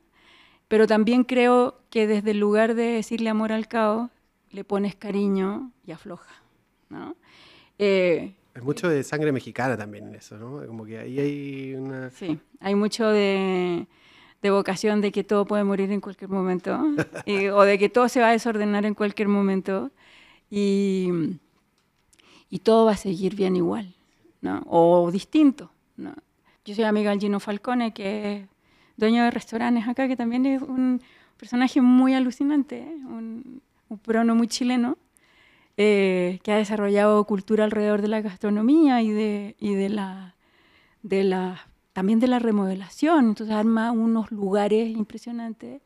pero 0.68 0.86
también 0.86 1.24
creo 1.24 1.80
que 1.90 2.06
desde 2.06 2.32
el 2.32 2.38
lugar 2.38 2.74
de 2.74 2.84
decirle 2.84 3.30
amor 3.30 3.52
al 3.52 3.68
caos, 3.68 4.10
le 4.50 4.64
pones 4.64 4.94
cariño 4.94 5.72
y 5.84 5.92
afloja. 5.92 6.42
¿no? 6.90 7.16
Eh, 7.78 8.34
hay 8.58 8.62
mucho 8.62 8.88
de 8.88 9.04
sangre 9.04 9.30
mexicana 9.30 9.76
también 9.76 10.08
en 10.08 10.16
eso, 10.16 10.36
¿no? 10.36 10.66
Como 10.66 10.84
que 10.84 10.98
ahí 10.98 11.20
hay 11.20 11.74
una... 11.74 12.10
Sí, 12.10 12.40
hay 12.58 12.74
mucho 12.74 13.08
de, 13.08 13.86
vocación 14.42 15.00
de 15.00 15.12
que 15.12 15.22
todo 15.22 15.44
puede 15.44 15.62
morir 15.62 15.92
en 15.92 16.00
cualquier 16.00 16.28
momento, 16.28 16.76
o 17.54 17.62
de 17.62 17.78
que 17.78 17.88
todo 17.88 18.08
se 18.08 18.20
va 18.20 18.30
a 18.30 18.32
desordenar 18.32 18.84
en 18.84 18.94
cualquier 18.94 19.28
momento, 19.28 19.92
y, 20.50 21.08
y 22.50 22.58
todo 22.60 22.86
va 22.86 22.92
a 22.92 22.96
seguir 22.96 23.34
bien 23.34 23.56
igual, 23.56 23.94
¿no? 24.40 24.62
O 24.66 25.10
distinto. 25.10 25.70
Yo 26.64 26.74
soy 26.74 26.84
amiga 26.84 27.10
del 27.10 27.20
Gino 27.20 27.40
Falcone, 27.40 27.92
que 27.94 28.36
es 28.36 28.48
dueño 28.96 29.24
de 29.24 29.30
restaurantes 29.30 29.88
acá, 29.88 30.06
que 30.08 30.16
también 30.16 30.44
es 30.46 30.62
un 30.62 31.00
personaje 31.38 31.80
muy 31.80 32.14
alucinante, 32.14 32.80
¿eh? 32.80 32.96
un, 33.06 33.62
un, 33.88 34.36
muy 34.36 34.48
chileno. 34.48 34.96
eh, 35.76 36.40
que 36.42 36.52
ha 36.52 36.56
desarrollado 36.56 37.24
cultura 37.24 37.64
alrededor 37.64 38.02
de 38.02 38.08
la 38.08 38.20
gastronomía 38.20 39.00
y 39.02 39.10
de, 39.12 39.56
y 39.60 39.74
de 39.74 39.88
la, 39.88 40.34
de 41.02 41.24
la, 41.24 41.68
también 41.92 42.18
de 42.20 42.26
la 42.28 42.38
remodelación. 42.40 43.28
Entonces 43.28 43.54
arma 43.54 43.92
unos 43.92 44.30
lugares 44.32 44.90
impresionantes. 44.90 45.82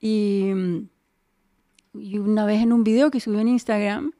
Y, 0.00 0.50
y 1.94 2.18
una 2.18 2.44
vez 2.44 2.62
en 2.62 2.72
un 2.72 2.84
video 2.84 3.10
que 3.10 3.20
subió 3.20 3.40
en 3.40 3.48
Instagram, 3.48 4.12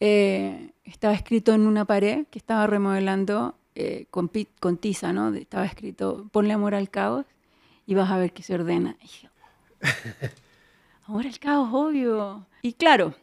eh, 0.00 0.72
estaba 0.84 1.14
escrito 1.14 1.54
en 1.54 1.66
una 1.66 1.84
pared 1.84 2.26
que 2.30 2.38
estaba 2.38 2.66
remodelando 2.66 3.56
eh, 3.74 4.06
con, 4.10 4.30
con, 4.60 4.76
tiza, 4.76 5.12
¿no? 5.12 5.32
Estaba 5.34 5.64
escrito, 5.64 6.28
ponle 6.32 6.52
amor 6.52 6.74
al 6.74 6.90
caos 6.90 7.26
y 7.86 7.94
vas 7.94 8.10
a 8.10 8.18
ver 8.18 8.32
que 8.32 8.42
se 8.42 8.54
ordena. 8.54 8.96
amor 11.06 11.26
al 11.26 11.38
caos, 11.38 11.70
obvio. 11.72 12.46
Y 12.62 12.72
claro, 12.74 13.14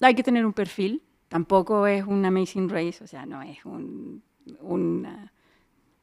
hay 0.00 0.14
que 0.14 0.22
tener 0.22 0.46
un 0.46 0.52
perfil. 0.52 1.02
Tampoco 1.28 1.86
es 1.86 2.04
un 2.04 2.24
Amazing 2.24 2.68
Race, 2.68 3.02
o 3.02 3.06
sea, 3.06 3.26
no 3.26 3.42
es 3.42 3.64
un, 3.64 4.22
una, 4.60 5.32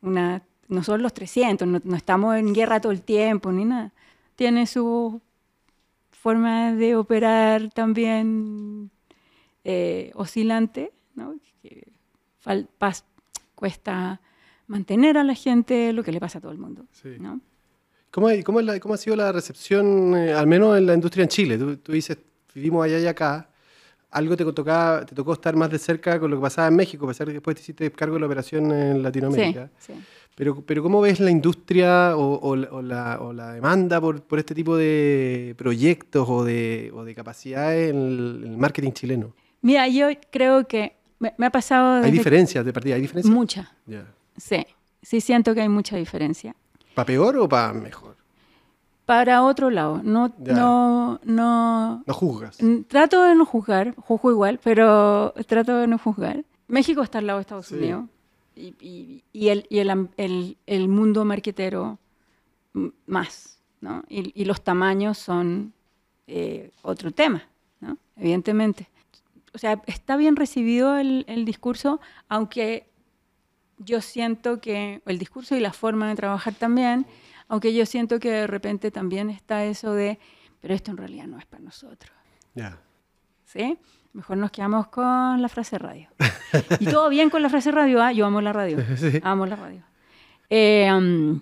una, 0.01 0.43
no 0.67 0.83
son 0.83 1.01
los 1.01 1.13
300, 1.13 1.65
no, 1.65 1.79
no 1.81 1.95
estamos 1.95 2.35
en 2.35 2.53
guerra 2.53 2.81
todo 2.81 2.91
el 2.91 3.01
tiempo, 3.01 3.51
ni 3.51 3.63
nada. 3.63 3.93
Tiene 4.35 4.67
su 4.67 5.21
forma 6.23 6.73
de 6.73 6.95
operar 6.95 7.69
también 7.73 8.89
eh, 9.65 10.09
oscilante, 10.15 10.93
¿no? 11.15 11.35
que 11.61 11.91
cuesta 13.55 14.21
mantener 14.67 15.17
a 15.17 15.25
la 15.25 15.35
gente 15.35 15.91
lo 15.91 16.01
que 16.01 16.13
le 16.13 16.21
pasa 16.21 16.37
a 16.37 16.41
todo 16.41 16.53
el 16.53 16.59
mundo. 16.59 16.85
¿no? 17.19 17.41
¿Cómo, 18.09 18.29
cómo, 18.45 18.61
¿Cómo, 18.81 18.93
ha 18.93 18.97
sido 18.97 19.17
la 19.17 19.33
recepción, 19.33 20.15
eh, 20.15 20.31
al 20.31 20.47
menos 20.47 20.77
en 20.77 20.85
la 20.85 20.93
industria 20.93 21.23
en 21.23 21.29
Chile? 21.29 21.57
Tú, 21.57 21.75
tú, 21.75 21.91
dices, 21.91 22.17
vivimos 22.55 22.85
allá 22.85 22.99
y 22.99 23.07
acá. 23.07 23.49
Algo 24.13 24.37
te, 24.37 24.45
tocaba, 24.45 25.05
te 25.05 25.15
tocó 25.15 25.33
estar 25.33 25.55
más 25.55 25.69
de 25.71 25.79
cerca 25.79 26.19
con 26.19 26.29
lo 26.29 26.37
que 26.37 26.41
pasaba 26.43 26.67
en 26.67 26.75
México, 26.75 27.05
a 27.05 27.09
pesar 27.09 27.27
de 27.27 27.33
que 27.33 27.37
después 27.37 27.55
te 27.55 27.61
hiciste 27.63 27.91
cargo 27.91 28.15
de 28.15 28.21
la 28.21 28.27
operación 28.27 28.71
en 28.71 29.01
Latinoamérica. 29.01 29.69
Sí, 29.79 29.93
sí. 29.93 29.99
Pero, 30.35 30.61
pero 30.65 30.81
¿cómo 30.81 31.01
ves 31.01 31.19
la 31.19 31.29
industria 31.29 32.17
o, 32.17 32.39
o, 32.39 32.55
la, 32.55 33.19
o 33.21 33.33
la, 33.33 33.53
demanda 33.53 34.01
por, 34.01 34.23
por, 34.23 34.39
este 34.39 34.55
tipo 34.55 34.75
de 34.75 35.53
proyectos 35.57 36.27
o 36.27 36.43
de, 36.43 36.91
de 37.05 37.15
capacidades 37.15 37.91
en 37.91 37.97
el 37.97 38.57
marketing 38.57 38.91
chileno? 38.93 39.35
Mira, 39.61 39.87
yo 39.87 40.07
creo 40.31 40.67
que 40.67 40.95
me, 41.19 41.33
ha 41.45 41.49
pasado... 41.51 42.03
¿Hay 42.03 42.11
diferencias 42.11 42.65
de 42.65 42.73
partida? 42.73 42.95
¿Hay 42.95 43.01
diferencias? 43.01 43.33
Mucha. 43.33 43.71
Sí, 44.37 44.65
sí 45.01 45.21
siento 45.21 45.53
que 45.53 45.61
hay 45.61 45.69
mucha 45.69 45.97
diferencia. 45.97 46.55
¿Para 46.95 47.05
peor 47.05 47.37
o 47.37 47.47
para 47.47 47.73
mejor? 47.73 48.12
Para 49.05 49.43
otro 49.43 49.69
lado. 49.69 50.01
No, 50.03 50.33
no, 50.39 51.19
no... 51.23 52.03
No 52.05 52.13
juzgas. 52.13 52.57
Trato 52.87 53.23
de 53.23 53.35
no 53.35 53.45
juzgar, 53.45 53.95
juzgo 53.95 54.31
igual, 54.31 54.59
pero 54.63 55.33
trato 55.45 55.77
de 55.77 55.87
no 55.87 55.97
juzgar. 55.97 56.43
México 56.67 57.01
está 57.01 57.19
al 57.19 57.27
lado 57.27 57.39
de 57.39 57.41
Estados 57.41 57.71
Unidos 57.71 58.05
y, 58.55 59.23
y, 59.33 59.49
el, 59.49 59.65
y 59.69 59.79
el, 59.79 60.09
el, 60.17 60.57
el, 60.65 60.87
mundo 60.87 61.25
marquetero 61.25 61.97
más, 63.05 63.59
¿no? 63.81 64.03
Y, 64.07 64.45
los 64.45 64.61
tamaños 64.61 65.17
son 65.17 65.73
eh, 66.27 66.71
otro 66.81 67.11
tema, 67.11 67.43
¿no? 67.81 67.97
Evidentemente 68.15 68.87
o 69.53 69.57
sea, 69.57 69.81
está 69.85 70.17
bien 70.17 70.35
recibido 70.35 70.97
el, 70.97 71.45
discurso, 71.45 72.01
aunque 72.27 72.87
yo 73.77 74.01
siento 74.01 74.59
que, 74.59 75.01
el 75.05 75.19
discurso 75.19 75.55
y 75.55 75.59
la 75.59 75.73
forma 75.73 76.09
de 76.09 76.15
trabajar 76.15 76.55
también, 76.55 77.05
aunque 77.47 77.73
yo 77.73 77.85
siento 77.85 78.19
que 78.19 78.31
de 78.31 78.47
repente 78.47 78.91
también 78.91 79.29
está 79.29 79.65
eso 79.65 79.93
de, 79.93 80.19
pero 80.61 80.73
esto 80.73 80.91
en 80.91 80.97
realidad 80.97 81.27
no 81.27 81.37
es 81.37 81.45
para 81.45 81.63
nosotros. 81.63 82.11
Ya. 82.55 82.79
¿Sí? 83.45 83.77
Mejor 84.13 84.37
nos 84.37 84.51
quedamos 84.51 84.87
con 84.87 85.41
la 85.41 85.49
frase 85.49 85.77
radio. 85.77 86.09
y 86.79 86.85
todo 86.85 87.09
bien 87.09 87.29
con 87.29 87.41
la 87.41 87.49
frase 87.49 87.71
radio, 87.71 88.01
¿ah? 88.01 88.11
yo 88.11 88.25
amo 88.25 88.41
la 88.41 88.53
radio. 88.53 88.77
Amo 89.23 89.45
la 89.45 89.55
radio. 89.55 89.83
Eh, 90.49 90.87
um, 90.93 91.41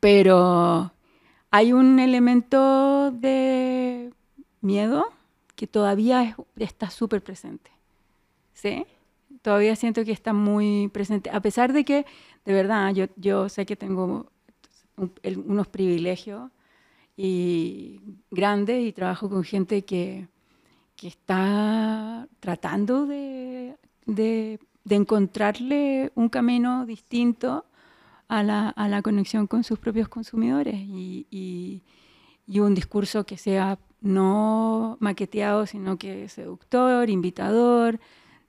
pero 0.00 0.92
hay 1.50 1.72
un 1.72 2.00
elemento 2.00 3.12
de 3.12 4.12
miedo 4.60 5.06
que 5.54 5.68
todavía 5.68 6.36
está 6.56 6.90
súper 6.90 7.22
presente. 7.22 7.70
¿Sí? 8.54 8.86
Todavía 9.42 9.76
siento 9.76 10.04
que 10.04 10.12
está 10.12 10.32
muy 10.32 10.88
presente, 10.88 11.30
a 11.30 11.40
pesar 11.40 11.72
de 11.72 11.84
que, 11.84 12.06
de 12.44 12.52
verdad, 12.52 12.92
yo, 12.92 13.06
yo 13.16 13.48
sé 13.48 13.66
que 13.66 13.76
tengo 13.76 14.32
unos 14.96 15.68
privilegios 15.68 16.50
y 17.16 18.00
grandes 18.30 18.84
y 18.84 18.92
trabajo 18.92 19.28
con 19.28 19.44
gente 19.44 19.84
que, 19.84 20.28
que 20.96 21.08
está 21.08 22.28
tratando 22.40 23.06
de, 23.06 23.76
de, 24.06 24.58
encontrarle 24.88 26.12
un 26.14 26.28
camino 26.28 26.86
distinto 26.86 27.64
a 28.28 28.42
la, 28.42 28.68
a 28.70 28.88
la, 28.88 29.02
conexión 29.02 29.46
con 29.46 29.64
sus 29.64 29.78
propios 29.78 30.08
consumidores 30.08 30.76
y, 30.76 31.26
y, 32.46 32.60
un 32.60 32.74
discurso 32.74 33.24
que 33.24 33.36
sea 33.38 33.78
no 34.00 34.96
maqueteado, 35.00 35.66
sino 35.66 35.96
que 35.96 36.28
seductor, 36.28 37.08
invitador, 37.08 37.98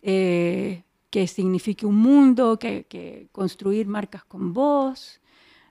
eh, 0.02 0.84
que 1.10 1.28
signifique 1.28 1.86
un 1.86 1.96
mundo, 1.96 2.60
que, 2.60 3.30
construir 3.32 3.88
marcas 3.88 4.26
con 4.26 4.54
voz, 4.54 5.22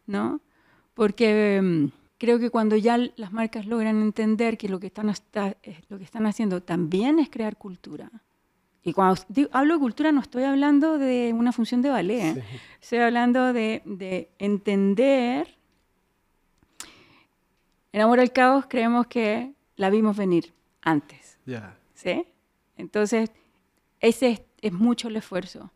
¿no? 0.06 0.40
Porque 0.94 1.61
mm, 1.62 1.87
creo 2.18 2.38
que 2.38 2.50
cuando 2.50 2.76
ya 2.76 2.98
las 3.16 3.33
marcas 3.33 3.66
logran 3.66 4.00
entender 4.00 4.57
que 4.57 4.68
lo 4.68 4.80
que 4.80 4.87
están, 4.87 5.12
eh, 5.62 5.80
lo 5.88 5.98
que 5.98 6.04
están 6.04 6.26
haciendo 6.26 6.62
también 6.62 7.18
es 7.18 7.28
crear 7.28 7.57
cultura, 7.57 8.11
y 8.87 8.92
cuando 8.92 9.18
hablo 9.52 9.74
de 9.74 9.80
cultura 9.80 10.12
no 10.12 10.20
estoy 10.20 10.44
hablando 10.44 10.98
de 10.98 11.33
una 11.35 11.52
función 11.52 11.80
de 11.80 11.88
ballet, 11.88 12.37
¿eh? 12.37 12.44
estoy 12.83 12.98
hablando 12.98 13.54
de, 13.54 13.80
de, 13.87 14.28
entender. 14.38 15.57
En 17.92 18.02
Amor 18.02 18.20
al 18.20 18.30
Caos 18.33 18.66
creemos 18.68 19.07
que 19.07 19.54
la 19.76 19.88
vimos 19.88 20.18
venir 20.18 20.52
antes. 20.83 21.38
¿Sí? 21.94 22.26
Entonces, 22.76 23.30
ese 24.00 24.44
es, 24.61 24.72
mucho 24.72 25.09
el 25.09 25.16
esfuerzo. 25.16 25.70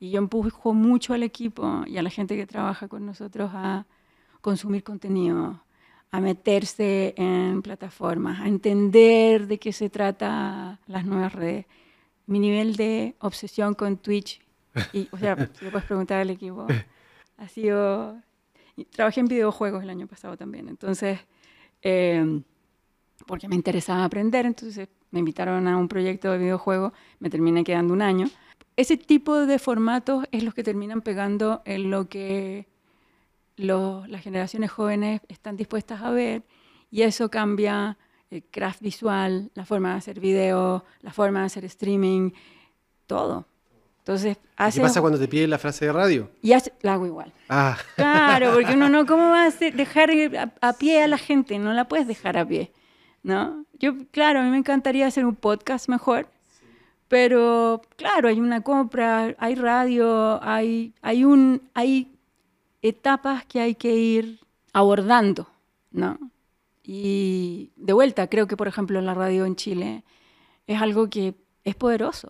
Y 0.00 0.10
yo 0.10 0.18
empujo 0.18 0.72
mucho 0.72 1.12
al 1.12 1.22
equipo 1.24 1.84
y 1.86 1.98
a 1.98 2.02
la 2.02 2.08
gente 2.08 2.34
que 2.34 2.46
trabaja 2.46 2.88
con 2.88 3.04
nosotros 3.04 3.50
a 3.52 3.84
consumir 4.42 4.84
contenido, 4.84 5.62
a 6.10 6.20
meterse 6.20 7.14
en 7.16 7.62
plataformas, 7.62 8.40
a 8.40 8.48
entender 8.48 9.46
de 9.46 9.58
qué 9.58 9.72
se 9.72 9.88
trata 9.88 10.78
las 10.86 11.06
nuevas 11.06 11.32
redes. 11.32 11.64
Mi 12.26 12.38
nivel 12.38 12.76
de 12.76 13.16
obsesión 13.20 13.74
con 13.74 13.96
Twitch, 13.96 14.42
y, 14.92 15.08
o 15.10 15.16
sea, 15.16 15.36
si 15.54 15.64
le 15.64 15.70
puedes 15.70 15.86
preguntar 15.86 16.20
al 16.20 16.28
equipo, 16.28 16.66
ha 17.38 17.48
sido... 17.48 18.20
Trabajé 18.90 19.20
en 19.20 19.28
videojuegos 19.28 19.82
el 19.82 19.90
año 19.90 20.06
pasado 20.06 20.36
también, 20.36 20.68
entonces... 20.68 21.18
Eh, 21.80 22.42
porque 23.26 23.48
me 23.48 23.54
interesaba 23.54 24.04
aprender, 24.04 24.46
entonces 24.46 24.88
me 25.10 25.20
invitaron 25.20 25.68
a 25.68 25.76
un 25.76 25.88
proyecto 25.88 26.30
de 26.32 26.38
videojuego, 26.38 26.92
me 27.20 27.30
terminé 27.30 27.64
quedando 27.64 27.94
un 27.94 28.02
año. 28.02 28.28
Ese 28.76 28.96
tipo 28.96 29.46
de 29.46 29.58
formatos 29.58 30.24
es 30.32 30.42
los 30.42 30.54
que 30.54 30.62
terminan 30.62 31.02
pegando 31.02 31.62
en 31.64 31.90
lo 31.90 32.08
que 32.08 32.66
las 33.56 34.22
generaciones 34.22 34.70
jóvenes 34.70 35.20
están 35.28 35.56
dispuestas 35.56 36.02
a 36.02 36.10
ver 36.10 36.42
y 36.90 37.02
eso 37.02 37.30
cambia 37.30 37.96
el 38.30 38.42
craft 38.44 38.80
visual, 38.80 39.50
la 39.54 39.64
forma 39.64 39.92
de 39.92 39.98
hacer 39.98 40.20
video, 40.20 40.84
la 41.00 41.12
forma 41.12 41.40
de 41.40 41.46
hacer 41.46 41.64
streaming, 41.66 42.30
todo. 43.06 43.46
Entonces, 43.98 44.36
¿Qué 44.72 44.80
pasa 44.80 45.00
cuando 45.00 45.18
te 45.18 45.28
piden 45.28 45.50
la 45.50 45.58
frase 45.58 45.86
de 45.86 45.92
radio? 45.92 46.30
Y 46.42 46.52
la 46.80 46.94
hago 46.94 47.06
igual. 47.06 47.32
Ah. 47.48 47.76
Claro, 47.94 48.54
porque 48.54 48.74
uno 48.74 48.88
no, 48.88 49.06
¿cómo 49.06 49.30
va 49.30 49.46
a 49.46 49.50
dejar 49.50 50.10
a 50.60 50.72
pie 50.72 51.02
a 51.04 51.08
la 51.08 51.18
gente? 51.18 51.58
No 51.58 51.72
la 51.72 51.86
puedes 51.86 52.06
dejar 52.08 52.36
a 52.36 52.46
pie. 52.46 52.72
¿no? 53.22 53.64
Yo, 53.78 53.94
claro, 54.10 54.40
a 54.40 54.42
mí 54.42 54.50
me 54.50 54.58
encantaría 54.58 55.06
hacer 55.06 55.24
un 55.24 55.36
podcast 55.36 55.88
mejor, 55.88 56.28
pero 57.08 57.82
claro, 57.96 58.28
hay 58.28 58.40
una 58.40 58.62
compra, 58.62 59.34
hay 59.38 59.54
radio, 59.54 60.42
hay, 60.42 60.94
hay, 61.02 61.24
un, 61.24 61.62
hay 61.74 62.11
etapas 62.82 63.46
que 63.46 63.60
hay 63.60 63.74
que 63.74 63.94
ir 63.94 64.40
abordando, 64.72 65.48
¿no? 65.92 66.18
Y 66.82 67.70
de 67.76 67.92
vuelta, 67.92 68.26
creo 68.26 68.48
que, 68.48 68.56
por 68.56 68.66
ejemplo, 68.66 69.00
la 69.00 69.14
radio 69.14 69.46
en 69.46 69.54
Chile 69.54 70.02
es 70.66 70.80
algo 70.82 71.08
que 71.08 71.34
es 71.64 71.74
poderoso, 71.76 72.28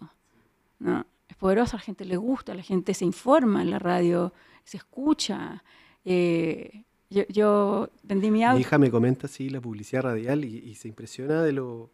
¿no? 0.79 1.07
Es 1.29 1.37
poderoso, 1.37 1.77
a 1.77 1.79
la 1.79 1.85
gente 1.85 2.05
le 2.05 2.19
gusta, 2.19 2.55
la 2.55 2.62
gente 2.62 2.93
se 2.93 3.07
informa 3.07 3.62
en 3.62 3.71
la 3.71 3.79
radio, 3.79 4.35
se 4.65 4.77
escucha. 4.77 5.65
Eh, 6.05 6.85
yo, 7.09 7.23
yo 7.29 7.88
vendí 8.03 8.31
mi 8.31 8.45
auto. 8.45 8.57
Mi 8.57 8.61
hija 8.61 8.79
me 8.79 8.91
comenta 8.91 9.27
así 9.27 9.49
la 9.49 9.61
publicidad 9.61 10.03
radial 10.03 10.45
y, 10.45 10.75
se 10.75 10.88
impresiona 10.88 11.43
de 11.43 11.53
lo, 11.53 11.91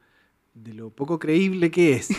de 0.55 0.75
lo 0.75 0.91
poco 0.91 1.21
creíble 1.21 1.71
que 1.71 1.95
es. 1.95 2.09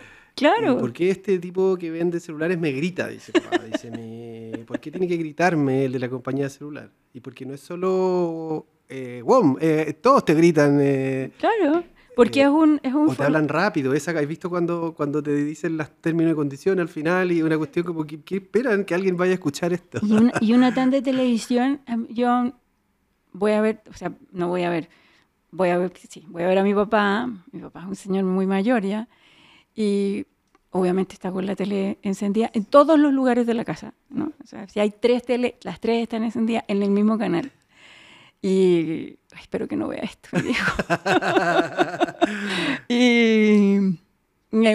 Claro. 0.34 0.78
¿Por 0.78 0.92
qué 0.92 1.10
este 1.10 1.38
tipo 1.38 1.76
que 1.76 1.90
vende 1.90 2.18
celulares 2.18 2.58
me 2.58 2.72
grita? 2.72 3.08
Dice 3.08 3.32
Dice, 3.70 4.64
¿por 4.66 4.80
qué 4.80 4.90
tiene 4.90 5.06
que 5.06 5.16
gritarme 5.16 5.84
el 5.84 5.92
de 5.92 5.98
la 5.98 6.08
compañía 6.08 6.44
de 6.44 6.50
celular? 6.50 6.90
Y 7.12 7.20
porque 7.20 7.46
no 7.46 7.54
es 7.54 7.60
solo 7.60 8.66
eh, 8.88 9.22
WOM, 9.24 9.56
eh, 9.60 9.96
todos 10.00 10.24
te 10.24 10.34
gritan. 10.34 10.78
Eh, 10.80 11.30
claro. 11.38 11.84
Porque 12.16 12.42
es 12.42 12.48
un... 12.48 12.80
Es 12.82 12.94
un 12.94 13.08
o 13.08 13.14
te 13.14 13.24
hablan 13.24 13.48
rápido, 13.48 13.92
esa, 13.92 14.12
¿has 14.12 14.26
visto 14.26 14.48
cuando, 14.48 14.94
cuando 14.94 15.22
te 15.22 15.34
dicen 15.34 15.76
los 15.76 15.90
términos 16.00 16.32
y 16.32 16.36
condiciones 16.36 16.82
al 16.82 16.88
final 16.88 17.32
y 17.32 17.42
una 17.42 17.58
cuestión 17.58 17.84
como, 17.84 18.04
que 18.04 18.36
esperan 18.36 18.84
que 18.84 18.94
alguien 18.94 19.16
vaya 19.16 19.32
a 19.32 19.34
escuchar 19.34 19.72
esto? 19.72 19.98
Y 20.02 20.12
una, 20.12 20.32
y 20.40 20.52
una 20.52 20.72
tan 20.74 20.90
de 20.90 21.02
televisión, 21.02 21.80
em, 21.86 22.06
yo 22.08 22.52
voy 23.32 23.52
a 23.52 23.60
ver, 23.60 23.82
o 23.90 23.94
sea, 23.94 24.12
no 24.30 24.48
voy 24.48 24.62
a 24.62 24.70
ver, 24.70 24.88
voy 25.50 25.70
a 25.70 25.78
ver, 25.78 25.92
sí, 26.08 26.24
voy 26.28 26.44
a 26.44 26.46
ver 26.46 26.58
a 26.58 26.62
mi 26.62 26.72
papá, 26.72 27.28
mi 27.50 27.60
papá 27.60 27.80
es 27.80 27.86
un 27.86 27.96
señor 27.96 28.24
muy 28.24 28.46
mayor 28.46 28.84
ya, 28.84 29.08
y 29.74 30.26
obviamente 30.70 31.14
está 31.14 31.30
con 31.30 31.46
la 31.46 31.54
tele 31.54 31.98
encendida 32.02 32.50
en 32.52 32.64
todos 32.64 32.98
los 32.98 33.12
lugares 33.12 33.46
de 33.46 33.54
la 33.54 33.64
casa, 33.64 33.94
¿no? 34.08 34.32
O 34.42 34.46
sea, 34.46 34.68
si 34.68 34.80
hay 34.80 34.90
tres 34.90 35.22
tele, 35.22 35.56
las 35.62 35.78
tres 35.78 36.02
están 36.02 36.24
encendidas 36.24 36.64
en 36.66 36.82
el 36.82 36.90
mismo 36.90 37.16
canal. 37.16 37.52
Y 38.42 39.18
espero 39.40 39.68
que 39.68 39.76
no 39.76 39.88
vea 39.88 40.02
esto, 40.02 40.28
me 40.32 40.42
dijo. 40.42 40.72
y, 42.88 43.78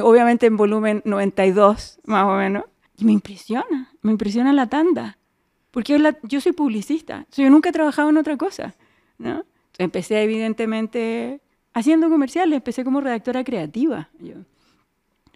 obviamente 0.01 0.47
en 0.47 0.57
volumen 0.57 1.01
92, 1.05 1.99
más 2.05 2.23
o 2.23 2.37
menos. 2.37 2.63
Y 2.97 3.05
me 3.05 3.11
impresiona, 3.11 3.93
me 4.01 4.11
impresiona 4.11 4.53
la 4.53 4.67
tanda. 4.67 5.17
Porque 5.71 6.01
yo, 6.23 6.41
soy 6.41 6.51
publicista, 6.53 7.27
yo 7.31 7.49
nunca 7.49 7.69
he 7.69 7.71
trabajado 7.71 8.09
en 8.09 8.17
otra 8.17 8.37
cosa, 8.37 8.75
¿no? 9.17 9.45
Empecé 9.77 10.23
evidentemente 10.23 11.41
haciendo 11.73 12.09
comerciales, 12.09 12.57
empecé 12.57 12.83
como 12.83 13.01
redactora 13.01 13.43
creativa, 13.43 14.09
yo, 14.19 14.35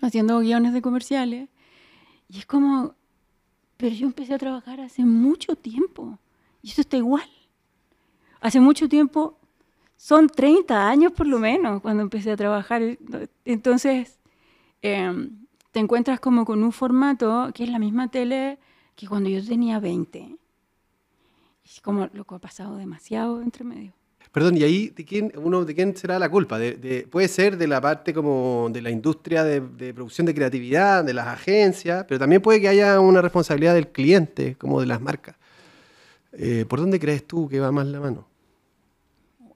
haciendo 0.02 0.40
guiones 0.40 0.74
de 0.74 0.82
comerciales. 0.82 1.50
Y 2.30 2.40
es 2.40 2.46
como, 2.46 2.96
pero 3.78 3.96
yo 3.96 4.08
empecé 4.08 4.34
a 4.34 4.38
trabajar 4.38 4.82
hace 4.82 5.06
mucho 5.06 5.56
tiempo 5.56 6.18
y 6.62 6.72
eso 6.72 6.82
está 6.82 6.98
igual 6.98 7.30
hace 8.44 8.60
mucho 8.60 8.90
tiempo, 8.90 9.40
son 9.96 10.28
30 10.28 10.88
años 10.90 11.14
por 11.14 11.26
lo 11.26 11.40
menos 11.40 11.82
cuando 11.82 12.04
empecé 12.04 12.32
a 12.32 12.36
trabajar. 12.38 12.82
Entonces, 13.46 14.20
em, 14.82 15.48
te 15.72 15.80
encuentras 15.80 16.20
como 16.20 16.44
con 16.46 16.62
un 16.62 16.74
formato 16.74 17.50
que 17.54 17.64
es 17.64 17.70
la 17.70 17.80
misma 17.80 18.10
tele 18.10 18.60
que 18.96 19.08
cuando 19.08 19.30
yo 19.30 19.44
tenía 19.44 19.80
20. 19.80 20.38
Es 21.64 21.80
como 21.80 22.10
lo 22.12 22.26
que 22.26 22.36
ha 22.36 22.40
pasado 22.40 22.76
demasiado 22.76 23.42
entre 23.42 23.64
medio. 23.64 23.94
Perdón, 24.34 24.58
¿y 24.58 24.64
ahí 24.64 24.90
de 24.90 25.06
quién, 25.06 25.32
uno, 25.36 25.64
de 25.64 25.76
quién 25.76 25.96
será 25.96 26.20
la 26.20 26.28
culpa? 26.28 26.60
De, 26.60 27.08
puede 27.10 27.28
ser 27.28 27.56
de 27.56 27.68
la 27.68 27.80
parte 27.80 28.14
como 28.14 28.68
de 28.72 28.82
la 28.82 28.90
industria 28.90 29.44
de, 29.44 29.94
producción 29.94 30.26
de 30.26 30.34
creatividad, 30.34 31.06
de 31.06 31.14
las 31.14 31.28
agencias, 31.28 32.04
pero 32.08 32.20
también 32.20 32.42
puede 32.42 32.60
que 32.60 32.68
haya 32.68 33.00
una 33.00 33.22
responsabilidad 33.22 33.76
del 33.76 33.90
cliente, 33.90 34.56
como 34.56 34.82
de 34.82 34.88
las 34.88 35.00
marcas. 35.00 35.36
Eh, 36.34 36.66
¿Por 36.68 36.80
dónde 36.80 37.00
crees 37.00 37.26
tú 37.28 37.48
que 37.48 37.60
va 37.60 37.72
más 37.72 37.86
la 37.86 38.00
mano? 38.00 38.28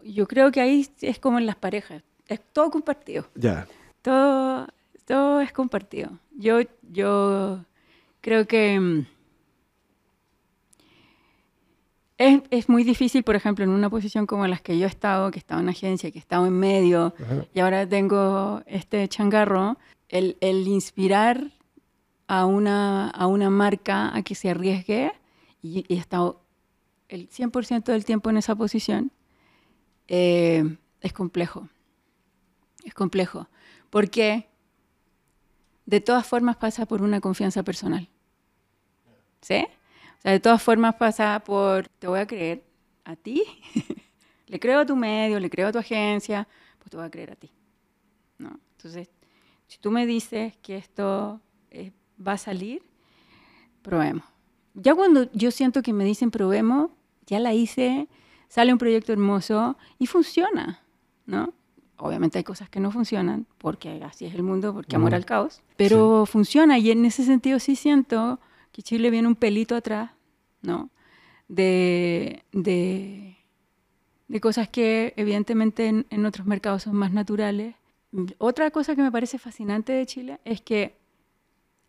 yo 0.08 0.28
creo 0.28 0.52
que 0.52 0.62
ahí 0.62 0.88
es 1.02 1.20
como 1.20 1.38
en 1.38 1.46
las 1.46 1.56
parejas, 1.56 2.02
es 2.28 2.40
todo 2.54 2.72
compartido. 2.72 3.28
Ya. 3.36 3.68
Todo, 4.02 4.68
todo 5.06 5.42
es 5.42 5.52
compartido. 5.52 6.12
Yo, 6.38 6.60
yo 6.92 7.66
creo 8.22 8.48
que 8.48 8.80
mm, 8.80 9.06
es, 12.18 12.42
es, 12.50 12.70
muy 12.70 12.84
difícil, 12.84 13.24
por 13.24 13.36
ejemplo, 13.36 13.64
en 13.64 13.72
una 13.72 13.90
posición 13.90 14.26
como 14.26 14.48
las 14.48 14.62
que 14.62 14.78
yo 14.78 14.86
he 14.86 14.90
estado, 14.90 15.32
que 15.32 15.38
he 15.38 15.40
estado 15.40 15.62
en 15.62 15.70
agencia, 15.70 16.12
que 16.12 16.18
he 16.18 16.22
estado 16.22 16.46
en 16.48 16.54
medio, 16.54 17.14
y 17.54 17.60
ahora 17.60 17.88
tengo 17.88 18.64
este 18.66 19.08
changarro, 19.08 19.78
el, 20.10 20.38
el 20.42 20.68
inspirar 20.68 21.52
a 22.28 22.46
una, 22.46 23.10
a 23.10 23.28
una 23.28 23.50
marca 23.50 24.16
a 24.16 24.24
que 24.24 24.36
se 24.36 24.50
arriesgue, 24.50 25.12
y, 25.62 25.86
y 25.88 25.96
he 25.96 26.00
estado 26.00 26.42
el 27.10 27.30
100% 27.30 27.84
del 27.84 28.06
tiempo 28.06 28.30
en 28.30 28.38
esa 28.38 28.56
posición, 28.56 29.12
eh, 30.08 30.78
es 31.02 31.14
complejo. 31.14 31.70
Es 32.84 32.94
complejo. 32.94 33.48
Porque 33.90 34.50
de 35.86 36.02
todas 36.02 36.26
formas 36.26 36.58
pasa 36.58 36.86
por 36.86 37.02
una 37.02 37.22
confianza 37.22 37.64
personal. 37.64 38.10
¿Sí? 39.42 39.66
De 40.32 40.40
todas 40.40 40.62
formas 40.62 40.96
pasa 40.96 41.42
por, 41.46 41.88
te 41.88 42.08
voy 42.08 42.20
a 42.20 42.28
creer 42.28 42.64
a 43.06 43.16
ti, 43.16 43.44
le 44.48 44.60
creo 44.60 44.82
a 44.82 44.86
tu 44.86 44.96
medio, 44.96 45.40
le 45.40 45.50
creo 45.50 45.70
a 45.70 45.72
tu 45.72 45.80
agencia, 45.80 46.48
pues 46.80 46.92
te 46.92 46.98
voy 46.98 47.06
a 47.06 47.10
creer 47.10 47.32
a 47.32 47.36
ti. 47.36 47.50
¿no? 48.38 48.60
Entonces, 48.76 49.10
si 49.68 49.78
tú 49.80 49.90
me 49.90 50.06
dices 50.06 50.58
que 50.58 50.78
esto 50.78 51.40
eh, 51.72 51.92
va 52.26 52.34
a 52.34 52.38
salir, 52.38 52.84
probemos. 53.82 54.26
Ya 54.74 54.94
cuando 54.96 55.32
yo 55.32 55.50
siento 55.50 55.82
que 55.82 55.94
me 55.94 56.04
dicen 56.04 56.30
probemos, 56.30 56.92
ya 57.26 57.40
la 57.40 57.54
hice, 57.54 58.08
sale 58.50 58.74
un 58.74 58.80
proyecto 58.80 59.14
hermoso 59.14 59.78
y 59.98 60.08
funciona, 60.08 60.82
¿no? 61.26 61.54
Obviamente 61.98 62.38
hay 62.38 62.44
cosas 62.44 62.70
que 62.70 62.80
no 62.80 62.92
funcionan, 62.92 63.48
porque 63.58 64.04
así 64.04 64.26
es 64.26 64.36
el 64.36 64.44
mundo, 64.44 64.74
porque 64.74 64.96
amor 64.96 65.16
al 65.16 65.26
caos, 65.26 65.64
pero 65.78 66.26
funciona 66.26 66.78
y 66.78 66.92
en 66.92 67.06
ese 67.06 67.24
sentido 67.24 67.60
sí 67.60 67.76
siento 67.76 68.40
que 68.72 68.84
Chile 68.84 69.10
viene 69.10 69.28
un 69.28 69.36
pelito 69.36 69.76
atrás, 69.76 70.12
¿no? 70.68 70.92
De, 71.48 72.44
de, 72.52 73.38
cosas 74.42 74.68
que 74.70 75.14
evidentemente 75.16 75.88
en, 75.88 76.26
otros 76.26 76.46
mercados 76.46 76.84
son 76.84 76.96
más 76.96 77.12
naturales. 77.12 77.76
Otra 78.38 78.70
cosa 78.70 78.96
que 78.96 79.02
me 79.02 79.12
parece 79.12 79.40
fascinante 79.40 79.94
de 79.94 80.06
Chile 80.06 80.40
es 80.46 80.62
que 80.62 80.96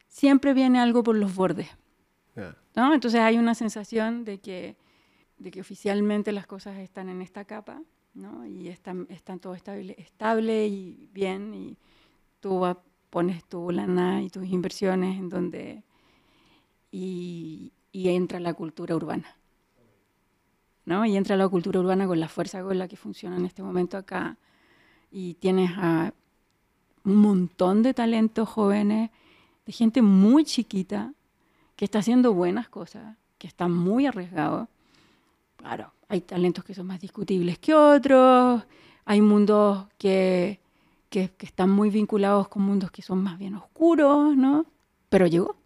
siempre 0.07 0.55
viene 0.55 0.81
algo 0.81 1.03
por 1.03 1.17
los 1.17 1.35
bordes, 1.35 1.69
¿no? 2.75 2.95
Entonces 2.95 3.21
hay 3.21 3.37
una 3.37 3.55
sensación 3.55 4.25
de 4.25 4.39
que 4.39 4.77
de 5.39 5.51
que 5.51 5.61
oficialmente 5.61 6.33
las 6.33 6.47
cosas 6.47 6.79
están 6.79 7.09
en 7.09 7.23
esta 7.23 7.45
capa, 7.45 7.81
¿no? 8.15 8.47
Y 8.47 8.69
están, 8.69 9.07
están 9.09 9.39
todo 9.39 9.55
estable, 9.55 9.95
estable 9.99 10.67
y 10.67 11.09
bien, 11.13 11.55
y 11.55 11.77
tú 12.41 12.65
pones 13.11 13.45
tu 13.45 13.71
lana 13.71 14.23
y 14.23 14.31
tus 14.31 14.47
inversiones 14.47 15.19
en 15.19 15.29
donde... 15.29 15.85
Y, 16.91 17.73
y 17.93 18.09
entra 18.11 18.41
la 18.41 18.55
cultura 18.55 18.95
urbana. 18.97 19.37
¿no? 20.85 21.05
Y 21.05 21.17
entra 21.17 21.37
la 21.37 21.49
cultura 21.49 21.81
urbana 21.81 22.07
con 22.07 22.19
la 22.19 22.29
fuerza 22.29 22.63
con 22.63 22.79
la 22.79 22.89
que 22.89 22.97
funciona 22.97 23.37
en 23.37 23.45
este 23.45 23.63
momento 23.63 23.97
acá. 23.97 24.39
Y 25.11 25.35
tienes 25.35 25.71
a 25.77 26.13
un 27.05 27.17
montón 27.17 27.83
de 27.83 27.95
talentos 27.95 28.49
jóvenes, 28.49 29.11
de 29.67 29.73
gente 29.73 30.03
muy 30.03 30.45
chiquita, 30.45 31.13
que 31.77 31.85
está 31.85 31.99
haciendo 32.01 32.33
buenas 32.33 32.69
cosas, 32.69 33.17
que 33.39 33.47
está 33.47 33.69
muy 33.69 34.07
arriesgado 34.07 34.69
claro, 35.59 35.93
hay 36.09 36.23
talentos 36.23 36.65
que 36.65 36.73
son 36.73 36.87
más 36.87 37.01
discutibles 37.01 37.59
que 37.59 37.75
otros, 37.75 38.63
hay 39.05 39.21
mundos 39.21 39.87
que, 39.99 40.61
que, 41.11 41.31
están 41.41 41.71
muy 41.71 41.91
vinculados 41.91 42.49
con 42.49 42.63
mundos 42.63 42.91
que 42.91 43.03
son 43.03 43.23
más 43.23 43.39
bien 43.39 43.55
oscuros, 43.55 44.37
¿no? 44.37 44.65
Pero 45.11 45.27
llegó. 45.27 45.57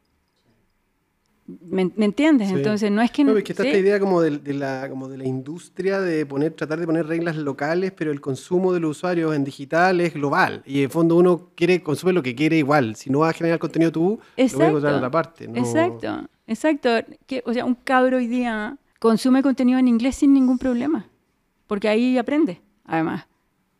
¿Me, 1.60 1.90
entiendes? 1.98 2.50
Entonces, 2.50 2.90
no 2.90 3.02
es 3.02 3.10
que... 3.10 3.24
No, 3.24 3.36
es 3.36 3.44
que 3.44 3.52
está 3.52 3.64
esta 3.64 3.78
idea 3.78 3.98
como 4.00 4.20
de, 4.20 4.54
la, 4.54 4.88
como 4.88 5.08
de 5.08 5.18
la 5.18 5.24
industria 5.24 6.00
de 6.00 6.24
poner, 6.26 6.52
tratar 6.52 6.80
de 6.80 6.86
poner 6.86 7.06
reglas 7.06 7.36
locales, 7.36 7.92
pero 7.92 8.12
el 8.12 8.20
consumo 8.20 8.72
de 8.72 8.80
los 8.80 8.98
usuarios 8.98 9.34
en 9.34 9.44
digital 9.44 10.00
es 10.00 10.14
global. 10.14 10.62
Y 10.66 10.82
en 10.82 10.90
fondo 10.90 11.16
uno 11.16 11.50
quiere 11.54 11.82
consumir 11.82 12.14
lo 12.14 12.22
que 12.22 12.34
quiere 12.34 12.58
igual. 12.58 12.96
Si 12.96 13.10
no 13.10 13.20
vas 13.20 13.30
a 13.30 13.38
generar 13.38 13.58
contenido 13.58 13.92
tú, 13.92 14.20
exacto, 14.36 14.52
lo 14.52 14.58
voy 14.58 14.64
a 14.64 14.68
encontrar 14.68 14.92
en 14.92 14.98
otra 14.98 15.10
parte. 15.10 15.44
Exacto, 15.44 16.28
exacto. 16.46 16.88
Que, 17.26 17.42
o 17.46 17.52
sea, 17.52 17.64
un 17.64 17.74
cabro 17.74 18.18
hoy 18.18 18.26
día 18.26 18.76
consume 18.98 19.42
contenido 19.42 19.78
en 19.78 19.88
inglés 19.88 20.16
sin 20.16 20.32
ningún 20.32 20.58
problema, 20.58 21.08
porque 21.66 21.88
ahí 21.88 22.18
aprende, 22.18 22.60
además. 22.84 23.26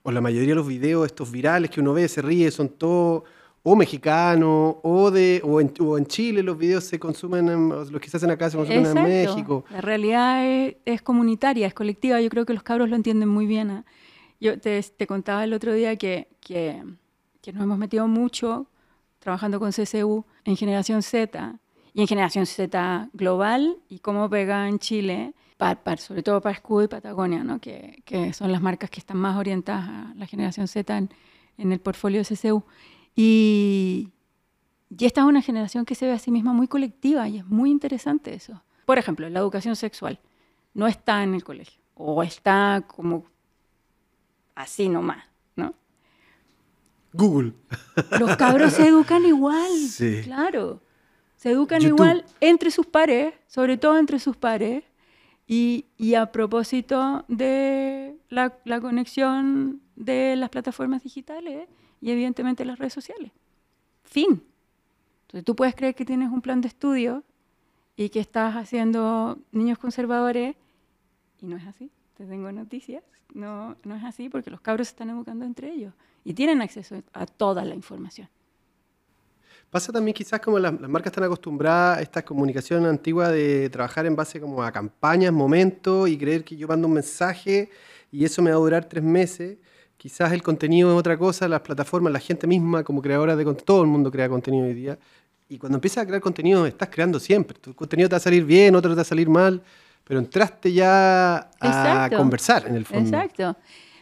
O 0.03 0.11
la 0.11 0.21
mayoría 0.21 0.51
de 0.51 0.55
los 0.57 0.67
videos, 0.67 1.07
estos 1.07 1.31
virales 1.31 1.71
que 1.71 1.81
uno 1.81 1.93
ve, 1.93 2.09
se 2.09 2.23
ríe, 2.23 2.51
son 2.51 2.69
todos 2.71 3.23
o 3.63 3.77
mexicanos, 3.77 4.77
o, 4.83 5.11
de, 5.11 5.41
o, 5.45 5.61
en, 5.61 6.07
Chile 6.07 6.43
los 6.43 6.59
videos 6.59 6.85
se 6.85 6.99
consumen, 6.99 7.69
los 7.69 8.01
que 8.01 8.11
se 8.11 8.17
hacen 8.17 8.31
acá 8.31 8.51
se 8.51 8.57
consumen 8.57 8.97
en 8.97 9.05
México. 9.05 9.65
La 9.71 9.81
realidad 9.81 10.45
es, 10.85 11.03
comunitaria, 11.03 11.67
es 11.67 11.75
colectiva, 11.75 12.21
yo 12.21 12.29
creo 12.29 12.45
que 12.45 12.55
los 12.55 12.63
cabros 12.63 12.89
lo 12.89 12.97
entienden 12.97 13.29
muy 13.29 13.47
bien. 13.47 13.71
¿ah? 13.71 13.85
Yo 14.41 14.59
te, 14.59 14.83
contaba 15.07 15.45
el 15.45 15.53
otro 15.53 15.73
día 15.73 15.97
que, 15.97 16.29
que, 16.41 16.83
que 17.41 17.53
nos 17.53 17.63
hemos 17.63 17.79
metido 17.79 18.09
mucho 18.09 18.67
trabajando 19.21 19.61
con 19.61 19.71
CCU 19.71 20.25
en 20.45 20.57
Generación 20.57 21.03
Z, 21.03 21.61
y 21.95 22.01
en 22.01 22.07
Generación 22.07 22.47
Z 22.47 23.11
global 23.13 23.77
y 23.89 23.99
cómo 23.99 24.29
pega 24.29 24.69
en 24.69 24.79
Chile, 24.79 25.35
sobre 25.99 26.23
todo 26.23 26.41
para 26.41 26.55
Escudo 26.55 26.85
y 26.85 26.89
Patagonia, 26.89 27.45
¿no? 27.45 27.61
que, 27.61 28.03
que, 28.05 28.33
son 28.33 28.51
las 28.51 28.61
marcas 28.61 28.91
que 28.91 28.99
están 28.99 29.19
más 29.19 29.37
orientadas 29.37 29.89
a 29.89 30.15
la 30.17 30.27
Generación 30.27 30.67
Z 30.67 30.97
en, 30.97 31.11
en 31.59 31.73
el 31.73 31.81
portfolio 31.81 32.23
de 32.23 32.35
CCU. 32.35 32.65
Y, 33.15 34.11
y 34.99 35.05
esta 35.05 35.23
es 35.23 35.27
una 35.27 35.43
generación 35.43 35.85
que 35.85 35.95
se 35.95 36.07
ve 36.07 36.13
a 36.13 36.19
sí 36.19 36.31
misma 36.31 36.53
muy 36.53 36.69
colectiva 36.69 37.29
y 37.29 37.39
es 37.39 37.47
muy 37.47 37.71
interesante 37.71 38.35
eso. 38.35 38.63
Por 38.87 38.99
ejemplo, 38.99 39.29
la 39.29 39.41
educación 39.41 39.77
sexual 39.77 40.21
no 40.75 40.87
está 40.87 41.23
en 41.23 41.35
el 41.35 41.45
colegio 41.45 41.81
o 41.95 42.23
está 42.23 42.85
como 42.87 43.27
así 44.55 44.89
nomás, 44.89 45.25
¿no? 45.57 45.75
Google. 47.13 47.53
Los 48.19 48.37
cabros 48.37 48.73
se 48.73 48.89
educan 48.89 49.25
igual, 49.25 49.71
sí. 49.89 50.23
claro. 50.25 50.81
Se 51.37 51.51
educan 51.51 51.83
igual 51.83 52.25
entre 52.41 52.71
sus 52.71 52.87
pares, 52.87 53.35
sobre 53.49 53.77
todo 53.77 53.99
entre 53.99 54.19
sus 54.19 54.37
pares. 54.37 54.85
Y, 55.49 55.87
y 55.99 56.15
a 56.15 56.31
propósito 56.31 57.25
de 57.27 58.17
la, 58.29 58.57
la, 58.65 58.81
conexión 58.81 59.83
de 59.97 60.37
las 60.37 60.51
plataformas 60.51 61.03
digitales 61.03 61.69
y 62.03 62.11
evidentemente 62.11 62.67
las 62.67 62.79
redes 62.79 62.93
sociales. 62.93 63.31
Fin. 64.05 64.43
Entonces 65.23 65.45
tú 65.45 65.57
puedes 65.57 65.75
creer 65.75 65.95
que 65.95 66.05
tienes 66.05 66.31
un 66.31 66.43
plan 66.43 66.61
de 66.61 66.69
estudio 66.69 67.23
y 67.97 68.11
que 68.11 68.21
estás 68.21 68.57
haciendo 68.57 69.39
niños 69.53 69.79
conservadores 69.79 70.57
y 71.41 71.47
no 71.47 71.57
es 71.57 71.67
así. 71.67 71.91
Te 72.19 72.27
tengo 72.27 72.53
noticias. 72.53 73.03
No, 73.33 73.77
no 73.85 73.97
es 73.97 74.05
así 74.05 74.29
porque 74.29 74.51
los 74.51 74.61
cabros 74.61 74.89
se 74.89 74.93
están 74.93 75.09
educando 75.09 75.47
entre 75.47 75.73
ellos 75.73 75.95
y 76.25 76.35
tienen 76.35 76.61
acceso 76.61 77.03
a 77.15 77.25
toda 77.25 77.65
la 77.65 77.75
información. 77.75 78.29
Pasa 79.71 79.91
también 79.91 80.15
quizás 80.15 80.39
como 80.41 80.59
las, 80.59 80.79
marcas 80.81 81.13
están 81.13 81.25
acostumbradas 81.25 81.99
a 81.99 82.03
esta 82.03 82.23
comunicación 82.23 82.85
antigua 82.85 83.31
de 83.31 83.71
trabajar 83.71 84.05
en 84.05 84.15
base 84.15 84.39
como 84.39 84.63
a 84.63 84.71
campañas, 84.71 85.33
momentos 85.33 86.11
y 86.11 86.19
creer 86.19 86.45
que 86.45 86.57
yo 86.57 86.69
mando 86.69 86.89
un 86.89 86.95
mensaje 86.95 87.71
y 88.11 88.25
eso 88.27 88.43
me 88.43 88.51
va 88.51 88.57
a 88.57 88.61
durar 88.61 88.85
tres 88.85 89.03
meses. 89.03 89.57
Quizás 90.03 90.33
el 90.33 90.43
contenido 90.43 90.91
es 90.91 90.99
otra 90.99 91.17
cosa, 91.17 91.47
las 91.47 91.61
plataformas, 91.61 92.13
la 92.13 92.19
gente 92.19 92.49
misma 92.49 92.83
como 92.83 93.01
creadora 93.01 93.37
de 93.37 93.45
contenido, 93.45 93.65
todo 93.65 93.83
el 93.83 93.87
mundo 93.87 94.11
crea 94.11 94.29
contenido 94.29 94.67
hoy 94.67 94.75
día. 94.75 94.99
Y 95.49 95.59
cuando 95.59 95.77
empiezas 95.77 96.03
a 96.03 96.07
crear 96.09 96.21
contenido, 96.21 96.67
estás 96.67 96.89
creando 96.89 97.21
siempre. 97.21 97.57
Tu 97.61 97.73
contenido 97.73 98.09
te 98.09 98.15
va 98.15 98.17
a 98.17 98.21
salir 98.21 98.45
bien, 98.45 98.75
otro 98.75 98.91
te 98.91 98.97
va 98.97 99.03
a 99.03 99.05
salir 99.05 99.29
mal, 99.29 99.63
pero 100.03 100.19
entraste 100.19 100.73
ya 100.73 101.49
a 101.61 102.11
conversar 102.17 102.67
en 102.67 102.75
el 102.75 102.85
fondo. 102.85 103.17
Exacto. 103.17 103.57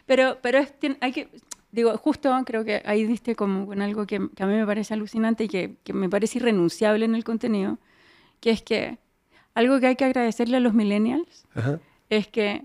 Pero, 0.07 0.39
pero 0.41 0.61
hay 1.03 1.13
que, 1.13 1.29
digo, 1.71 1.95
justo 1.99 2.35
creo 2.47 2.65
que 2.65 2.81
ahí 2.87 3.05
diste 3.05 3.37
como 3.37 3.67
con 3.67 3.83
algo 3.83 4.07
que, 4.07 4.17
a 4.17 4.47
mí 4.47 4.55
me 4.55 4.65
parece 4.65 4.95
alucinante 4.95 5.45
y 5.45 5.49
que, 5.49 5.93
me 5.93 6.09
parece 6.09 6.39
irrenunciable 6.39 7.05
en 7.05 7.15
el 7.15 7.25
contenido, 7.25 7.77
que 8.41 8.53
es 8.53 8.63
que 8.63 8.97
algo 9.53 9.79
que 9.81 9.89
hay 9.89 9.97
que 9.97 10.07
agradecerle 10.07 10.57
a 10.57 10.61
los 10.61 10.73
millennials 10.73 11.45
es 12.09 12.27
que 12.27 12.65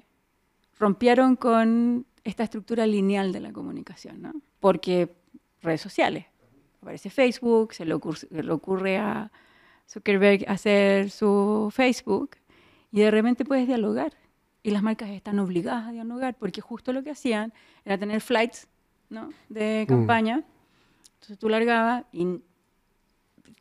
rompieron 0.80 1.36
con 1.36 2.06
esta 2.26 2.44
estructura 2.44 2.86
lineal 2.86 3.32
de 3.32 3.40
la 3.40 3.54
comunicación, 3.54 4.22
¿no? 4.22 4.34
Porque 4.60 5.16
redes 5.62 5.80
sociales, 5.80 6.26
aparece 6.82 7.10
Facebook, 7.10 7.74
se 7.74 7.86
le 7.86 7.94
ocurre, 7.94 8.98
a 8.98 9.32
Zuckerberg 9.88 10.44
hacer 10.50 11.12
su 11.12 11.72
Facebook 11.74 12.32
y 12.92 13.00
de 13.00 13.12
repente 13.12 13.46
puedes 13.46 13.68
dialogar 13.68 14.14
y 14.64 14.72
las 14.72 14.82
marcas 14.82 15.10
están 15.12 15.38
obligadas 15.40 15.88
a 15.88 15.92
dialogar 15.92 16.36
porque 16.36 16.62
justo 16.62 16.92
lo 16.92 17.04
que 17.04 17.12
hacían 17.12 17.54
era 17.86 17.98
tener 17.98 18.20
flights 18.22 18.68
de 19.50 19.86
mm. 19.86 19.90
campaña. 19.90 20.44
Entonces 21.14 21.38
tú 21.38 21.48
largabas 21.48 22.06
y 22.12 22.42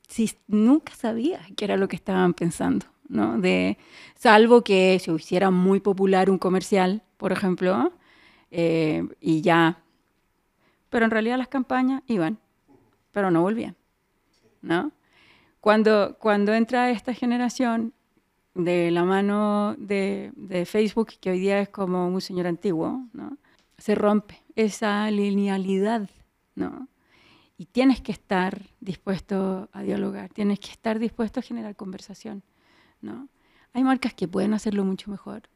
si, 0.09 0.31
nunca 0.47 0.95
sabías 0.95 1.47
qué 1.57 1.67
era 1.67 1.77
lo 1.77 1.89
que 1.89 1.97
estaban 1.97 2.33
pensando, 2.33 2.87
¿no? 3.09 3.39
De, 3.39 3.77
salvo 4.17 4.63
que 4.63 4.99
se 4.99 5.13
hiciera 5.13 5.51
muy 5.51 5.81
popular 5.81 6.31
un 6.31 6.39
comercial, 6.39 7.03
por 7.19 7.33
ejemplo, 7.33 7.93
eh, 8.57 9.03
y 9.21 9.41
ya. 9.41 9.83
Pero 10.89 11.05
en 11.05 11.11
realidad 11.11 11.37
las 11.39 11.49
campañas 11.49 12.03
iban, 12.07 12.39
pero 13.11 13.33
no 13.33 13.43
volvían, 13.43 13.75
¿no? 14.63 14.93
Cuando, 15.61 16.17
cuando 16.21 16.55
entra 16.55 16.91
esta 16.91 17.15
generación 17.15 17.95
de 18.55 18.93
la 18.93 19.03
mano 19.03 19.75
de, 19.77 20.31
de, 20.37 20.67
Facebook, 20.67 21.15
que 21.21 21.31
hoy 21.31 21.41
día 21.41 21.59
es 21.59 21.69
como 21.69 22.07
un 22.07 22.21
señor 22.21 22.47
antiguo, 22.47 23.09
¿no? 23.13 23.37
se 23.77 23.97
rompe 23.97 24.41
esa 24.55 25.11
linealidad, 25.11 26.09
¿no? 26.55 26.89
Y 27.59 27.67
tienes 27.67 28.01
que 28.01 28.13
estar 28.13 28.63
dispuesto 28.79 29.69
a 29.73 29.83
dialogar, 29.83 30.33
tienes 30.33 30.61
que 30.61 30.71
estar 30.71 31.01
dispuesto 31.01 31.41
a 31.41 31.43
generar 31.43 31.75
conversación, 31.75 32.45
¿no? 33.01 33.29
Hay 33.73 33.83
marcas 33.83 34.15
que 34.15 34.29
pueden 34.29 34.55
hacerlo 34.55 34.85
mucho 34.85 35.11
mejor, 35.11 35.49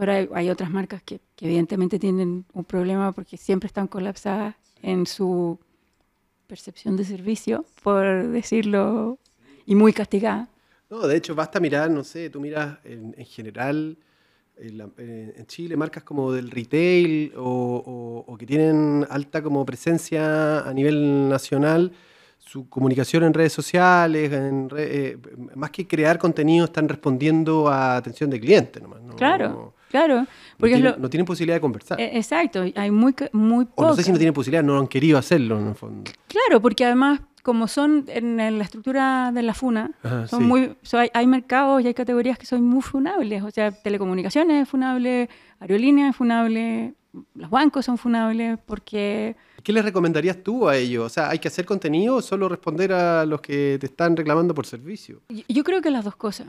pero 0.00 0.12
hay, 0.34 0.48
otras 0.48 0.70
marcas 0.70 1.02
que, 1.02 1.20
evidentemente 1.42 1.98
tienen 1.98 2.46
un 2.54 2.64
problema 2.64 3.12
porque 3.12 3.36
siempre 3.36 3.66
están 3.66 3.86
colapsadas 3.86 4.54
en 4.80 5.06
su 5.06 5.58
percepción 6.46 6.96
de 6.96 7.04
servicio, 7.04 7.66
por 7.82 8.28
decirlo, 8.28 9.18
y 9.66 9.74
muy 9.74 9.92
castigadas. 9.92 10.48
No, 10.88 11.06
de 11.06 11.18
hecho, 11.18 11.34
basta 11.34 11.60
mirar, 11.60 11.90
no 11.90 12.02
sé, 12.02 12.30
tú 12.30 12.40
miras 12.40 12.78
en, 12.82 13.14
en 13.18 13.26
general 13.26 13.98
en 14.56 15.46
Chile 15.46 15.76
marcas 15.76 16.02
como 16.02 16.32
del 16.32 16.50
retail 16.50 17.34
o, 17.36 18.34
que 18.38 18.46
tienen 18.46 19.06
alta 19.10 19.42
como 19.42 19.66
presencia 19.66 20.60
a 20.60 20.72
nivel 20.72 21.28
nacional, 21.28 21.92
su 22.38 22.70
comunicación 22.70 23.24
en 23.24 23.34
redes 23.34 23.52
sociales, 23.52 24.30
eh, 24.32 25.18
más 25.54 25.70
que 25.70 25.86
crear 25.86 26.18
contenido, 26.18 26.64
están 26.64 26.88
respondiendo 26.88 27.68
a 27.68 27.96
atención 27.96 28.30
de 28.30 28.40
cliente. 28.40 28.80
claro, 29.18 29.74
claro. 29.90 30.26
Porque 30.56 30.78
no, 30.78 31.10
tienen, 31.10 31.26
posibilidad 31.26 31.56
de 31.56 31.60
conversar. 31.60 32.00
E, 32.00 32.16
exacto, 32.16 32.64
hay 32.74 32.90
muy, 32.90 33.14
muy 33.32 33.66
O 33.74 33.84
no 33.84 33.94
sé 33.94 34.02
si 34.02 34.12
no 34.12 34.18
tienen 34.18 34.34
posibilidad, 34.34 34.62
no 34.62 34.78
han 34.78 34.88
querido 34.88 35.18
hacerlo 35.18 35.58
en 35.58 35.68
el 35.68 35.74
fondo. 35.74 36.10
Claro, 36.28 36.62
porque 36.62 36.84
además 36.84 37.20
como 37.42 37.68
son 37.68 38.04
en 38.08 38.36
la 38.36 38.64
estructura 38.64 39.32
de 39.32 39.42
la 39.42 39.54
FUNA, 39.54 39.92
son 40.28 40.44
muy, 40.44 40.76
hay, 41.12 41.26
mercados 41.26 41.82
y 41.82 41.86
hay 41.86 41.94
categorías 41.94 42.38
que 42.38 42.46
son 42.46 42.62
muy 42.62 42.82
funables. 42.82 43.42
O 43.42 43.50
sea, 43.50 43.70
telecomunicaciones 43.70 44.62
es 44.62 44.68
funable, 44.68 45.28
aerolíneas 45.58 46.10
es 46.10 46.16
funable, 46.16 46.94
los 47.34 47.50
bancos 47.50 47.84
son 47.84 47.98
funables 47.98 48.58
porque... 48.66 49.36
¿Qué 49.62 49.72
les 49.72 49.84
recomendarías 49.84 50.42
tú 50.42 50.68
a 50.68 50.76
ellos? 50.76 51.04
O 51.04 51.08
sea, 51.08 51.30
¿hay 51.30 51.38
que 51.38 51.48
hacer 51.48 51.66
contenido 51.66 52.16
o 52.16 52.22
solo 52.22 52.48
responder 52.48 52.92
a 52.92 53.26
los 53.26 53.40
que 53.40 53.76
te 53.80 53.86
están 53.86 54.16
reclamando 54.16 54.54
por 54.54 54.66
servicio? 54.66 55.20
Yo, 55.48 55.64
creo 55.64 55.82
que 55.82 55.90
las 55.90 56.04
dos 56.04 56.16
cosas. 56.16 56.46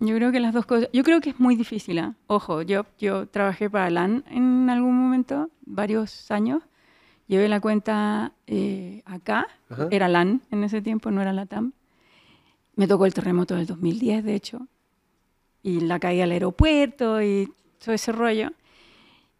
Yo 0.00 0.14
creo 0.14 0.30
que 0.32 0.40
las 0.40 0.54
dos 0.54 0.66
cosas. 0.66 0.88
Yo 0.92 1.02
creo 1.02 1.20
que 1.20 1.30
es 1.30 1.40
muy 1.40 1.56
difícil. 1.56 1.98
¿eh? 1.98 2.12
Ojo, 2.26 2.62
yo, 2.62 2.86
yo 2.98 3.26
trabajé 3.26 3.68
para 3.68 3.90
LAN 3.90 4.24
en 4.30 4.70
algún 4.70 4.96
momento, 4.96 5.50
varios 5.66 6.30
años, 6.30 6.62
Llevé 7.28 7.46
la 7.46 7.60
cuenta 7.60 8.32
eh, 8.46 9.02
acá, 9.04 9.46
era 9.90 10.08
LAN 10.08 10.40
en 10.50 10.64
ese 10.64 10.80
tiempo, 10.80 11.10
no 11.10 11.20
era 11.20 11.34
LATAM. 11.34 11.72
Me 12.74 12.88
tocó 12.88 13.04
el 13.04 13.12
terremoto 13.12 13.54
del 13.54 13.66
2010, 13.66 14.24
de 14.24 14.34
hecho, 14.34 14.66
y 15.62 15.80
la 15.80 15.98
caída 15.98 16.24
al 16.24 16.32
aeropuerto 16.32 17.20
y 17.20 17.52
todo 17.84 17.94
ese 17.94 18.12
rollo. 18.12 18.52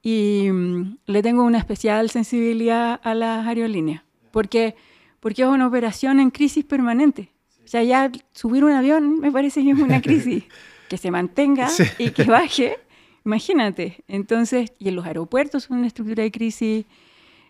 Y 0.03 0.51
mm, 0.53 0.99
le 1.07 1.23
tengo 1.23 1.43
una 1.45 1.57
especial 1.57 2.11
sensibilidad 2.11 3.01
a 3.03 3.15
las 3.15 3.47
aerolíneas, 3.47 4.03
porque, 4.33 4.77
porque 5.19 5.43
es 5.43 5.49
una 5.49 5.67
operación 5.67 6.21
en 6.21 6.31
crisis 6.31 6.67
permanente. 6.67 7.33
O 7.69 7.71
sea, 7.71 7.83
ya 7.83 8.11
subir 8.33 8.64
un 8.64 8.73
avión 8.73 9.21
me 9.21 9.31
parece 9.31 9.62
que 9.62 9.71
es 9.71 9.79
una 9.79 10.01
crisis. 10.03 10.45
que 10.89 10.97
se 10.97 11.11
mantenga 11.11 11.69
y 11.99 12.11
que 12.11 12.25
baje, 12.25 12.79
imagínate. 13.25 14.03
Entonces, 14.09 14.73
y 14.79 14.89
en 14.89 14.97
los 14.97 15.07
aeropuertos 15.07 15.64
son 15.64 15.79
una 15.79 15.87
estructura 15.87 16.23
de 16.23 16.31
crisis 16.31 16.87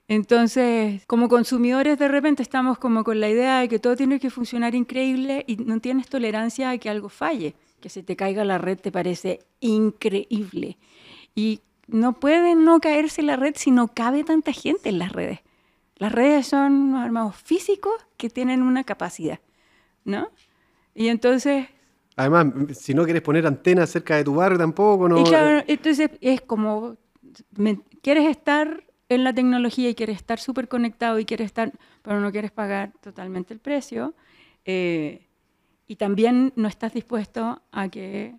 entonces, 0.09 1.05
como 1.07 1.29
consumidores 1.29 1.99
de 1.99 2.09
repente 2.09 2.43
estamos 2.43 2.79
como 2.79 3.05
con 3.05 3.21
la 3.21 3.29
idea 3.29 3.61
de 3.61 3.69
que 3.69 3.79
todo 3.79 3.95
tiene 3.95 4.19
que 4.19 4.31
funcionar 4.31 4.75
increíble 4.75 5.45
y 5.47 5.57
no 5.57 5.81
tienes 5.81 6.09
tolerancia 6.09 6.71
a 6.71 6.79
que 6.79 6.89
algo 6.89 7.11
falle, 7.11 7.55
que 7.81 7.91
se 7.91 8.03
te 8.03 8.17
caiga 8.17 8.43
la 8.47 8.57
red 8.57 8.79
te 8.79 8.91
parece 8.91 9.41
increíble. 9.61 10.79
Y 11.35 11.61
no 11.87 12.15
puede 12.15 12.55
no 12.55 12.81
caerse 12.81 13.23
la 13.23 13.37
red 13.37 13.55
si 13.57 13.71
no 13.71 13.89
cabe 13.89 14.25
tanta 14.25 14.53
gente 14.53 14.89
en 14.89 14.99
las 14.99 15.13
redes. 15.13 15.41
Las 15.97 16.13
redes 16.13 16.47
son 16.47 16.73
unos 16.73 17.05
armados 17.05 17.37
físicos 17.37 17.93
que 18.17 18.31
tienen 18.31 18.63
una 18.63 18.85
capacidad, 18.85 19.41
¿no? 20.09 20.31
Y 20.95 21.09
entonces... 21.09 21.69
Además, 22.17 22.47
si 22.77 22.95
no 22.95 23.05
quieres 23.05 23.23
poner 23.23 23.47
antenas 23.47 23.91
cerca 23.91 24.17
de 24.17 24.25
tu 24.25 24.35
barrio 24.35 24.59
tampoco, 24.59 25.09
¿no? 25.09 25.21
Y 25.21 25.25
claro, 25.25 25.63
entonces 25.69 26.11
es 26.21 26.41
como, 26.41 26.97
quieres 28.03 28.27
estar 28.27 28.83
en 29.09 29.23
la 29.23 29.33
tecnología 29.33 29.89
y 29.89 29.95
quieres 29.95 30.17
estar 30.17 30.41
súper 30.41 30.67
conectado 30.67 31.21
y 31.21 31.25
quieres 31.25 31.47
estar, 31.47 31.73
pero 32.03 32.19
no 32.19 32.33
quieres 32.33 32.51
pagar 32.51 32.93
totalmente 33.01 33.55
el 33.55 33.61
precio. 33.61 34.15
Eh, 34.65 35.29
y 35.87 35.95
también 35.95 36.53
no 36.57 36.67
estás 36.67 36.93
dispuesto 36.93 37.63
a 37.71 37.89
que, 37.89 38.35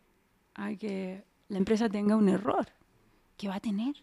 a 0.56 0.76
que 0.76 1.24
la 1.48 1.58
empresa 1.58 1.88
tenga 1.90 2.18
un 2.18 2.28
error. 2.28 2.68
que 3.38 3.48
va 3.48 3.56
a 3.56 3.60
tener? 3.62 3.96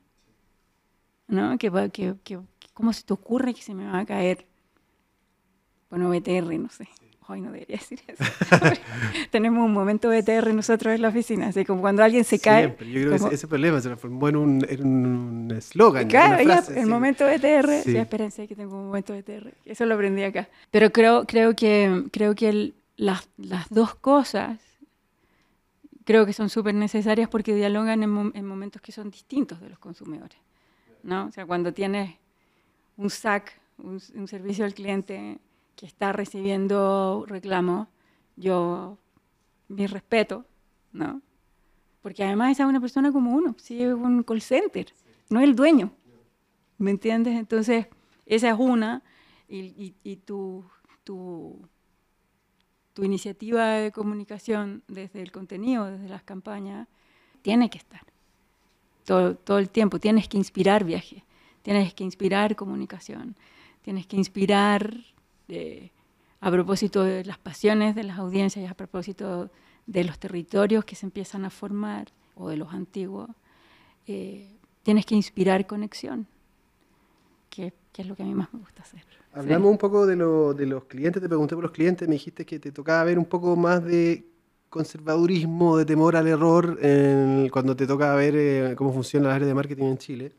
¿No? 1.29 1.59
Que, 1.59 1.71
que, 1.93 2.15
que, 2.25 2.41
¿Cómo 2.73 2.93
se 2.95 3.03
te 3.03 3.13
ocurre 3.13 3.53
que 3.53 3.63
se 3.63 3.75
me 3.75 3.85
va 3.85 3.99
a 3.99 4.07
caer? 4.07 4.47
Bueno, 5.91 6.09
BTR, 6.11 6.59
no 6.59 6.71
sé. 6.71 6.89
Hoy 7.29 7.41
no 7.41 7.51
debería 7.51 7.77
decir 7.77 8.01
eso. 8.07 8.23
Tenemos 9.31 9.65
un 9.65 9.73
momento 9.73 10.09
BTR 10.11 10.55
nosotros 10.55 10.95
en 10.95 11.03
la 11.03 11.09
oficina, 11.09 11.49
así 11.49 11.65
como 11.65 11.81
cuando 11.81 12.05
alguien 12.05 12.25
se 12.25 12.39
cae. 12.39 12.65
Siempre. 12.65 12.91
Yo 12.91 13.01
creo 13.01 13.29
que 13.29 13.35
ese, 13.35 13.49
problema 13.49 13.81
se 13.81 13.89
transformó 13.89 14.29
en 14.29 14.37
un 14.37 15.53
eslogan. 15.57 16.07
Claro, 16.09 16.43
ya, 16.43 16.63
el 16.75 16.87
momento 16.87 17.25
BTR. 17.27 17.83
Sí. 17.83 17.97
espérense 17.97 18.47
que 18.47 18.55
tengo 18.55 18.77
un 18.77 18.87
momento 18.87 19.13
BTR. 19.13 19.53
Eso 19.65 19.87
lo 19.87 19.95
aprendí 19.95 20.23
acá. 20.23 20.49
Pero 20.71 20.93
creo, 20.93 21.27
creo 21.27 21.57
que, 21.57 22.05
creo 22.13 22.35
que 22.35 22.75
las, 22.97 23.29
las 23.37 23.69
dos 23.71 23.95
cosas 23.95 24.61
creo 26.05 26.25
que 26.25 26.33
son 26.33 26.49
súper 26.49 26.75
necesarias 26.75 27.29
porque 27.29 27.55
dialogan 27.55 28.05
en, 28.05 28.33
en, 28.35 28.47
momentos 28.47 28.81
que 28.81 28.93
son 28.93 29.11
distintos 29.11 29.61
de 29.61 29.69
los 29.69 29.79
consumidores. 29.81 30.39
¿no? 31.03 31.27
O 31.27 31.33
sea, 31.33 31.45
cuando 31.45 31.73
tienes 31.73 32.15
un 32.97 33.11
SAC, 33.11 33.59
un, 33.79 34.01
un 34.15 34.29
servicio 34.29 34.65
al 34.65 34.75
cliente 34.75 35.39
que 35.77 35.87
está 35.87 36.13
recibiendo 36.13 37.25
reclamos, 37.29 37.89
yo, 38.37 38.99
mi 39.69 39.87
respeto, 39.87 40.45
¿no? 40.93 41.23
Porque 42.03 42.25
además 42.25 42.59
es 42.59 42.67
una 42.67 42.81
persona 42.81 43.13
como 43.13 43.33
uno, 43.33 43.55
sí, 43.59 43.83
es 43.83 43.95
un 43.95 44.23
call 44.23 44.41
center, 44.41 44.93
no 45.29 45.41
el 45.41 45.55
dueño, 45.55 45.93
¿Me 46.79 46.91
entiendes? 46.91 47.35
Entonces, 47.39 47.87
esa 48.27 48.51
es 48.51 48.57
una. 48.59 49.03
Y, 49.49 49.95
y, 50.03 50.17
tu, 50.17 50.65
tu, 51.05 51.69
tu, 52.93 53.05
iniciativa 53.05 53.69
de 53.69 53.93
comunicación 53.93 54.83
desde 54.89 55.23
el 55.23 55.31
contenido, 55.31 55.87
desde 55.87 56.09
las 56.09 56.25
campañas, 56.25 56.89
tiene 57.43 57.71
que 57.71 57.79
estar. 57.79 58.03
Todo, 59.05 59.37
todo 59.37 59.59
el 59.59 59.71
tiempo. 59.71 60.01
Tienes 60.01 60.29
que 60.29 60.37
inspirar 60.37 60.83
viaje, 60.85 61.25
tienes 61.63 61.95
que 61.95 62.03
inspirar 62.03 62.57
comunicación, 62.57 63.37
tienes 63.83 64.07
que 64.09 64.17
inspirar 64.17 64.99
a 66.41 66.51
propósito 66.51 67.03
de 67.03 67.25
las 67.25 67.39
pasiones 67.39 67.95
de 67.95 68.05
las 68.05 68.19
audiencias 68.19 68.65
y 68.65 68.69
a 68.69 68.75
propósito 68.75 69.51
de 69.87 70.05
los 70.05 70.19
territorios 70.19 70.85
que 70.85 70.97
se 70.97 71.07
empiezan 71.07 71.45
a 71.45 71.51
formar 71.51 72.09
o 72.35 72.49
de 72.49 72.57
los 72.57 72.73
antiguos. 72.73 73.31
Eh, 74.07 74.49
tienes 74.83 75.07
que 75.07 75.15
inspirar 75.15 75.67
conexión, 75.67 76.27
que, 77.51 77.73
que, 77.93 78.03
es 78.03 78.09
lo 78.09 78.15
que 78.15 78.23
a 78.23 78.27
mí 78.27 78.35
más 78.35 78.53
me 78.53 78.61
gusta 78.61 78.83
hacer. 78.83 79.03
Hablamos 79.33 79.71
un 79.71 79.79
poco 79.79 80.07
de, 80.07 80.17
lo, 80.17 80.55
de, 80.55 80.67
los 80.67 80.85
clientes, 80.85 81.21
te 81.21 81.29
pregunté 81.29 81.55
por 81.55 81.65
los 81.65 81.73
clientes, 81.73 82.09
me 82.09 82.15
dijiste 82.15 82.47
que 82.47 82.59
te 82.59 82.73
tocaba 82.73 83.05
ver 83.05 83.19
un 83.19 83.27
poco 83.27 83.57
más 83.57 83.85
de 83.85 84.25
conservadurismo, 84.71 85.77
de 85.77 85.85
temor 85.85 86.17
al 86.17 86.27
error, 86.27 86.79
cuando 87.51 87.77
te 87.77 87.87
toca 87.87 88.15
ver 88.15 88.35
eh, 88.37 88.75
cómo 88.77 88.93
funciona 88.93 89.29
la 89.29 89.35
área 89.35 89.49
de 89.49 89.55
marketing 89.55 89.85
en 89.85 89.99
Chile. 89.99 90.33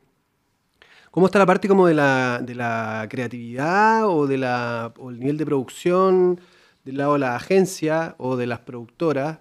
¿Cómo 1.11 1.25
está 1.25 1.39
la 1.39 1.45
parte 1.45 1.67
como 1.67 1.87
de 1.87 1.93
la, 1.93 2.39
de 2.43 2.55
la 2.55 3.07
creatividad 3.09 4.07
o, 4.07 4.27
de 4.27 4.37
la, 4.37 4.93
o 4.99 5.09
el 5.09 5.19
nivel 5.19 5.37
de 5.37 5.45
producción 5.45 6.39
del 6.85 6.97
lado 6.97 7.13
de 7.13 7.19
la 7.19 7.35
agencia 7.35 8.15
o 8.17 8.37
de 8.37 8.47
las 8.47 8.59
productoras? 8.59 9.39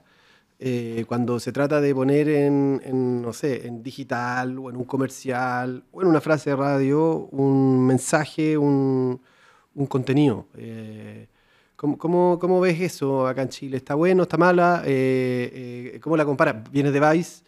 Eh, 0.58 1.04
cuando 1.06 1.38
se 1.38 1.52
trata 1.52 1.82
de 1.82 1.94
poner 1.94 2.28
en, 2.30 3.20
no 3.20 3.32
sé, 3.34 3.66
en 3.66 3.82
digital 3.82 4.58
o 4.58 4.70
en 4.70 4.76
un 4.76 4.84
comercial 4.84 5.84
o 5.92 6.00
en 6.00 6.08
una 6.08 6.20
frase 6.22 6.50
de 6.50 6.56
radio 6.56 7.28
un 7.30 7.86
mensaje, 7.86 8.56
un, 8.56 9.20
un 9.74 9.86
contenido. 9.86 10.46
Eh, 10.56 11.28
¿cómo, 11.76 12.38
cómo, 12.38 12.60
ves 12.60 12.80
eso 12.80 13.26
acá 13.26 13.42
en 13.42 13.50
Chile? 13.50 13.76
¿Está 13.76 13.94
bueno? 13.94 14.22
¿Está 14.24 14.36
mala? 14.36 14.82
Eh, 14.86 15.92
eh, 15.94 16.00
¿Cómo 16.00 16.16
la 16.16 16.24
comparas? 16.24 16.56
Vienes 16.70 16.92
de 16.92 17.00
Vice, 17.00 17.44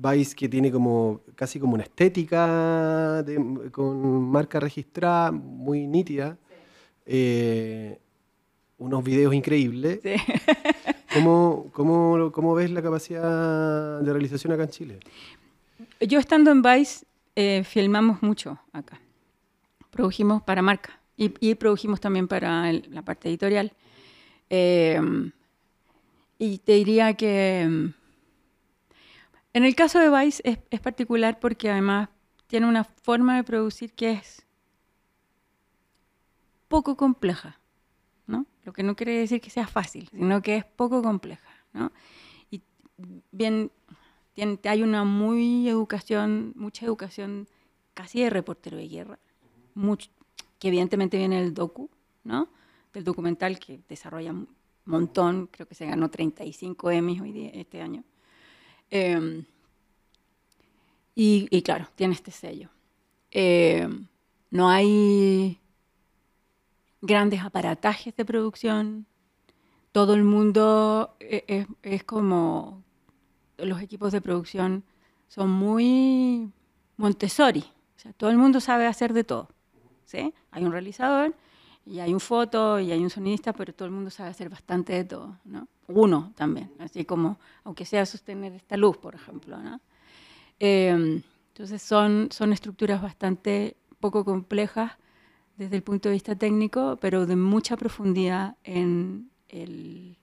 Vice 0.00 0.36
que 0.36 0.48
tiene 0.48 0.70
como 0.70 1.22
casi 1.34 1.58
como 1.58 1.74
una 1.74 1.82
estética 1.82 3.24
con 3.72 4.30
marca 4.30 4.60
registrada 4.60 5.32
muy 5.32 5.86
nítida. 5.86 6.38
unos 8.78 9.04
videos 9.04 9.34
increíbles. 9.34 10.00
¿Cómo, 11.14 11.70
cómo, 11.72 12.30
cómo, 12.30 12.54
ves 12.54 12.70
la 12.70 12.82
capacidad 12.82 14.00
de 14.00 14.12
realización 14.12 14.52
acá 14.52 14.64
en 14.64 14.70
Chile? 14.70 15.00
Yo 16.00 16.20
estando 16.20 16.52
en 16.52 16.62
Vice, 16.62 17.04
filmamos 17.64 18.22
mucho 18.22 18.60
acá. 18.72 19.00
Produjimos 19.90 20.42
para 20.42 20.62
marca. 20.62 21.00
Y, 21.16 21.56
produjimos 21.56 22.00
también 22.00 22.28
para 22.28 22.72
la 22.72 23.02
parte 23.02 23.28
editorial. 23.28 23.72
Em, 24.48 25.32
y 26.38 26.58
te 26.58 26.74
diría 26.74 27.14
que 27.14 27.62
em, 27.62 27.92
en 29.58 29.64
el 29.64 29.74
caso 29.74 29.98
de 29.98 30.08
Vice 30.08 30.40
es, 30.70 30.80
particular 30.80 31.40
porque 31.40 31.68
además 31.68 32.10
tiene 32.46 32.68
una 32.68 32.84
forma 32.84 33.34
de 33.34 33.42
producir 33.42 33.92
que 33.92 34.12
es 34.12 34.46
poco 36.68 36.96
compleja, 36.96 37.58
¿no? 38.28 38.46
Lo 38.62 38.72
que 38.72 38.84
no 38.84 38.94
quiere 38.94 39.18
decir 39.18 39.40
que 39.40 39.50
sea 39.50 39.66
fácil, 39.66 40.08
sino 40.12 40.42
que 40.42 40.58
es 40.58 40.64
poco 40.64 41.02
compleja, 41.02 41.50
¿no? 41.72 41.90
Y 42.52 42.62
bien, 43.32 43.72
hay 44.62 44.82
una 44.84 45.02
muy 45.02 45.68
educación, 45.68 46.52
mucha 46.54 46.86
educación 46.86 47.48
casi 47.94 48.22
de 48.22 48.30
reportero 48.30 48.76
de 48.76 48.86
guerra, 48.86 49.18
que 50.60 50.68
evidentemente 50.68 51.18
viene 51.18 51.40
del 51.42 51.52
docu, 51.52 51.90
¿no? 52.22 52.48
Del 52.92 53.02
documental 53.02 53.58
que 53.58 53.80
desarrolla 53.88 54.30
un 54.30 54.48
montón, 54.84 55.48
creo 55.48 55.66
que 55.66 55.74
se 55.74 55.84
ganó 55.84 56.10
35 56.10 56.92
Emmys 56.92 57.20
hoy 57.20 57.50
este 57.54 57.82
año. 57.82 58.04
Em, 58.90 59.44
y, 61.14 61.62
claro, 61.62 61.88
tiene 61.96 62.14
este 62.14 62.30
sello. 62.30 62.70
Em, 63.30 64.06
no 64.50 64.68
hay 64.68 65.58
grandes 67.00 67.40
aparatajes 67.40 68.14
de 68.16 68.24
producción. 68.24 69.06
Todo 69.92 70.14
el 70.14 70.24
mundo 70.24 71.16
es, 71.18 71.42
e, 71.48 71.66
es, 71.82 72.04
como 72.04 72.82
los 73.56 73.82
equipos 73.82 74.12
de 74.12 74.20
producción 74.20 74.84
son 75.26 75.50
muy 75.50 76.52
Montessori. 76.96 77.64
O 77.96 78.00
sea, 78.00 78.12
todo 78.12 78.30
el 78.30 78.38
mundo 78.38 78.60
sabe 78.60 78.86
hacer 78.86 79.12
de 79.12 79.24
todo. 79.24 79.48
Hay 80.50 80.64
un 80.64 80.72
realizador 80.72 81.34
y 81.88 82.00
hay 82.00 82.12
un 82.12 82.20
foto 82.20 82.78
y 82.78 82.92
hay 82.92 83.02
un 83.02 83.10
sonidista, 83.10 83.52
pero 83.52 83.72
todo 83.72 83.86
el 83.86 83.94
mundo 83.94 84.10
sabe 84.10 84.30
hacer 84.30 84.48
bastante 84.48 84.92
de 84.92 85.04
todo, 85.04 85.38
¿no? 85.44 85.68
Uno 85.88 86.32
también, 86.36 86.70
así 86.78 87.04
como, 87.04 87.38
aunque 87.64 87.84
sea 87.84 88.04
sostener 88.04 88.52
esta 88.52 88.76
luz, 88.76 88.98
por 88.98 89.14
ejemplo, 89.14 89.56
¿no? 89.58 89.80
Em, 90.58 91.22
entonces 91.48 91.80
son, 91.82 92.28
son 92.30 92.52
estructuras 92.52 93.00
bastante 93.00 93.76
poco 94.00 94.24
complejas 94.24 94.92
desde 95.56 95.76
el 95.76 95.82
punto 95.82 96.08
de 96.08 96.14
vista 96.14 96.36
técnico, 96.36 96.98
pero 97.00 97.26
de 97.26 97.36
mucha 97.36 97.76
profundidad 97.76 98.56
en, 98.64 99.30
el, 99.48 100.16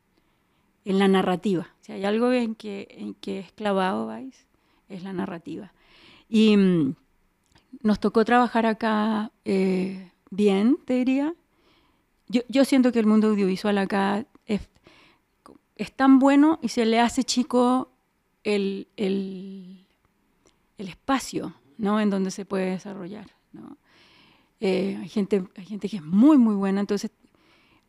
en 0.86 0.99
la 0.99 1.07
narrativa. 1.07 1.68
Si 1.82 1.91
hay 1.91 2.05
algo 2.05 2.32
en 2.32 2.55
que, 2.55 2.88
en 2.91 3.16
que 3.16 3.39
es 3.39 3.51
clavado, 3.51 4.07
¿vais? 4.07 4.45
es 4.89 5.03
la 5.03 5.13
narrativa. 5.13 5.74
Y 6.30 6.55
mm, 6.57 6.95
nos 7.82 7.99
tocó 7.99 8.24
trabajar 8.26 8.66
acá 8.66 9.32
eh, 9.45 10.11
bien, 10.30 10.78
te 10.86 10.93
diría. 10.93 11.34
Yo, 12.28 12.65
siento 12.65 12.91
que 12.91 12.99
el 12.99 13.05
mundo 13.05 13.28
audiovisual 13.28 13.78
acá 13.78 14.26
es, 14.47 14.67
tan 15.95 16.19
bueno 16.19 16.59
y 16.61 16.69
se 16.69 16.86
le 16.86 16.99
hace 16.99 17.23
chico 17.23 17.89
el, 18.43 18.88
espacio 20.78 21.53
¿no? 21.78 21.99
en 21.99 22.09
donde 22.09 22.32
se 22.32 22.45
puede 22.45 22.71
desarrollar. 22.71 23.28
Eh, 24.59 24.97
hay, 25.01 25.09
gente, 25.09 25.43
hay 25.55 25.65
gente 25.65 25.89
que 25.89 25.97
es 25.97 26.03
muy, 26.03 26.38
muy 26.38 26.55
buena, 26.55 26.80
entonces 26.80 27.11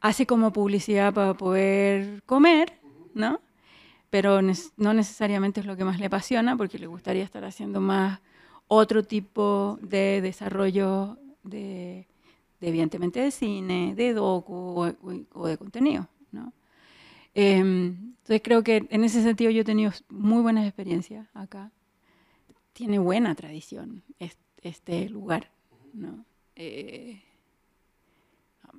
hace 0.00 0.26
como 0.26 0.52
publicidad 0.52 1.14
para 1.14 1.34
poder 1.34 2.22
comer, 2.24 2.78
¿no? 3.14 3.40
pero 4.10 4.40
no 4.42 4.94
necesariamente 4.94 5.60
es 5.60 5.66
lo 5.66 5.76
que 5.76 5.84
más 5.84 5.98
le 6.00 6.06
apasiona 6.06 6.56
porque 6.56 6.78
le 6.78 6.86
gustaría 6.86 7.24
estar 7.24 7.44
haciendo 7.44 7.80
más 7.80 8.20
otro 8.68 9.02
tipo 9.02 9.78
de 9.82 10.20
desarrollo 10.20 11.18
de, 11.42 12.06
evidentemente 12.60 13.20
de 13.20 13.30
cine, 13.30 13.94
de 13.94 14.14
docu 14.14 14.94
o, 15.32 15.46
de 15.46 15.58
contenido. 15.58 16.08
¿no? 16.32 16.52
Em, 17.34 18.14
entonces 18.18 18.40
creo 18.42 18.62
que 18.62 18.86
en 18.90 19.04
ese 19.04 19.22
sentido 19.22 19.50
yo 19.50 19.62
he 19.62 19.64
tenido 19.64 19.92
muy 20.08 20.42
buenas 20.42 20.66
experiencias 20.66 21.26
acá. 21.34 21.70
Tiene 22.72 22.98
buena 22.98 23.34
tradición 23.34 24.02
este, 24.62 25.08
lugar. 25.08 25.50
¿no? 25.92 26.24
Eh, 26.54 27.22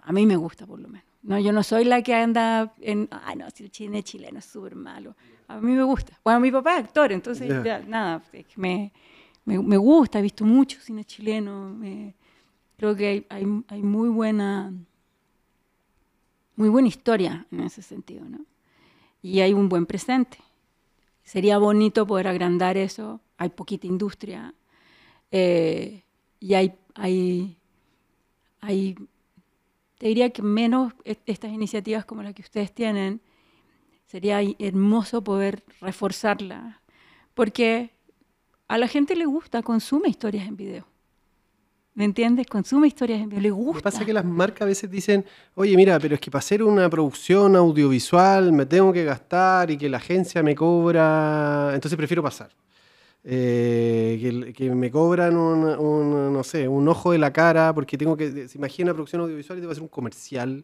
a 0.01 0.11
mí 0.11 0.25
me 0.25 0.36
gusta 0.36 0.65
por 0.65 0.80
lo 0.80 0.88
menos. 0.88 1.07
No, 1.23 1.38
yo 1.39 1.51
no 1.51 1.61
soy 1.63 1.84
la 1.84 2.01
que 2.01 2.13
anda 2.13 2.73
en, 2.80 3.09
ay 3.11 3.36
no, 3.36 3.49
si 3.49 3.65
el 3.65 3.71
cine 3.71 4.01
chileno 4.03 4.39
es 4.39 4.45
súper 4.45 4.75
malo. 4.75 5.15
A 5.47 5.59
mí 5.59 5.73
me 5.73 5.84
gusta. 5.84 6.17
Bueno, 6.23 6.39
mi 6.39 6.51
papá 6.51 6.78
es 6.78 6.86
actor, 6.86 7.11
entonces 7.11 7.49
ya, 7.63 7.80
nada, 7.80 8.23
me, 8.55 8.91
me, 9.43 9.78
gusta, 9.78 10.19
he 10.19 10.21
visto 10.21 10.45
mucho 10.45 10.80
cine 10.80 11.03
chileno, 11.03 11.78
creo 12.78 12.95
que 12.95 13.25
hay, 13.30 13.45
muy 13.45 14.09
buena 14.09 14.71
muy 16.55 16.69
buena 16.69 16.88
historia 16.88 17.45
en 17.51 17.61
ese 17.61 17.82
sentido, 17.82 18.25
¿no? 18.28 18.39
Y 19.21 19.41
hay 19.41 19.53
un 19.53 19.69
buen 19.69 19.86
presente. 19.86 20.38
Sería 21.23 21.57
bonito 21.57 22.07
poder 22.07 22.28
agrandar 22.28 22.78
eso. 22.78 23.21
Hay 23.38 23.49
poquita 23.49 23.86
industria 23.86 24.55
eh, 25.32 26.03
y 26.39 26.53
hay, 26.53 26.73
hay, 26.95 27.57
te 29.97 30.07
diría 30.07 30.30
que 30.32 30.41
menos 30.41 30.93
estas 31.03 31.51
iniciativas 31.51 32.05
como 32.05 32.23
las 32.23 32.34
que 32.34 32.41
ustedes 32.41 32.73
tienen, 32.73 33.21
sería 34.07 34.39
hermoso 34.59 35.23
poder 35.23 35.63
reforzarla, 35.82 36.82
porque 37.34 37.91
a 38.67 38.78
la 38.78 38.88
gente 38.88 39.15
le 39.15 39.25
gusta, 39.25 39.61
consume 39.61 40.09
historias 40.09 40.47
en 40.47 40.57
video. 40.57 40.97
¿Me 41.98 42.06
entiendes? 42.06 42.45
Consume 42.45 42.86
historias 42.86 43.22
en 43.22 43.30
video, 43.30 43.41
le 43.41 43.50
gusta. 43.50 43.72
Lo 43.72 43.78
que 43.80 43.84
pasa 43.84 44.00
es 44.02 44.06
que 44.06 44.14
las 44.14 44.24
marcas 44.24 44.62
a 44.62 44.66
veces 44.66 44.91
dicen, 44.91 45.26
oye, 45.56 45.76
mira, 45.76 46.00
pero 46.00 46.14
es 46.14 46.22
que 46.22 46.30
para 46.30 46.41
hacer 46.41 46.62
una 46.62 46.88
producción 46.91 47.56
audiovisual 47.56 48.54
me 48.54 48.68
tengo 48.68 48.93
que 48.93 49.04
gastar 49.04 49.72
y 49.72 49.80
que 49.80 49.89
la 49.89 49.98
agencia 49.98 50.43
me 50.43 50.54
cobra, 50.54 51.72
entonces 51.74 51.98
prefiero 51.98 52.22
pasar. 52.22 52.52
Eh, 53.24 54.54
que, 54.56 54.70
me 54.70 54.91
cobran 54.91 55.36
un, 55.36 56.34
no 56.34 56.43
sé, 56.43 56.68
un 56.68 56.88
ojo 56.88 57.14
de 57.14 57.18
la 57.18 57.34
cara 57.34 57.74
porque 57.74 57.98
tengo 57.98 58.16
que, 58.16 58.48
se 58.48 58.60
imagina 58.60 58.91
una 58.91 58.93
producción 58.93 59.24
audiovisual 59.24 59.58
y 59.58 59.62
te 59.62 59.66
va 59.66 59.72
a 59.72 59.74
hacer 59.74 59.82
un 59.82 59.89
comercial 59.89 60.64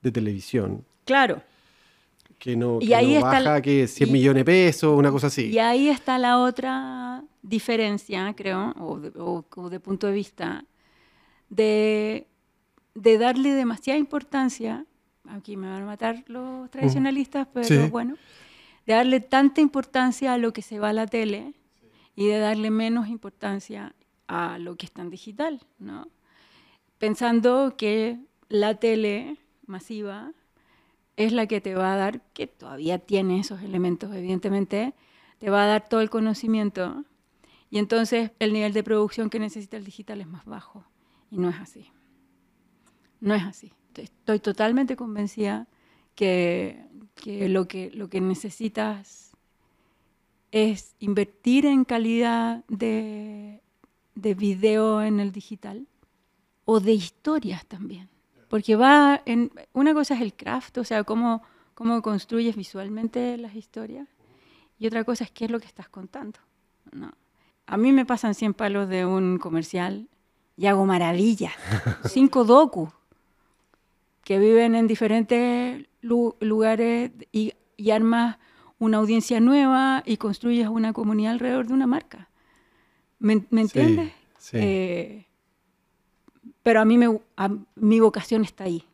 de 0.00 0.12
televisión. 0.12 0.82
Claro. 1.04 1.42
Que 2.44 2.56
no, 2.56 2.76
y 2.78 2.92
ahí 2.92 3.16
baja 3.16 3.62
que 3.62 3.88
100 3.88 4.12
millones 4.12 4.42
de 4.42 4.44
pesos, 4.44 4.98
una 4.98 5.10
cosa 5.10 5.28
así. 5.28 5.46
Y 5.46 5.58
ahí 5.58 5.88
está 5.88 6.18
la 6.18 6.38
otra 6.38 7.24
diferencia, 7.40 8.34
creo, 8.36 8.74
o 8.76 9.70
de, 9.70 9.80
punto 9.80 10.08
de 10.08 10.12
vista, 10.12 10.66
de, 11.48 12.26
de, 12.94 13.16
darle 13.16 13.54
demasiada 13.54 13.98
importancia, 13.98 14.84
aquí 15.26 15.56
me 15.56 15.70
van 15.70 15.84
a 15.84 15.86
matar 15.86 16.22
los 16.26 16.70
tradicionalistas, 16.70 17.48
pero 17.50 17.88
bueno, 17.88 18.16
de 18.84 18.92
darle 18.92 19.20
tanta 19.20 19.62
importancia 19.62 20.34
a 20.34 20.36
lo 20.36 20.52
que 20.52 20.60
se 20.60 20.78
va 20.78 20.90
a 20.90 20.92
la 20.92 21.06
tele 21.06 21.54
y 22.14 22.26
de 22.26 22.40
darle 22.40 22.70
menos 22.70 23.08
importancia 23.08 23.94
a 24.28 24.58
lo 24.58 24.76
que 24.76 24.84
está 24.84 25.00
en 25.00 25.08
digital, 25.08 25.62
¿no? 25.78 26.08
Pensando 26.98 27.74
que 27.78 28.18
la 28.50 28.74
tele 28.74 29.38
masiva 29.66 30.34
es 31.16 31.32
la 31.32 31.46
que 31.46 31.60
te 31.60 31.74
va 31.74 31.94
a 31.94 31.96
dar, 31.96 32.22
que 32.32 32.46
todavía 32.46 32.98
tiene 32.98 33.40
esos 33.40 33.62
elementos, 33.62 34.14
evidentemente, 34.14 34.94
te 35.38 35.50
va 35.50 35.64
a 35.64 35.66
dar 35.66 35.88
todo 35.88 36.00
el 36.00 36.10
conocimiento 36.10 37.04
y 37.74 37.78
entonces 37.78 38.30
el 38.38 38.52
nivel 38.52 38.72
de 38.72 38.84
producción 38.84 39.30
que 39.30 39.40
necesita 39.40 39.76
el 39.76 39.84
digital 39.84 40.20
es 40.20 40.28
más 40.28 40.44
bajo. 40.44 40.84
Y 41.28 41.38
no 41.38 41.48
es 41.48 41.56
así. 41.56 41.90
No 43.18 43.34
es 43.34 43.42
así. 43.42 43.72
Estoy 43.96 44.38
totalmente 44.38 44.94
convencida 44.94 45.66
que, 46.14 46.86
lo, 47.26 47.66
que 47.66 47.90
lo 47.90 48.08
que 48.08 48.20
necesitas 48.20 49.32
es 50.52 50.94
invertir 51.00 51.66
en 51.66 51.84
calidad 51.84 52.64
de, 52.68 53.60
de 54.14 54.34
video 54.34 55.02
en 55.02 55.18
el 55.18 55.32
digital 55.32 55.88
o 56.64 56.78
de 56.78 56.92
historias 56.92 57.66
también. 57.66 58.08
Porque 58.48 58.76
va 58.76 59.22
en. 59.26 59.50
Una 59.72 59.94
cosa 59.94 60.14
es 60.14 60.20
el 60.20 60.34
craft, 60.34 60.78
o 60.78 60.84
sea, 60.84 61.04
cómo, 61.04 61.42
cómo 61.74 62.02
construyes 62.02 62.56
visualmente 62.56 63.36
las 63.38 63.54
historias, 63.54 64.08
y 64.78 64.86
otra 64.86 65.04
cosa 65.04 65.24
es 65.24 65.30
qué 65.30 65.46
es 65.46 65.50
lo 65.50 65.60
que 65.60 65.66
estás 65.66 65.88
contando. 65.88 66.38
¿no? 66.92 67.12
A 67.66 67.76
mí 67.76 67.92
me 67.92 68.04
pasan 68.04 68.34
100 68.34 68.54
palos 68.54 68.88
de 68.88 69.06
un 69.06 69.38
comercial 69.38 70.08
y 70.56 70.66
hago 70.66 70.84
maravillas. 70.84 71.52
Cinco 72.04 72.44
docu 72.44 72.92
que 74.24 74.38
viven 74.38 74.74
en 74.74 74.86
diferentes 74.86 75.86
lugares 76.00 77.12
y, 77.30 77.52
y 77.76 77.90
armas 77.90 78.38
una 78.78 78.98
audiencia 78.98 79.40
nueva 79.40 80.02
y 80.06 80.16
construyes 80.16 80.68
una 80.68 80.92
comunidad 80.92 81.32
alrededor 81.32 81.66
de 81.66 81.74
una 81.74 81.86
marca. 81.86 82.28
¿Me, 83.18 83.42
entiendes? 83.52 84.12
Sí, 84.38 84.58
eh, 84.60 85.26
pero 86.64 86.80
a 86.80 86.84
mí 86.84 86.98
me, 86.98 87.20
mi 87.76 88.00
vocación 88.00 88.42
está 88.42 88.64
ahí. 88.64 88.84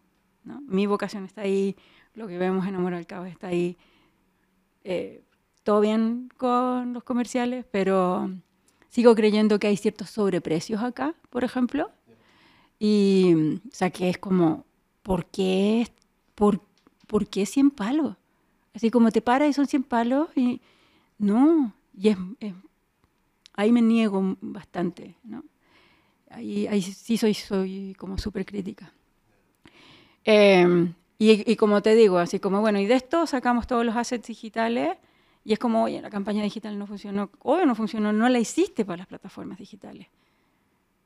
¿no? 0.44 0.60
Mi 0.66 0.86
vocación 0.86 1.24
está 1.24 1.42
ahí, 1.42 1.76
lo 2.14 2.26
que 2.26 2.36
vemos 2.36 2.66
en 2.66 2.74
Amor 2.74 2.94
al 2.94 3.06
Cabo 3.06 3.24
está 3.24 3.46
ahí. 3.46 3.78
Eh, 4.82 5.22
todo 5.62 5.80
bien 5.80 6.30
con 6.36 6.92
los 6.92 7.04
comerciales, 7.04 7.64
pero 7.70 8.28
sigo 8.88 9.14
creyendo 9.14 9.60
que 9.60 9.68
hay 9.68 9.76
ciertos 9.76 10.10
sobreprecios 10.10 10.82
acá, 10.82 11.14
por 11.30 11.44
ejemplo. 11.44 11.90
Y, 12.80 13.34
o 13.68 13.72
sea, 13.72 13.90
que 13.90 14.10
es 14.10 14.18
como, 14.18 14.64
¿por 15.04 15.26
qué, 15.26 15.86
por, 16.34 16.60
¿por 17.06 17.28
qué 17.28 17.46
100 17.46 17.70
palos? 17.70 18.16
Así 18.74 18.90
como 18.90 19.12
te 19.12 19.22
paras 19.22 19.48
y 19.48 19.52
son 19.52 19.68
100 19.68 19.84
palos 19.84 20.28
y 20.34 20.60
no, 21.18 21.72
y 21.96 22.08
es, 22.08 22.16
ahí 23.54 23.70
me 23.70 23.80
niego 23.82 24.36
bastante, 24.40 25.14
¿no? 25.22 25.44
Ahí, 26.30 26.82
sí 26.82 27.16
soy, 27.16 27.34
soy 27.34 27.94
como 27.98 28.18
súper 28.18 28.46
crítica. 28.46 28.92
Em, 30.24 30.94
y, 31.18 31.56
como 31.56 31.82
te 31.82 31.94
digo, 31.94 32.18
así 32.18 32.40
como, 32.40 32.60
bueno, 32.60 32.78
y 32.78 32.86
de 32.86 32.94
esto 32.94 33.26
sacamos 33.26 33.66
todos 33.66 33.84
los 33.84 33.96
assets 33.96 34.26
digitales 34.26 34.96
y 35.44 35.52
es 35.52 35.58
como, 35.58 35.82
oye, 35.82 36.00
la 36.00 36.10
campaña 36.10 36.42
digital 36.42 36.78
no 36.78 36.86
funcionó, 36.86 37.30
oye, 37.40 37.66
no 37.66 37.74
funcionó, 37.74 38.12
no 38.12 38.28
la 38.28 38.38
hiciste 38.38 38.84
para 38.84 38.98
las 38.98 39.06
plataformas 39.06 39.58
digitales. 39.58 40.06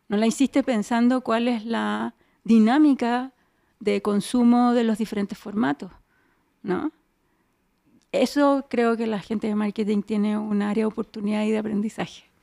No 0.09 0.17
la 0.17 0.27
hiciste 0.27 0.63
pensando 0.63 1.23
cuál 1.23 1.49
es 1.49 1.65
la 1.65 2.15
dinámica 2.45 3.33
de 3.81 4.03
consumo 4.03 4.73
de 4.73 4.85
los 4.85 4.99
diferentes 4.99 5.39
formatos, 5.39 5.91
¿no? 6.63 6.93
Eso 8.13 8.67
creo 8.71 8.97
que 8.97 9.09
la 9.09 9.19
gente 9.19 9.49
de 9.49 9.57
marketing 9.57 10.03
tiene 10.03 10.39
un 10.39 10.63
área 10.63 10.83
de 10.83 10.87
oportunidad 10.87 11.45
y 11.45 11.51
de 11.51 11.59
aprendizaje. 11.59 12.34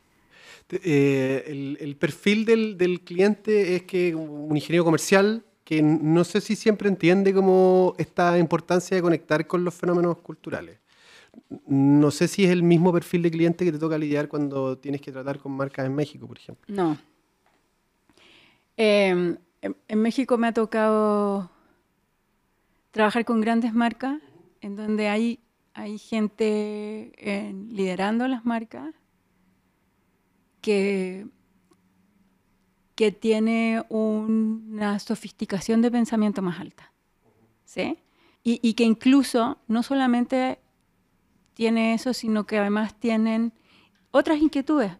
Eh, 0.71 1.77
el, 1.79 1.95
perfil 1.97 2.45
del, 2.45 3.01
cliente 3.01 3.75
es 3.75 3.83
que 3.83 4.15
un 4.15 4.55
ingeniero 4.55 4.85
comercial 4.85 5.43
que 5.65 5.81
no 5.81 6.23
sé 6.23 6.39
si 6.41 6.55
siempre 6.55 6.87
entiende 6.87 7.33
como 7.33 7.93
esta 7.97 8.37
importancia 8.37 8.95
de 8.95 9.01
conectar 9.01 9.47
con 9.47 9.63
los 9.63 9.73
fenómenos 9.73 10.17
culturales. 10.17 10.79
No 11.65 12.11
sé 12.11 12.27
si 12.27 12.45
es 12.45 12.51
el 12.51 12.63
mismo 12.63 12.91
perfil 12.91 13.21
de 13.23 13.31
cliente 13.31 13.65
que 13.65 13.71
te 13.71 13.79
toca 13.79 13.97
lidiar 13.97 14.27
cuando 14.27 14.77
tienes 14.77 15.01
que 15.01 15.11
tratar 15.11 15.39
con 15.39 15.51
marcas 15.53 15.85
en 15.85 15.95
México, 15.95 16.27
por 16.27 16.37
ejemplo. 16.37 16.73
No. 16.73 16.97
Em, 18.77 19.37
en, 19.61 20.01
México 20.01 20.37
me 20.37 20.47
ha 20.47 20.53
tocado 20.53 21.49
trabajar 22.91 23.25
con 23.25 23.41
grandes 23.41 23.73
marcas 23.73 24.21
en 24.61 24.75
donde 24.75 25.07
hay, 25.07 25.39
hay 25.73 25.97
gente 25.97 27.13
liderando 27.69 28.27
las 28.27 28.45
marcas 28.45 28.93
que, 30.61 31.27
que 32.95 33.11
tiene 33.11 33.83
una 33.89 34.99
sofisticación 34.99 35.81
de 35.81 35.91
pensamiento 35.91 36.41
más 36.41 36.59
alta. 36.59 36.91
¿sí? 37.65 37.97
Y, 38.43 38.73
que 38.73 38.83
incluso 38.83 39.59
no 39.67 39.83
solamente 39.83 40.59
tiene 41.53 41.93
eso, 41.93 42.13
sino 42.13 42.45
que 42.45 42.57
además 42.57 42.95
tienen 42.99 43.53
otras 44.09 44.41
inquietudes. 44.41 44.93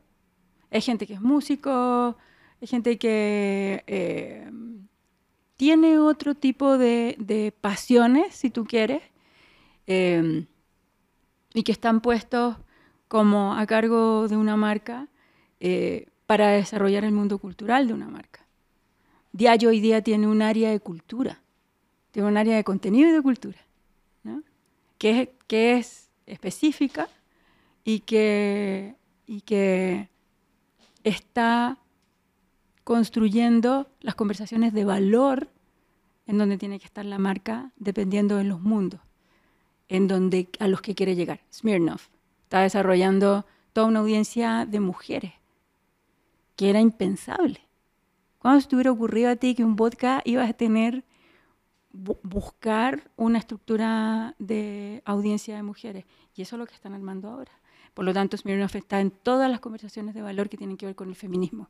Hay 0.69 0.81
gente 0.81 1.07
que 1.07 1.15
es 1.15 1.21
músico, 1.21 2.17
hay 2.61 2.67
gente 2.67 2.99
que 2.99 3.83
eh, 3.87 4.51
tiene 5.57 5.97
otro 5.97 6.35
tipo 6.35 6.77
de, 6.77 7.53
pasiones, 7.61 8.35
si 8.35 8.51
tú 8.51 8.65
quieres, 8.65 9.01
eh, 9.87 10.45
y 11.53 11.63
que 11.63 11.71
están 11.71 11.99
puestos 11.99 12.57
como 13.07 13.55
a 13.55 13.65
cargo 13.65 14.27
de 14.27 14.37
una 14.37 14.55
marca 14.55 15.07
eh, 15.63 16.07
para 16.25 16.53
desarrollar 16.53 17.03
el 17.03 17.11
mundo 17.11 17.37
cultural 17.37 17.87
de 17.87 17.93
una 17.93 18.07
marca. 18.07 18.43
Diario 19.31 19.69
hoy 19.69 19.79
día 19.79 20.01
tiene 20.01 20.25
un 20.25 20.41
área 20.41 20.71
de 20.71 20.79
cultura, 20.79 21.39
tiene 22.09 22.27
un 22.27 22.35
área 22.35 22.55
de 22.55 22.63
contenido 22.63 23.09
y 23.09 23.11
de 23.11 23.21
cultura, 23.21 23.59
que, 24.97 25.21
es, 25.21 25.29
que 25.45 25.77
es 25.77 26.09
específica 26.25 27.09
y 27.83 27.99
que, 27.99 28.95
y 29.27 29.41
que 29.41 30.09
está 31.03 31.77
construyendo 32.83 33.87
las 33.99 34.15
conversaciones 34.15 34.73
de 34.73 34.83
valor 34.83 35.47
en 36.25 36.39
donde 36.39 36.57
tiene 36.57 36.79
que 36.79 36.85
estar 36.85 37.05
la 37.05 37.19
marca 37.19 37.71
dependiendo 37.75 38.37
de 38.37 38.45
los 38.45 38.61
mundos, 38.61 38.99
en 39.89 40.07
donde 40.07 40.49
a 40.57 40.67
los 40.67 40.81
que 40.81 40.95
quiere 40.95 41.15
llegar. 41.15 41.41
Smirnoff 41.53 42.07
está 42.45 42.61
desarrollando 42.61 43.45
toda 43.73 43.85
una 43.85 43.99
audiencia 43.99 44.65
de 44.65 44.79
mujeres 44.79 45.33
que 46.61 46.69
era 46.69 46.79
impensable. 46.79 47.59
¿Cuándo 48.37 48.61
se 48.61 48.67
te 48.67 48.75
hubiera 48.75 48.91
ocurrido 48.91 49.31
a 49.31 49.35
ti 49.35 49.55
que 49.55 49.63
un 49.63 49.75
vodka 49.75 50.21
ibas 50.25 50.47
a 50.47 50.53
tener, 50.53 51.03
buscar 51.91 53.09
una 53.15 53.39
estructura 53.39 54.35
de 54.37 55.01
audiencia 55.03 55.55
de 55.55 55.63
mujeres? 55.63 56.05
Y 56.35 56.43
eso 56.43 56.55
es 56.55 56.59
lo 56.59 56.67
que 56.67 56.75
están 56.75 56.93
armando 56.93 57.29
ahora. 57.29 57.51
Por 57.95 58.05
lo 58.05 58.13
tanto, 58.13 58.37
Smirnoff 58.37 58.75
está 58.75 59.01
en 59.01 59.09
todas 59.09 59.49
las 59.49 59.59
conversaciones 59.59 60.13
de 60.13 60.21
valor 60.21 60.49
que 60.49 60.57
tienen 60.57 60.77
que 60.77 60.85
ver 60.85 60.93
con 60.93 61.09
el 61.09 61.15
feminismo. 61.15 61.67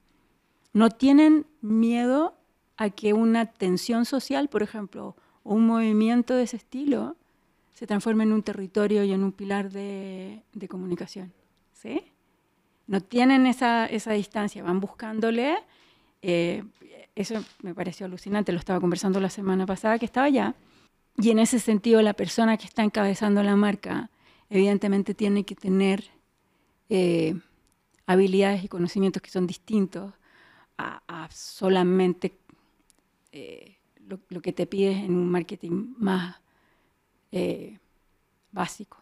No 0.73 0.89
tienen 0.89 1.45
miedo 1.61 2.35
a 2.75 2.89
que 2.89 3.13
una 3.13 3.45
tensión 3.45 4.03
social, 4.03 4.49
por 4.49 4.61
ejemplo, 4.61 5.15
o 5.43 5.53
un 5.53 5.67
movimiento 5.67 6.33
de 6.33 6.43
ese 6.43 6.57
estilo, 6.57 7.15
se 7.71 7.87
transforme 7.87 8.25
en 8.25 8.33
un 8.33 8.43
territorio 8.43 9.05
y 9.05 9.13
en 9.13 9.23
un 9.23 9.31
pilar 9.31 9.71
de, 9.71 10.43
de 10.51 10.67
comunicación. 10.67 11.31
¿Sí? 11.71 12.10
No 12.91 12.99
tienen 12.99 13.47
esa, 13.47 13.85
esa 13.85 14.11
distancia, 14.11 14.63
van 14.63 14.81
buscándole. 14.81 15.57
Eh, 16.21 16.61
eso 17.15 17.41
me 17.61 17.73
pareció 17.73 18.05
alucinante, 18.05 18.51
lo 18.51 18.59
estaba 18.59 18.81
conversando 18.81 19.21
la 19.21 19.29
semana 19.29 19.65
pasada 19.65 19.97
que 19.97 20.03
estaba 20.03 20.27
allá. 20.27 20.55
Y 21.15 21.29
en 21.29 21.39
ese 21.39 21.59
sentido, 21.59 22.01
la 22.01 22.11
persona 22.11 22.57
que 22.57 22.65
está 22.65 22.83
encabezando 22.83 23.43
la 23.43 23.55
marca, 23.55 24.09
evidentemente 24.49 25.13
tiene 25.13 25.45
que 25.45 25.55
tener 25.55 26.03
eh, 26.89 27.39
habilidades 28.07 28.65
y 28.65 28.67
conocimientos 28.67 29.21
que 29.21 29.29
son 29.29 29.47
distintos 29.47 30.13
a, 30.77 31.29
solamente 31.31 32.33
eh, 33.31 33.77
lo, 34.05 34.41
que 34.41 34.51
te 34.51 34.65
pides 34.65 34.97
en 34.97 35.15
un 35.15 35.31
marketing 35.31 35.93
más 35.97 36.41
básico. 38.51 39.00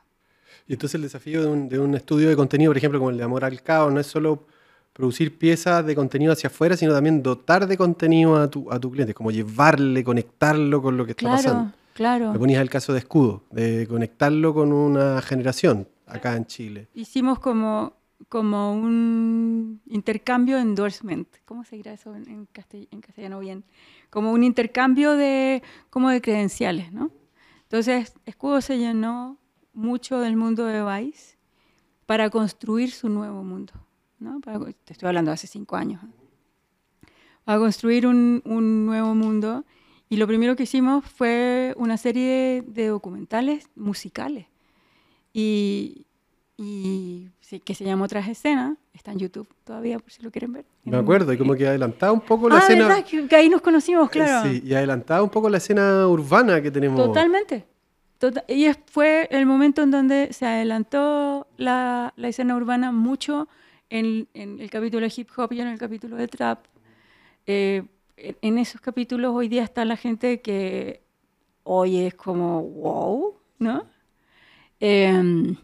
Y 0.68 0.74
entonces 0.74 0.96
el 0.96 1.02
desafío 1.02 1.56
de 1.56 1.80
un, 1.80 1.96
estudio 1.96 2.30
de 2.30 2.36
contenido, 2.36 2.70
por 2.70 2.78
ejemplo, 2.78 3.00
como 3.00 3.12
el 3.12 3.18
de 3.18 3.24
Amor 3.24 3.46
al 3.46 3.62
Caos, 3.62 3.94
no 3.94 4.00
es 4.00 4.08
solo 4.08 4.46
producir 4.94 5.38
piezas 5.38 5.86
de 5.86 5.96
contenido 5.96 6.34
hacia 6.34 6.48
afuera, 6.48 6.76
sino 6.76 6.94
también 6.94 7.24
dotar 7.24 7.68
de 7.68 7.78
contenido 7.78 8.36
a 8.36 8.50
tu, 8.50 8.72
a 8.72 8.80
tu 8.80 8.92
cliente, 8.92 9.14
como 9.14 9.32
llevarle, 9.32 10.04
conectarlo 10.04 10.82
con 10.82 10.98
lo 10.98 11.06
que 11.06 11.12
está 11.12 11.30
pasando. 11.30 11.74
Claro. 11.94 12.32
Me 12.32 12.40
ponías 12.40 12.62
el 12.62 12.70
caso 12.70 12.94
de 12.94 13.00
escudo, 13.00 13.44
de 13.52 13.88
conectarlo 13.88 14.54
con 14.54 14.72
una 14.72 15.22
generación 15.22 15.88
acá 16.06 16.36
en 16.36 16.46
Chile. 16.46 16.88
Hicimos 16.94 17.40
como, 17.40 17.94
como 18.28 18.74
un 18.74 19.82
intercambio 19.88 20.58
endorsement. 20.60 21.28
¿Cómo 21.46 21.64
se 21.64 21.78
dirá 21.78 21.94
eso 21.94 22.16
en, 22.16 22.46
castellano 22.46 23.40
bien? 23.40 23.64
Como 24.10 24.32
un 24.32 24.44
intercambio 24.44 25.16
de, 25.16 25.64
como 25.90 26.10
de 26.10 26.22
credenciales, 26.22 26.92
¿no? 26.92 27.12
Entonces, 27.64 28.14
Escudo 28.26 28.62
se 28.62 28.78
llenó 28.78 29.39
mucho 29.74 30.20
del 30.20 30.36
mundo 30.36 30.66
de 30.66 30.84
Vice 30.84 31.38
para 32.06 32.30
construir 32.30 32.92
su 32.92 33.10
nuevo 33.10 33.44
mundo. 33.44 33.74
¿no? 34.20 34.42
te 34.42 34.94
estoy 34.94 35.08
hablando 35.08 35.32
de 35.32 35.36
hace 35.36 35.48
cinco 35.48 35.76
años. 35.76 36.02
Para 37.46 37.60
construir 37.60 38.06
un, 38.06 38.42
un 38.46 38.86
nuevo 38.86 39.16
mundo 39.16 39.64
y 40.10 40.18
lo 40.18 40.26
primero 40.26 40.56
que 40.56 40.64
hicimos 40.64 41.06
fue 41.06 41.74
una 41.78 41.96
serie 41.98 42.64
de 42.66 42.88
documentales 42.88 43.70
musicales. 43.76 44.48
Y, 45.34 46.08
y 46.58 47.30
que 47.64 47.76
se 47.76 47.86
llama 47.86 48.06
Otras 48.06 48.28
Escenas, 48.28 48.78
está 48.92 49.12
en 49.12 49.20
YouTube 49.20 49.48
todavía 49.64 50.00
por 50.00 50.12
si 50.12 50.24
lo 50.24 50.32
quieren 50.32 50.52
ver. 50.52 50.66
Me 50.84 50.98
acuerdo, 50.98 51.32
y 51.32 51.38
como 51.38 51.54
que 51.54 51.68
adelantaba 51.68 52.12
un 52.12 52.22
poco 52.22 52.50
la 52.50 52.56
ah, 52.56 52.60
escena. 52.60 52.88
¿verdad? 52.88 53.06
Que, 53.06 53.36
ahí 53.36 53.50
nos 53.50 53.62
conocimos, 53.62 54.10
claro. 54.10 54.50
Sí, 54.50 54.64
y 54.66 54.74
adelantaba 54.74 55.22
un 55.22 55.30
poco 55.30 55.48
la 55.48 55.58
escena 55.58 56.08
urbana 56.08 56.60
que 56.60 56.72
tenemos. 56.72 56.98
Totalmente. 56.98 57.66
Tota-, 58.20 58.44
y 58.48 58.68
fue 58.86 59.28
el 59.32 59.46
momento 59.46 59.82
en 59.82 59.92
donde 59.92 60.34
se 60.34 60.46
adelantó 60.46 61.48
la, 61.58 62.14
la 62.18 62.28
escena 62.28 62.56
urbana 62.56 62.92
mucho 62.92 63.48
en, 63.90 64.28
en, 64.34 64.60
el 64.60 64.70
capítulo 64.70 65.08
de 65.08 65.14
hip 65.16 65.30
hop 65.38 65.54
y 65.54 65.62
en 65.62 65.68
el 65.68 65.80
capítulo 65.80 66.18
de 66.18 66.28
trap. 66.28 66.66
Eh, 67.48 67.84
en 68.18 68.58
esos 68.58 68.82
capítulos 68.82 69.34
hoy 69.34 69.48
día 69.48 69.64
está 69.64 69.86
la 69.86 69.96
gente 69.96 70.42
que 70.42 71.02
hoy 71.64 72.00
es 72.00 72.14
como, 72.14 72.62
wow, 72.62 73.36
¿no? 73.60 73.86
Em, 74.80 75.56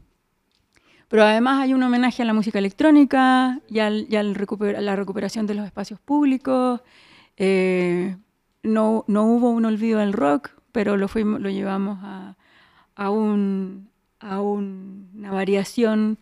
pero 1.08 1.24
además 1.24 1.62
hay 1.62 1.74
un 1.74 1.84
homenaje 1.84 2.24
a 2.24 2.26
la 2.26 2.34
música 2.34 2.60
electrónica 2.60 3.62
y, 3.70 3.80
al, 3.80 4.08
a 4.12 4.82
la 4.82 4.96
recuperación 4.96 5.46
de 5.46 5.56
los 5.56 5.66
espacios 5.66 6.00
públicos. 6.00 6.82
Eh, 7.38 8.16
no, 8.64 9.04
no, 9.08 9.26
hubo 9.26 9.50
un 9.50 9.66
olvido 9.66 10.00
del 10.00 10.14
rock, 10.14 10.52
pero 10.72 10.98
lo, 10.98 11.08
fuimos, 11.08 11.42
lo 11.42 11.50
llevamos 11.50 12.00
a, 12.02 12.36
a, 12.96 13.10
un, 13.10 13.90
a 14.20 14.42
una 14.42 15.32
variación 15.32 16.20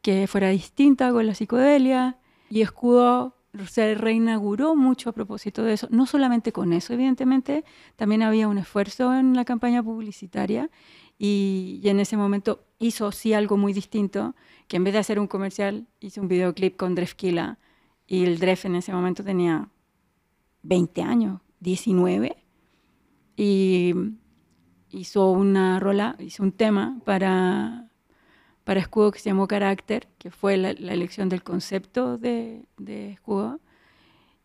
que 0.00 0.26
fuera 0.26 0.48
distinta 0.48 1.12
con 1.12 1.26
la 1.26 1.34
psicodelia. 1.34 2.18
Y 2.50 2.62
Escudo 2.62 3.36
se 3.66 3.94
reinauguró 3.94 4.74
mucho 4.74 5.10
a 5.10 5.12
propósito 5.12 5.62
de 5.62 5.74
eso. 5.74 5.88
No 5.90 6.06
solamente 6.06 6.52
con 6.52 6.72
eso, 6.72 6.92
evidentemente, 6.92 7.64
también 7.96 8.22
había 8.22 8.48
un 8.48 8.58
esfuerzo 8.58 9.14
en 9.14 9.34
la 9.34 9.44
campaña 9.44 9.82
publicitaria 9.82 10.70
y, 11.18 11.80
en 11.84 12.00
ese 12.00 12.16
momento 12.16 12.64
hizo 12.78 13.12
sí 13.12 13.32
algo 13.32 13.56
muy 13.56 13.72
distinto, 13.72 14.34
que 14.66 14.76
en 14.76 14.84
vez 14.84 14.94
de 14.94 14.98
hacer 14.98 15.20
un 15.20 15.28
comercial, 15.28 15.86
hizo 16.00 16.20
un 16.20 16.28
videoclip 16.28 16.76
con 16.76 16.94
Drefkila 16.94 17.58
y 18.06 18.24
el 18.24 18.38
Dref 18.38 18.64
en 18.64 18.76
ese 18.76 18.92
momento 18.92 19.22
tenía 19.22 19.68
20 20.62 21.02
años, 21.02 21.40
19, 21.60 22.44
y 23.36 23.94
hizo 24.92 25.30
una 25.30 25.80
rola, 25.80 26.16
hizo 26.18 26.42
un 26.42 26.52
tema 26.52 27.00
para 27.04 27.88
para 28.64 28.80
Escudo 28.80 29.10
que 29.10 29.18
se 29.18 29.30
llamó 29.30 29.48
Carácter, 29.48 30.08
que 30.18 30.30
fue 30.30 30.56
la, 30.56 30.70
elección 30.70 31.28
del 31.28 31.42
concepto 31.42 32.18
de, 32.18 32.64
Escudo. 32.86 33.60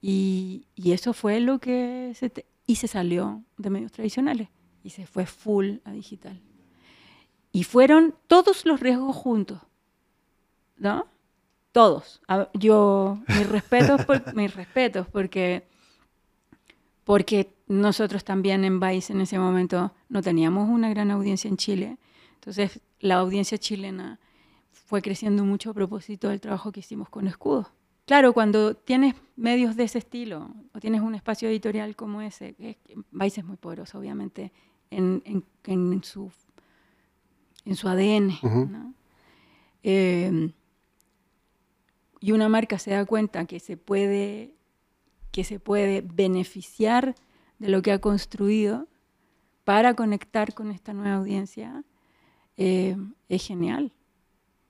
Y, 0.01 0.65
eso 0.83 1.13
fue 1.13 1.39
lo 1.39 1.59
que 1.59 2.13
se... 2.15 2.31
y 2.65 2.75
se 2.75 2.87
salió 2.87 3.43
de 3.57 3.69
medios 3.69 3.91
tradicionales 3.91 4.49
y 4.83 4.89
se 4.89 5.05
fue 5.05 5.25
full 5.25 5.77
a 5.83 5.91
digital. 5.91 6.41
Y 7.51 7.63
fueron 7.63 8.15
todos 8.27 8.65
los 8.65 8.79
riesgos 8.79 9.15
juntos, 9.15 9.59
¿no? 10.77 11.07
Todos. 11.71 12.21
Yo, 12.53 13.19
mis 13.27 13.49
respetos, 13.49 14.01
mis 14.33 14.55
respetos, 14.55 15.07
porque, 15.07 15.67
porque 17.08 17.53
nosotros 17.68 18.26
también 18.26 18.66
en 18.66 18.82
Vice 18.82 19.14
en 19.14 19.22
ese 19.22 19.39
momento 19.39 19.93
no 20.10 20.22
teníamos 20.22 20.68
una 20.68 20.89
gran 20.89 21.10
audiencia 21.10 21.47
en 21.47 21.55
Chile. 21.55 21.97
Entonces 22.34 22.82
la 22.99 23.16
audiencia 23.16 23.58
chilena 23.58 24.20
fue 24.74 25.01
creciendo 25.01 25.45
mucho 25.45 25.70
a 25.70 25.74
propósito 25.74 26.28
del 26.28 26.41
trabajo 26.41 26.74
que 26.74 26.82
hicimos 26.82 27.08
con 27.08 27.26
Escudo. 27.26 27.72
Claro, 28.05 28.34
cuando 28.34 28.74
tienes 28.76 29.16
medios 29.38 29.78
de 29.78 29.86
ese 29.86 29.99
estilo 29.99 30.49
o 30.74 30.82
tienes 30.82 30.99
un 30.99 31.16
espacio 31.16 31.47
editorial 31.47 31.95
como 31.95 32.22
ese, 32.22 32.55
Vice 33.12 33.39
es 33.39 33.45
muy 33.45 33.55
poderoso, 33.55 33.99
obviamente, 33.99 34.51
en, 34.91 35.24
su, 36.03 36.30
en 37.64 37.76
su 37.78 37.88
ADN. 37.88 38.93
Eh, 39.82 40.51
y 42.20 42.32
una 42.34 42.49
marca 42.49 42.78
se 42.78 42.91
da 42.91 43.05
cuenta 43.05 43.45
que 43.45 43.62
se 43.62 43.78
puede 43.78 44.57
que 45.38 45.43
se 45.43 45.59
puede 45.59 46.01
beneficiar 46.01 47.13
de 47.59 47.69
lo 47.69 47.83
que 47.83 47.91
ha 47.91 47.99
construido 47.99 48.88
para 49.65 49.93
conectar 49.93 50.55
con 50.55 50.71
esta 50.71 50.93
nueva 50.93 51.17
audiencia, 51.17 51.83
eh, 52.57 52.97
es 53.29 53.45
genial. 53.45 53.91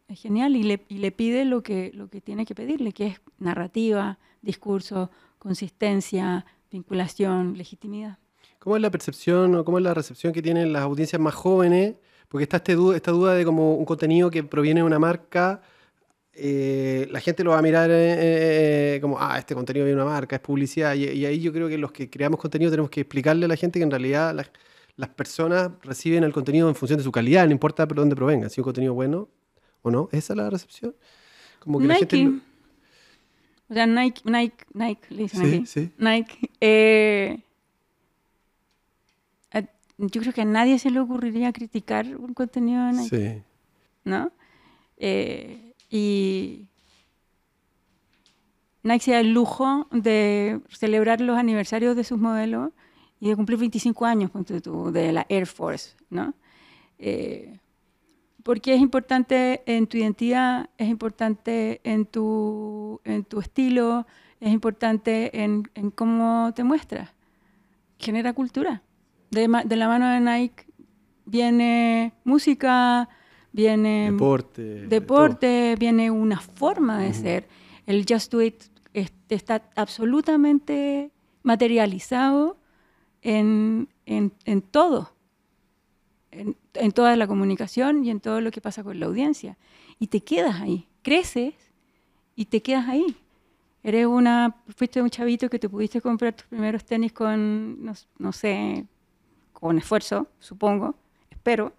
Es 0.10 0.20
genial 0.22 0.58
y 0.58 0.64
le, 0.64 0.86
y 0.90 1.10
pide 1.12 1.46
lo 1.46 1.64
que, 1.64 1.92
lo 1.94 2.10
que 2.10 2.20
tiene 2.20 2.46
que 2.46 2.54
pedirle, 2.54 2.92
que 2.92 3.08
es 3.08 3.22
narrativa, 3.40 4.20
discurso, 4.42 5.10
consistencia, 5.40 6.46
vinculación, 6.70 7.58
legitimidad. 7.58 8.18
¿Cómo 8.60 8.76
es 8.76 8.82
la 8.82 8.92
percepción 8.92 9.56
o 9.56 9.64
cómo 9.64 9.78
es 9.78 9.86
la 9.86 9.94
recepción 9.94 10.34
que 10.34 10.42
tienen 10.42 10.74
las 10.74 10.82
audiencias 10.82 11.22
más 11.22 11.34
jóvenes? 11.34 11.96
Porque 12.28 12.44
está 12.44 12.58
este 12.58 12.74
esta 12.94 13.12
duda 13.12 13.36
de 13.36 13.46
como 13.46 13.76
un 13.76 13.86
contenido 13.86 14.30
que 14.30 14.44
proviene 14.44 14.82
de 14.82 14.86
una 14.86 15.00
marca, 15.00 15.62
eh, 16.40 17.08
la 17.12 17.20
gente 17.20 17.44
lo 17.44 17.52
va 17.52 17.60
a 17.60 17.62
mirar 17.62 17.90
eh, 17.92 19.00
como, 19.02 19.18
ah, 19.20 19.38
este 19.38 19.56
contenido 19.56 19.86
viene 19.86 19.98
de 19.98 20.04
una 20.04 20.12
marca, 20.12 20.36
es 20.36 20.42
publicidad, 20.42 20.94
y, 20.96 21.06
y, 21.06 21.26
ahí 21.26 21.40
yo 21.40 21.52
creo 21.52 21.68
que 21.68 21.78
los 21.78 21.92
que 21.92 22.10
creamos 22.10 22.40
contenido 22.40 22.72
tenemos 22.72 22.92
que 22.92 23.02
explicarle 23.02 23.46
a 23.46 23.48
la 23.48 23.56
gente 23.56 23.80
que 23.80 23.84
en 23.84 23.92
realidad 23.92 24.34
la, 24.36 24.46
las 24.98 25.10
personas 25.10 25.72
reciben 25.84 26.24
el 26.24 26.34
contenido 26.34 26.68
en 26.68 26.76
función 26.76 26.98
de 26.98 27.04
su 27.04 27.12
calidad, 27.12 27.46
no 27.46 27.52
importa 27.52 27.88
por 27.88 27.98
dónde 27.98 28.16
provenga, 28.16 28.50
si 28.50 28.54
es 28.54 28.58
un 28.60 28.64
contenido 28.66 28.94
bueno 28.94 29.30
o 29.82 29.92
no. 29.92 30.10
¿Esa 30.12 30.34
es 30.34 30.38
la 30.38 30.50
recepción? 30.50 30.96
Como 31.60 31.80
que 31.80 31.88
Nike. 31.88 32.00
la 32.02 32.08
gente... 32.08 32.42
O 33.70 33.74
sea, 33.74 33.86
Nike, 33.86 34.22
Nike, 34.24 34.66
Nike, 34.74 35.02
le 35.10 35.24
dicen 35.24 35.42
aquí. 35.42 35.66
Sí. 35.66 35.92
Nike. 35.98 36.52
Eh, 36.62 37.40
yo 39.98 40.22
creo 40.22 40.34
que 40.34 40.42
a 40.42 40.46
nadie 40.46 40.78
se 40.80 40.92
le 40.92 41.00
ocurriría 41.00 41.52
criticar 41.52 42.06
un 42.18 42.34
contenido 42.34 42.86
de 42.86 42.94
Nike. 42.94 43.18
Sí. 43.18 43.42
¿No? 44.04 44.32
Eh, 44.98 45.67
y 45.90 46.68
Nike 48.84 49.06
se 49.06 49.12
da 49.12 49.20
el 49.20 49.34
lujo 49.34 49.88
de 49.92 50.62
celebrar 50.70 51.22
los 51.22 51.38
aniversarios 51.38 51.96
de 51.96 52.04
sus 52.04 52.18
modelos 52.18 52.72
y 53.20 53.30
de 53.30 53.36
cumplir 53.36 53.60
25 53.60 54.06
años 54.06 54.32
de 54.94 55.12
la 55.12 55.26
Air 55.30 55.46
Force, 55.46 55.96
¿no? 56.10 56.34
Eh, 57.00 57.60
porque 58.44 58.74
es 58.74 58.80
importante 58.80 59.62
en 59.66 59.88
tu 59.88 59.98
identidad, 59.98 60.70
es 60.78 60.88
importante 60.88 61.82
en 61.84 62.06
tu, 62.06 63.02
en 63.04 63.26
tu 63.26 63.42
estilo, 63.42 64.08
es 64.40 64.54
importante 64.54 65.44
en, 65.44 65.70
en 65.76 65.92
cómo 65.92 66.54
te 66.56 66.64
muestras. 66.64 67.10
Genera 68.00 68.32
cultura. 68.34 68.84
De, 69.32 69.50
de, 69.66 69.76
la 69.76 69.88
mano 69.90 70.08
de 70.08 70.22
Nike 70.22 70.66
viene 71.26 72.14
música, 72.24 73.10
viene 73.58 74.12
deporte, 74.12 74.88
deporte 74.88 75.76
viene 75.78 76.12
una 76.12 76.40
forma 76.40 77.02
de 77.02 77.14
ser. 77.14 77.48
El 77.86 78.06
Just 78.08 78.32
Do 78.32 78.42
It 78.42 78.64
está 79.30 79.70
absolutamente 79.76 81.12
materializado 81.44 82.58
en, 83.22 83.90
en, 84.06 84.62
todo, 84.62 85.12
en, 86.32 86.56
en, 86.76 86.92
toda 86.92 87.16
la 87.16 87.28
comunicación 87.28 88.06
y 88.06 88.12
en 88.12 88.20
todo 88.20 88.40
lo 88.40 88.52
que 88.52 88.62
pasa 88.62 88.84
con 88.84 89.00
la 89.00 89.08
audiencia. 89.08 89.58
Y 90.00 90.08
te 90.08 90.22
quedas 90.22 90.62
ahí, 90.62 90.88
creces 91.02 91.56
y 92.36 92.46
te 92.46 92.62
quedas 92.62 92.88
ahí. 92.88 93.18
Eres 93.84 94.06
una, 94.06 94.56
fuiste 94.76 95.02
un 95.02 95.10
chavito 95.10 95.50
que 95.50 95.60
te 95.60 95.70
pudiste 95.70 96.02
comprar 96.02 96.34
tus 96.34 96.46
primeros 96.46 96.86
tenis 96.86 97.14
con, 97.14 97.84
no, 98.20 98.32
sé, 98.32 98.86
con 99.54 99.78
esfuerzo, 99.78 100.28
supongo, 100.40 100.96
espero. 101.30 101.74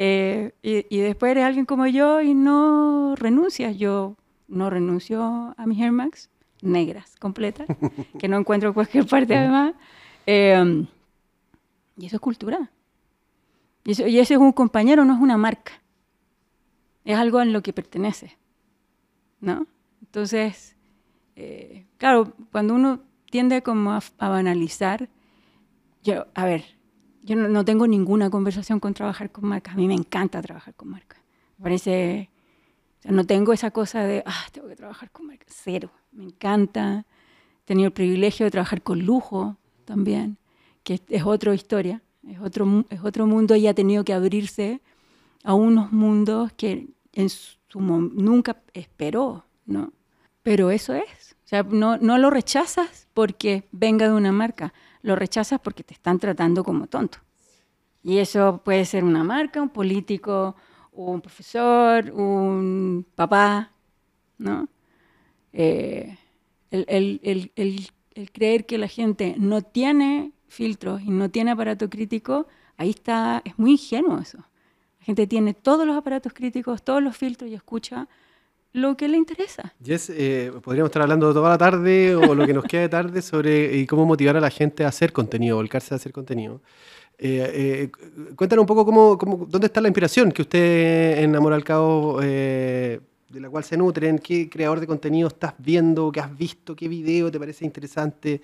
Eh, 0.00 0.52
y, 0.62 0.86
y, 0.96 1.00
después 1.00 1.32
eres 1.32 1.44
alguien 1.44 1.66
como 1.66 1.86
yo 1.88 2.20
y 2.20 2.32
no 2.32 3.16
renuncias. 3.16 3.76
Yo 3.76 4.16
no 4.46 4.70
renuncio 4.70 5.54
a 5.56 5.66
mis 5.66 5.80
Air 5.80 5.92
Max 5.92 6.30
negras, 6.62 7.16
completas, 7.16 7.68
que 8.18 8.28
no 8.28 8.38
encuentro 8.38 8.68
en 8.68 8.74
cualquier 8.74 9.06
parte 9.06 9.36
además. 9.36 9.74
Em, 10.26 10.86
y 11.96 12.06
eso 12.06 12.16
es 12.16 12.20
cultura. 12.20 12.70
Y, 13.84 13.92
eso, 13.92 14.04
ese 14.04 14.34
es 14.34 14.40
un 14.40 14.52
compañero, 14.52 15.04
no 15.04 15.14
es 15.14 15.20
una 15.20 15.36
marca. 15.36 15.72
Es 17.04 17.16
algo 17.16 17.40
en 17.40 17.52
lo 17.52 17.62
que 17.62 17.72
pertenece. 17.72 18.36
¿No? 19.40 19.66
Entonces, 20.02 20.76
eh, 21.36 21.86
claro, 21.96 22.34
cuando 22.50 22.74
uno 22.74 23.00
tiende 23.30 23.62
como 23.62 23.92
a, 23.92 24.02
banalizar, 24.18 25.08
yo, 26.02 26.26
a 26.34 26.44
ver, 26.44 26.64
yo 27.28 27.36
no, 27.36 27.64
tengo 27.64 27.86
ninguna 27.86 28.30
conversación 28.30 28.80
con 28.80 28.94
trabajar 28.94 29.30
con 29.30 29.46
marcas. 29.46 29.74
A 29.74 29.76
mí 29.76 29.86
me 29.86 29.94
encanta 29.94 30.40
trabajar 30.40 30.74
con 30.74 30.88
marcas. 30.88 31.20
Me 31.58 31.64
parece, 31.64 32.30
no 33.04 33.24
tengo 33.24 33.52
esa 33.52 33.70
cosa 33.70 34.02
de, 34.02 34.22
ah, 34.24 34.46
tengo 34.50 34.68
que 34.68 34.76
trabajar 34.76 35.10
con 35.10 35.26
marcas. 35.26 35.48
Cero. 35.62 35.90
Me 36.12 36.24
encanta. 36.24 37.04
He 37.62 37.66
tenido 37.66 37.88
el 37.88 37.92
privilegio 37.92 38.46
de 38.46 38.50
trabajar 38.50 38.82
con 38.82 39.00
lujo 39.00 39.58
también, 39.84 40.38
que 40.84 41.00
es 41.08 41.22
otra 41.22 41.54
historia, 41.54 42.02
es 42.26 42.40
otro, 42.40 42.86
es 42.88 43.04
otro 43.04 43.26
mundo 43.26 43.54
y 43.56 43.66
ha 43.66 43.74
tenido 43.74 44.04
que 44.04 44.14
abrirse 44.14 44.80
a 45.44 45.52
unos 45.52 45.92
mundos 45.92 46.52
que 46.54 46.88
en 47.12 47.28
su, 47.28 47.58
nunca 47.78 48.62
esperó, 48.72 49.44
¿no? 49.66 49.92
Pero 50.42 50.70
eso 50.70 50.94
es. 50.94 51.36
O 51.44 51.48
sea, 51.48 51.62
no, 51.62 51.98
no 51.98 52.16
lo 52.16 52.30
rechazas 52.30 53.06
porque 53.12 53.68
venga 53.70 54.06
de 54.08 54.14
una 54.14 54.32
marca, 54.32 54.72
lo 55.02 55.16
rechazas 55.16 55.60
porque 55.60 55.84
te 55.84 55.94
están 55.94 56.18
tratando 56.18 56.64
como 56.64 56.86
tonto. 56.86 57.18
Y 58.02 58.18
eso 58.18 58.60
puede 58.64 58.84
ser 58.84 59.04
una 59.04 59.24
marca, 59.24 59.60
un 59.60 59.70
político, 59.70 60.56
un 60.92 61.20
profesor, 61.20 62.10
un 62.10 63.06
papá, 63.14 63.72
¿no? 64.38 64.68
Eh, 65.52 66.16
el, 66.70 67.50
el, 67.54 67.88
creer 68.32 68.66
que 68.66 68.78
la 68.78 68.88
gente 68.88 69.34
no 69.38 69.62
tiene 69.62 70.32
filtros 70.48 71.02
y 71.02 71.10
no 71.10 71.30
tiene 71.30 71.52
aparato 71.52 71.88
crítico, 71.88 72.46
ahí 72.76 72.90
está, 72.90 73.42
es 73.44 73.58
muy 73.58 73.72
ingenuo 73.72 74.18
eso. 74.18 74.38
La 74.38 75.04
gente 75.04 75.26
tiene 75.26 75.54
todos 75.54 75.86
los 75.86 75.96
aparatos 75.96 76.32
críticos, 76.32 76.82
todos 76.82 77.02
los 77.02 77.16
filtros 77.16 77.50
y 77.50 77.54
escucha 77.54 78.08
lo 78.72 78.96
que 78.96 79.08
le 79.08 79.16
interesa. 79.16 79.74
Jess, 79.82 80.10
eh, 80.10 80.52
podríamos 80.62 80.88
estar 80.88 81.02
hablando 81.02 81.32
toda 81.32 81.50
la 81.50 81.58
tarde 81.58 82.14
o 82.14 82.34
lo 82.34 82.46
que 82.46 82.52
nos 82.52 82.64
queda 82.64 82.82
de 82.82 82.88
tarde 82.88 83.22
sobre 83.22 83.86
cómo 83.86 84.04
motivar 84.04 84.36
a 84.36 84.40
la 84.40 84.50
gente 84.50 84.84
a 84.84 84.88
hacer 84.88 85.12
contenido, 85.12 85.56
volcarse 85.56 85.94
a 85.94 85.96
hacer 85.96 86.12
contenido. 86.12 86.60
Eh, 87.18 87.90
eh, 87.90 88.34
cuéntanos 88.36 88.62
un 88.62 88.66
poco 88.66 88.84
cómo, 88.84 89.18
cómo, 89.18 89.46
dónde 89.48 89.66
está 89.66 89.80
la 89.80 89.88
inspiración 89.88 90.30
que 90.30 90.42
usted 90.42 91.18
en 91.18 91.34
Amor 91.34 91.52
al 91.52 91.64
Cabo, 91.64 92.20
de 92.20 93.00
la 93.40 93.50
cual 93.50 93.64
se 93.64 93.76
nutren, 93.76 94.18
qué 94.18 94.48
creador 94.48 94.80
de 94.80 94.86
contenido 94.86 95.28
estás 95.28 95.54
viendo, 95.58 96.12
qué 96.12 96.20
has 96.20 96.36
visto, 96.36 96.76
qué 96.76 96.88
video 96.88 97.30
te 97.30 97.38
parece 97.38 97.64
interesante 97.64 98.40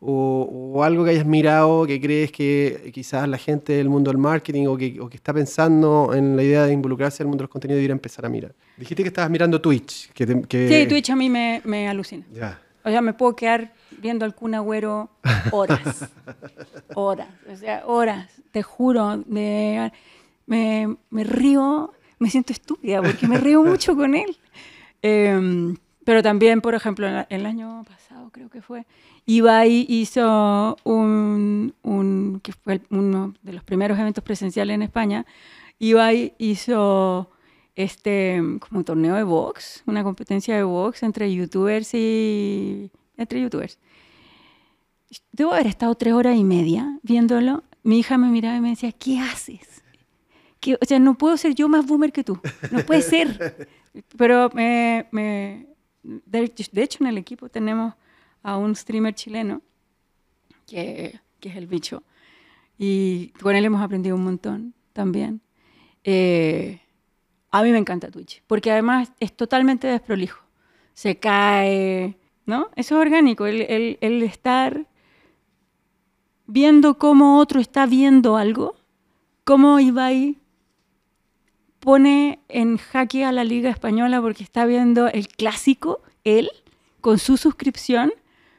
o, 0.00 0.82
algo 0.82 1.04
que 1.04 1.10
hayas 1.10 1.26
mirado 1.26 1.86
que 1.86 2.00
crees 2.00 2.32
que 2.32 2.90
quizás 2.92 3.28
la 3.28 3.36
gente 3.36 3.74
del 3.74 3.90
mundo 3.90 4.10
del 4.10 4.18
marketing 4.18 4.66
o 4.66 4.76
que, 4.76 4.98
está 5.12 5.34
pensando 5.34 6.12
en 6.14 6.36
la 6.36 6.42
idea 6.42 6.64
de 6.64 6.72
involucrarse 6.72 7.22
en 7.22 7.26
el 7.26 7.28
mundo 7.28 7.42
de 7.42 7.44
los 7.44 7.50
contenidos 7.50 7.76
debería 7.76 7.92
empezar 7.92 8.24
a 8.24 8.28
mirar. 8.28 8.54
Dijiste 8.76 9.02
que 9.02 9.08
estabas 9.08 9.30
mirando 9.30 9.60
Twitch. 9.60 10.10
Que, 10.12 10.26
Sí, 10.26 10.86
Twitch 10.88 11.10
a 11.10 11.16
mí 11.16 11.28
me, 11.28 11.60
me 11.64 11.88
alucina. 11.88 12.24
O 12.82 12.88
sea, 12.88 13.02
me 13.02 13.12
puedo 13.12 13.36
quedar 13.36 13.74
viendo 13.98 14.24
al 14.24 14.34
Kun 14.34 14.54
Agüero 14.54 15.10
horas. 15.50 16.08
horas. 16.94 17.28
O 17.52 17.56
sea, 17.56 17.82
horas. 17.86 18.30
Te 18.52 18.62
juro. 18.62 19.22
me, 19.26 19.92
me, 20.46 21.24
río, 21.24 21.92
me 22.18 22.30
siento 22.30 22.52
estúpida 22.52 23.02
porque 23.02 23.28
me 23.28 23.38
río 23.38 23.62
mucho 23.62 23.94
con 23.94 24.14
él. 24.14 24.36
Em, 25.02 25.76
pero 26.04 26.22
también, 26.22 26.60
por 26.60 26.74
ejemplo, 26.74 27.06
el 27.28 27.46
año 27.46 27.84
pasado 27.84 28.30
creo 28.30 28.48
que 28.48 28.62
fue, 28.62 28.86
Ibai 29.26 29.86
hizo 29.88 30.76
un, 30.84 31.74
un, 31.82 32.40
que 32.42 32.52
fue 32.52 32.80
uno 32.90 33.34
de 33.42 33.52
los 33.52 33.62
primeros 33.64 33.98
eventos 33.98 34.24
presenciales 34.24 34.74
en 34.74 34.82
España, 34.82 35.26
Ibai 35.78 36.34
hizo 36.38 37.30
este 37.76 38.42
como 38.68 38.84
torneo 38.84 39.14
de 39.14 39.22
box, 39.22 39.82
una 39.86 40.02
competencia 40.02 40.56
de 40.56 40.62
box 40.62 41.02
entre 41.02 41.32
youtubers 41.32 41.94
y 41.94 42.90
entre 43.16 43.40
youtubers. 43.40 43.78
Debo 45.32 45.52
haber 45.52 45.66
estado 45.66 45.94
tres 45.94 46.12
horas 46.14 46.36
y 46.36 46.44
media 46.44 46.98
viéndolo. 47.02 47.64
Mi 47.82 47.98
hija 47.98 48.18
me 48.18 48.28
miraba 48.28 48.56
y 48.56 48.60
me 48.60 48.70
decía, 48.70 48.92
¿qué 48.92 49.18
haces? 49.18 49.82
¿Qué? 50.60 50.74
O 50.74 50.84
sea, 50.84 50.98
no 50.98 51.16
puedo 51.16 51.36
ser 51.36 51.54
yo 51.54 51.68
más 51.68 51.86
boomer 51.86 52.12
que 52.12 52.22
tú. 52.22 52.38
No 52.70 52.80
puede 52.80 53.02
ser. 53.02 53.68
Pero 54.16 54.50
me, 54.52 55.06
me 55.10 55.66
de, 56.02 56.52
de 56.72 56.82
hecho, 56.82 57.02
en 57.02 57.08
el 57.08 57.18
equipo 57.18 57.48
tenemos 57.48 57.94
a 58.42 58.56
un 58.56 58.74
streamer 58.74 59.14
chileno, 59.14 59.62
que, 60.66 61.20
que, 61.40 61.48
es 61.48 61.56
el 61.56 61.66
bicho, 61.66 62.02
y 62.78 63.28
con 63.40 63.54
él 63.56 63.64
hemos 63.64 63.82
aprendido 63.82 64.16
un 64.16 64.24
montón 64.24 64.74
también. 64.92 65.40
Eh, 66.04 66.80
a 67.50 67.62
mí 67.62 67.70
me 67.70 67.78
encanta 67.78 68.10
Twitch, 68.10 68.42
porque 68.46 68.70
además 68.70 69.12
es 69.20 69.34
totalmente 69.34 69.88
desprolijo. 69.88 70.42
Se 70.94 71.16
cae, 71.16 72.16
¿no? 72.46 72.70
Eso 72.76 72.94
es 72.96 73.00
orgánico, 73.00 73.46
el, 73.46 73.62
el, 73.62 73.98
el 74.00 74.22
estar 74.22 74.86
viendo 76.46 76.98
cómo 76.98 77.38
otro 77.38 77.60
está 77.60 77.86
viendo 77.86 78.36
algo, 78.36 78.76
cómo 79.44 79.78
Ibai 79.78 80.39
pone 81.80 82.40
en 82.48 82.76
jaque 82.76 83.24
a 83.24 83.32
la 83.32 83.42
Liga 83.42 83.70
Española 83.70 84.20
porque 84.20 84.44
está 84.44 84.66
viendo 84.66 85.08
el 85.08 85.28
clásico, 85.28 86.02
él, 86.24 86.50
con 87.00 87.18
su 87.18 87.36
suscripción, 87.36 88.12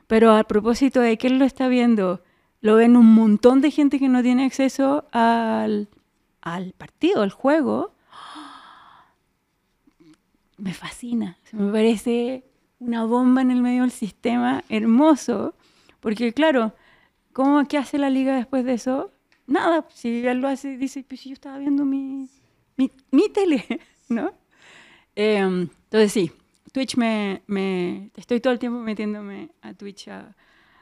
pero 0.07 0.33
a 0.33 0.43
propósito 0.43 0.99
de 0.99 1.17
que 1.17 1.27
él 1.27 1.37
lo 1.37 1.45
está 1.45 1.67
viendo, 1.67 2.21
lo 2.59 2.75
ven 2.75 2.97
un 2.97 3.13
montón 3.13 3.61
de 3.61 3.71
gente 3.71 3.99
que 3.99 4.09
no 4.09 4.21
tiene 4.21 4.45
acceso 4.45 5.05
al, 5.11 5.87
al 6.41 6.73
partido, 6.73 7.21
al 7.21 7.31
juego. 7.31 7.93
Me 10.57 10.73
fascina, 10.73 11.37
me 11.53 11.71
parece 11.71 12.43
una 12.79 13.05
bomba 13.05 13.41
en 13.41 13.51
el 13.51 13.61
medio 13.61 13.81
del 13.81 13.91
sistema, 13.91 14.63
hermoso, 14.69 15.55
porque 15.99 16.33
claro, 16.33 16.73
¿cómo 17.33 17.63
qué 17.67 17.77
hace 17.77 17.97
la 17.97 18.09
liga 18.09 18.35
después 18.35 18.65
de 18.65 18.73
eso? 18.73 19.11
Nada, 19.47 19.85
si 19.93 20.25
él 20.25 20.39
lo 20.39 20.47
hace, 20.47 20.77
dice, 20.77 21.03
pues 21.07 21.23
yo 21.23 21.33
estaba 21.33 21.57
viendo 21.57 21.83
mi, 21.83 22.27
mi, 22.81 22.91
mi 23.11 23.29
tele, 23.29 23.63
¿no? 24.09 24.33
Em, 25.15 25.69
entonces 25.83 26.11
sí, 26.11 26.31
Twitch 26.71 26.95
me, 26.97 27.43
me, 27.47 28.11
Estoy 28.15 28.39
todo 28.39 28.53
el 28.53 28.59
tiempo 28.59 28.79
metiéndome 28.79 29.49
a 29.61 29.73
Twitch 29.73 30.07
a, 30.07 30.35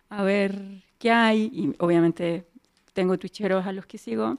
a, 0.09 0.23
ver 0.23 0.83
qué 0.97 1.11
hay. 1.11 1.49
Y 1.53 1.75
obviamente 1.79 2.45
tengo 2.93 3.17
Twitcheros 3.17 3.65
a 3.65 3.71
los 3.71 3.85
que 3.85 3.97
sigo. 3.97 4.37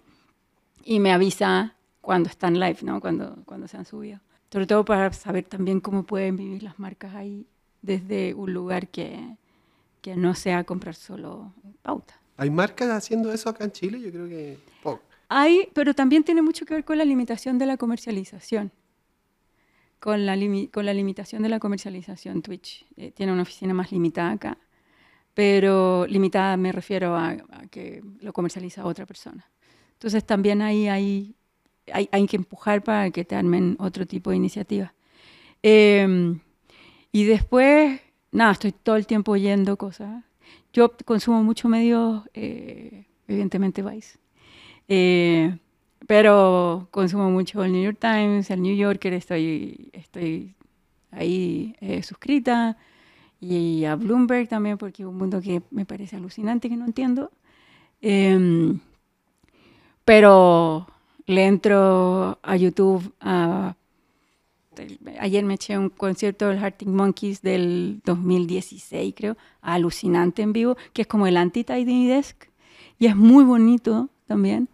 Y 0.84 1.00
me 1.00 1.12
avisa 1.12 1.74
cuando 2.00 2.28
están 2.28 2.58
live, 2.58 2.78
¿no? 2.82 3.00
Cuando, 3.00 3.42
cuando 3.44 3.68
se 3.68 3.76
han 3.76 3.84
subido. 3.84 4.20
Sobre 4.50 4.66
todo 4.66 4.84
para 4.84 5.12
saber 5.12 5.44
también 5.44 5.80
cómo 5.80 6.04
pueden 6.04 6.36
vivir 6.36 6.62
las 6.62 6.78
marcas 6.78 7.14
ahí 7.14 7.46
desde 7.82 8.34
un 8.34 8.52
lugar 8.52 8.88
que, 8.88 9.36
que 10.00 10.16
no 10.16 10.34
sea 10.34 10.64
comprar 10.64 10.94
solo 10.94 11.52
pauta. 11.82 12.20
¿Hay 12.36 12.50
marcas 12.50 12.88
haciendo 12.90 13.32
eso 13.32 13.50
acá 13.50 13.64
en 13.64 13.72
Chile? 13.72 14.00
Yo 14.00 14.10
creo 14.10 14.28
que 14.28 14.58
poco. 14.82 15.09
Hay, 15.30 15.68
pero 15.72 15.94
también 15.94 16.24
tiene 16.24 16.42
mucho 16.42 16.66
que 16.66 16.74
ver 16.74 16.84
con 16.84 16.98
la 16.98 17.04
limitación 17.04 17.56
de 17.58 17.64
la 17.64 17.76
comercialización 17.78 18.72
con 20.00 20.24
la, 20.26 20.36
con 20.72 20.86
la 20.86 20.94
limitación 20.94 21.42
de 21.42 21.48
la 21.50 21.60
comercialización. 21.60 22.42
Twitch 22.42 22.86
eh, 22.96 23.12
tiene 23.12 23.32
una 23.32 23.42
oficina 23.42 23.74
más 23.74 23.92
limitada 23.92 24.32
acá, 24.32 24.58
pero 25.34 26.06
limitada 26.06 26.56
me 26.56 26.72
refiero 26.72 27.14
a, 27.14 27.36
que 27.70 28.02
lo 28.20 28.32
comercializa 28.32 28.84
otra 28.84 29.06
persona. 29.06 29.48
Entonces 29.92 30.24
también 30.24 30.62
ahí 30.62 30.88
hay, 30.88 31.36
hay, 31.92 32.08
hay, 32.10 32.26
que 32.26 32.36
empujar 32.36 32.82
para 32.82 33.10
que 33.10 33.24
te 33.24 33.36
armen 33.36 33.76
otro 33.78 34.06
tipo 34.06 34.30
de 34.30 34.36
iniciativa. 34.36 34.94
Em, 35.62 36.40
y 37.12 37.24
después, 37.24 38.00
nada, 38.32 38.52
estoy 38.52 38.72
todo 38.72 38.96
el 38.96 39.06
tiempo 39.06 39.32
oyendo 39.32 39.76
cosas. 39.76 40.24
Yo 40.72 40.96
consumo 41.04 41.42
mucho 41.42 41.68
medios, 41.68 42.24
eh, 42.32 43.04
evidentemente 43.28 43.82
Vice. 43.82 44.18
Eh, 44.92 45.56
pero 46.08 46.88
consumo 46.90 47.30
mucho 47.30 47.62
el 47.62 47.70
New 47.70 47.84
York 47.84 47.98
Times, 48.00 48.50
el 48.50 48.60
New 48.60 48.74
Yorker, 48.74 49.12
estoy, 49.12 49.88
estoy 49.92 50.56
ahí 51.12 51.76
eh, 51.80 52.02
suscrita. 52.02 52.76
Y 53.40 53.84
a 53.84 53.94
Bloomberg 53.94 54.48
también, 54.48 54.76
porque 54.78 55.04
es 55.04 55.08
un 55.08 55.16
mundo 55.16 55.40
que 55.40 55.62
me 55.70 55.86
parece 55.86 56.16
alucinante, 56.16 56.68
que 56.68 56.76
no 56.76 56.86
entiendo. 56.86 57.30
Em, 58.02 58.80
pero 60.04 60.88
le 61.26 61.46
entro 61.46 62.38
a 62.42 62.56
YouTube. 62.56 63.14
ayer 65.20 65.44
me 65.44 65.54
eché 65.54 65.78
un 65.78 65.90
concierto 65.90 66.48
del 66.48 66.58
Arctic 66.58 66.88
Monkeys 66.88 67.42
del 67.42 68.00
2016, 68.04 69.14
creo, 69.16 69.36
alucinante 69.62 70.42
en 70.42 70.52
vivo, 70.52 70.76
que 70.92 71.02
es 71.02 71.08
como 71.08 71.28
el 71.28 71.36
anti-Tiny 71.36 72.08
Desk. 72.08 72.46
Y 72.98 73.06
es 73.06 73.16
muy 73.16 73.44
bonito 73.44 74.08
también 74.26 74.68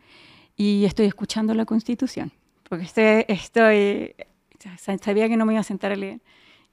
y 0.57 0.85
estoy 0.85 1.07
escuchando 1.07 1.55
la 1.55 1.67
Constitución, 1.67 2.33
porque 2.69 2.85
estoy, 2.85 3.25
estoy, 3.29 4.15
sabía 5.03 5.29
que 5.29 5.37
no 5.37 5.45
me 5.45 5.53
iba 5.53 5.61
a 5.61 5.65
sentar 5.65 5.93
a 5.93 5.97
leer, 5.97 6.21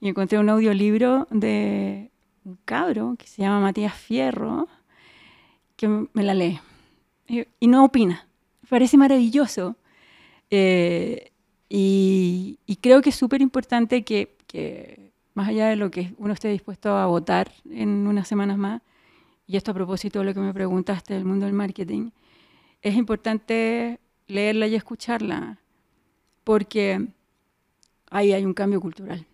y 0.00 0.08
encontré 0.08 0.38
un 0.38 0.48
audiolibro 0.48 1.28
de 1.30 2.10
un 2.44 2.58
cabro 2.64 3.16
que 3.18 3.26
se 3.26 3.42
llama 3.42 3.60
Matías 3.60 3.94
Fierro, 3.94 4.68
que 5.76 5.88
me 5.88 6.22
la 6.22 6.34
lee, 6.34 6.60
y, 7.26 7.66
no 7.66 7.84
opina, 7.84 8.26
parece 8.68 8.96
maravilloso. 8.96 9.76
Eh, 10.50 11.32
y, 11.68 12.58
y, 12.66 12.76
creo 12.76 13.00
que 13.02 13.10
es 13.10 13.16
súper 13.16 13.40
importante 13.40 14.04
que, 14.04 14.36
que, 14.46 15.12
más 15.32 15.48
allá 15.48 15.68
de 15.68 15.76
lo 15.76 15.90
que 15.90 16.14
uno 16.18 16.32
esté 16.32 16.48
dispuesto 16.48 16.96
a 16.96 17.06
votar 17.06 17.50
en 17.68 18.06
unas 18.06 18.28
semanas 18.28 18.56
más, 18.56 18.82
y 19.46 19.56
esto 19.56 19.72
a 19.72 19.74
propósito 19.74 20.20
de 20.20 20.26
lo 20.26 20.34
que 20.34 20.40
me 20.40 20.54
preguntaste 20.54 21.14
del 21.14 21.24
mundo 21.24 21.46
del 21.46 21.54
marketing, 21.54 22.10
es 22.84 22.94
importante 22.96 23.98
leerla 24.26 24.66
y 24.66 24.74
escucharla, 24.74 25.58
porque 26.44 27.08
ahí 28.10 28.34
hay 28.34 28.44
un 28.44 28.52
cambio 28.52 28.78
cultural. 28.78 29.26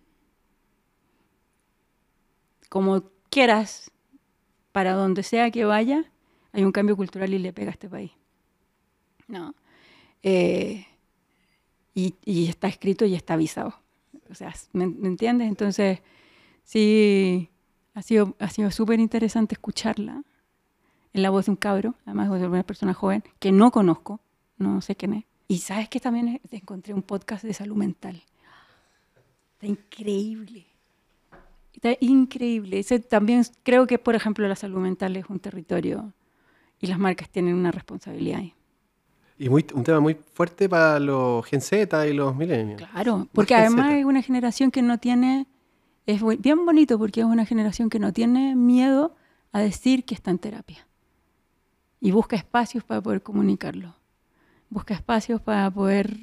Como 2.69 3.03
quieras, 3.29 3.91
para 4.71 4.93
donde 4.93 5.23
sea 5.23 5.51
que 5.51 5.65
vaya, 5.65 6.09
hay 6.53 6.63
un 6.63 6.71
cambio 6.71 6.95
cultural 6.95 7.33
y 7.33 7.39
le 7.39 7.51
pega 7.51 7.71
a 7.71 7.73
este 7.73 7.89
país. 7.89 8.11
No. 9.27 9.53
Eh, 10.23 10.87
y, 11.93 12.15
está 12.47 12.69
escrito 12.69 13.03
y 13.03 13.15
está 13.15 13.33
avisado. 13.33 13.75
O 14.29 14.33
sea, 14.33 14.55
¿me, 14.71 14.85
entiendes? 14.85 15.49
Entonces, 15.49 15.99
sí, 16.63 17.49
ha 17.93 18.01
sido, 18.01 18.33
ha 18.39 18.49
sido 18.49 18.71
súper 18.71 19.01
interesante 19.01 19.55
escucharla 19.55 20.23
en 21.13 21.21
la 21.21 21.29
voz 21.29 21.45
de 21.45 21.51
un 21.51 21.57
cabro, 21.57 21.95
además 22.05 22.29
de 22.31 22.47
una 22.47 22.63
persona 22.63 22.93
joven, 22.93 23.23
que 23.39 23.51
no 23.51 23.71
conozco, 23.71 24.19
no 24.57 24.81
sé 24.81 24.95
quién 24.95 25.13
es. 25.13 25.25
Y 25.47 25.59
sabes 25.59 25.89
que 25.89 25.99
también 25.99 26.39
encontré 26.51 26.93
un 26.93 27.01
podcast 27.01 27.43
de 27.43 27.53
salud 27.53 27.75
mental. 27.75 28.21
Está 29.53 29.67
increíble. 29.67 30.65
Está 31.73 31.97
increíble. 31.99 32.79
Ese 32.79 32.99
también 32.99 33.43
creo 33.63 33.85
que, 33.87 33.99
por 33.99 34.15
ejemplo, 34.15 34.47
la 34.47 34.55
salud 34.55 34.79
mental 34.79 35.17
es 35.17 35.25
un 35.29 35.39
territorio 35.39 36.13
y 36.79 36.87
las 36.87 36.99
marcas 36.99 37.29
tienen 37.29 37.55
una 37.55 37.71
responsabilidad 37.71 38.39
ahí. 38.39 38.53
Y 39.37 39.49
muy, 39.49 39.65
un 39.73 39.83
tema 39.83 39.99
muy 39.99 40.15
fuerte 40.33 40.69
para 40.69 40.99
los 40.99 41.45
Gen 41.45 41.61
Z 41.61 42.07
y 42.07 42.13
los 42.13 42.35
millennials. 42.35 42.83
Claro, 42.91 43.27
porque 43.33 43.55
además 43.55 43.93
es 43.93 44.05
una 44.05 44.21
generación 44.21 44.69
que 44.69 44.81
no 44.81 44.99
tiene, 44.99 45.47
es 46.05 46.21
bien 46.39 46.63
bonito 46.63 46.99
porque 46.99 47.21
es 47.21 47.25
una 47.25 47.45
generación 47.45 47.89
que 47.89 47.99
no 47.99 48.13
tiene 48.13 48.55
miedo 48.55 49.15
a 49.51 49.59
decir 49.59 50.05
que 50.05 50.13
está 50.13 50.31
en 50.31 50.37
terapia. 50.37 50.87
Y 52.01 52.11
busca 52.11 52.35
espacios 52.35 52.83
para 52.83 52.99
poder 52.99 53.21
comunicarlo. 53.21 53.95
Busca 54.69 54.93
espacios 54.93 55.39
para 55.39 55.71
poder 55.71 56.17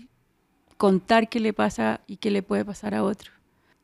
contar 0.76 1.28
qué 1.30 1.40
le 1.40 1.54
pasa 1.54 2.00
y 2.06 2.16
qué 2.16 2.30
le 2.30 2.42
puede 2.42 2.64
pasar 2.64 2.94
a 2.94 3.02
otro. 3.02 3.32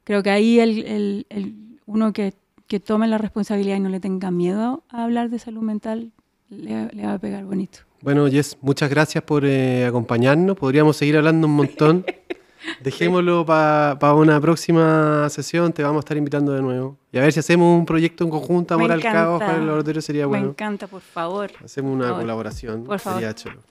Creo 0.05 0.23
que 0.23 0.31
ahí 0.31 0.61
el, 0.61 1.25
el, 1.31 1.79
uno 1.87 2.13
que, 2.13 2.35
que, 2.67 2.81
tome 2.81 3.09
la 3.09 3.17
responsabilidad 3.17 3.77
y 3.77 3.81
no 3.81 3.89
le 3.89 4.01
tenga 4.01 4.31
miedo 4.31 4.83
a 4.91 5.05
hablar 5.05 5.31
de 5.31 5.39
salud 5.39 5.63
mental 5.63 6.13
le, 6.51 6.89
le 6.89 7.07
va 7.07 7.15
a 7.15 7.19
pegar 7.19 7.45
bonito. 7.45 7.79
Bueno, 8.03 8.29
Jess, 8.29 8.59
muchas 8.61 8.91
gracias 8.91 9.25
por 9.25 9.47
eh, 9.47 9.87
acompañarnos. 9.87 10.59
Podríamos 10.59 10.97
seguir 10.97 11.17
hablando 11.17 11.47
un 11.47 11.55
montón. 11.55 12.05
Dejémoslo 12.81 13.45
para 13.47 14.15
una 14.15 14.41
próxima 14.41 15.29
sesión, 15.31 15.73
te 15.73 15.83
vamos 15.83 15.99
a 15.99 16.01
estar 16.01 16.17
invitando 16.17 16.53
de 16.53 16.63
nuevo. 16.63 16.97
Y 17.13 17.19
a 17.19 17.21
ver 17.21 17.33
si 17.33 17.41
hacemos 17.41 17.79
un 17.79 17.87
proyecto 17.87 18.25
en 18.25 18.31
conjunto, 18.31 18.75
Amor 18.75 18.93
al 18.93 19.03
Caos, 19.03 19.41
para 19.41 19.57
el 19.57 19.67
laboratorio 19.67 20.03
sería 20.03 20.27
bueno. 20.27 20.45
Me 20.45 20.51
encanta, 20.51 20.87
por 20.87 21.03
favor. 21.03 21.51
Hacemos 21.65 21.95
una 21.95 22.13
colaboración. 22.13 22.85
Por 22.85 22.99
favor. 22.99 23.23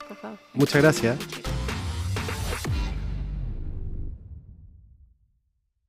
Por 0.08 0.16
favor. 0.16 0.38
Muchas 0.54 0.82
gracias. 0.82 1.18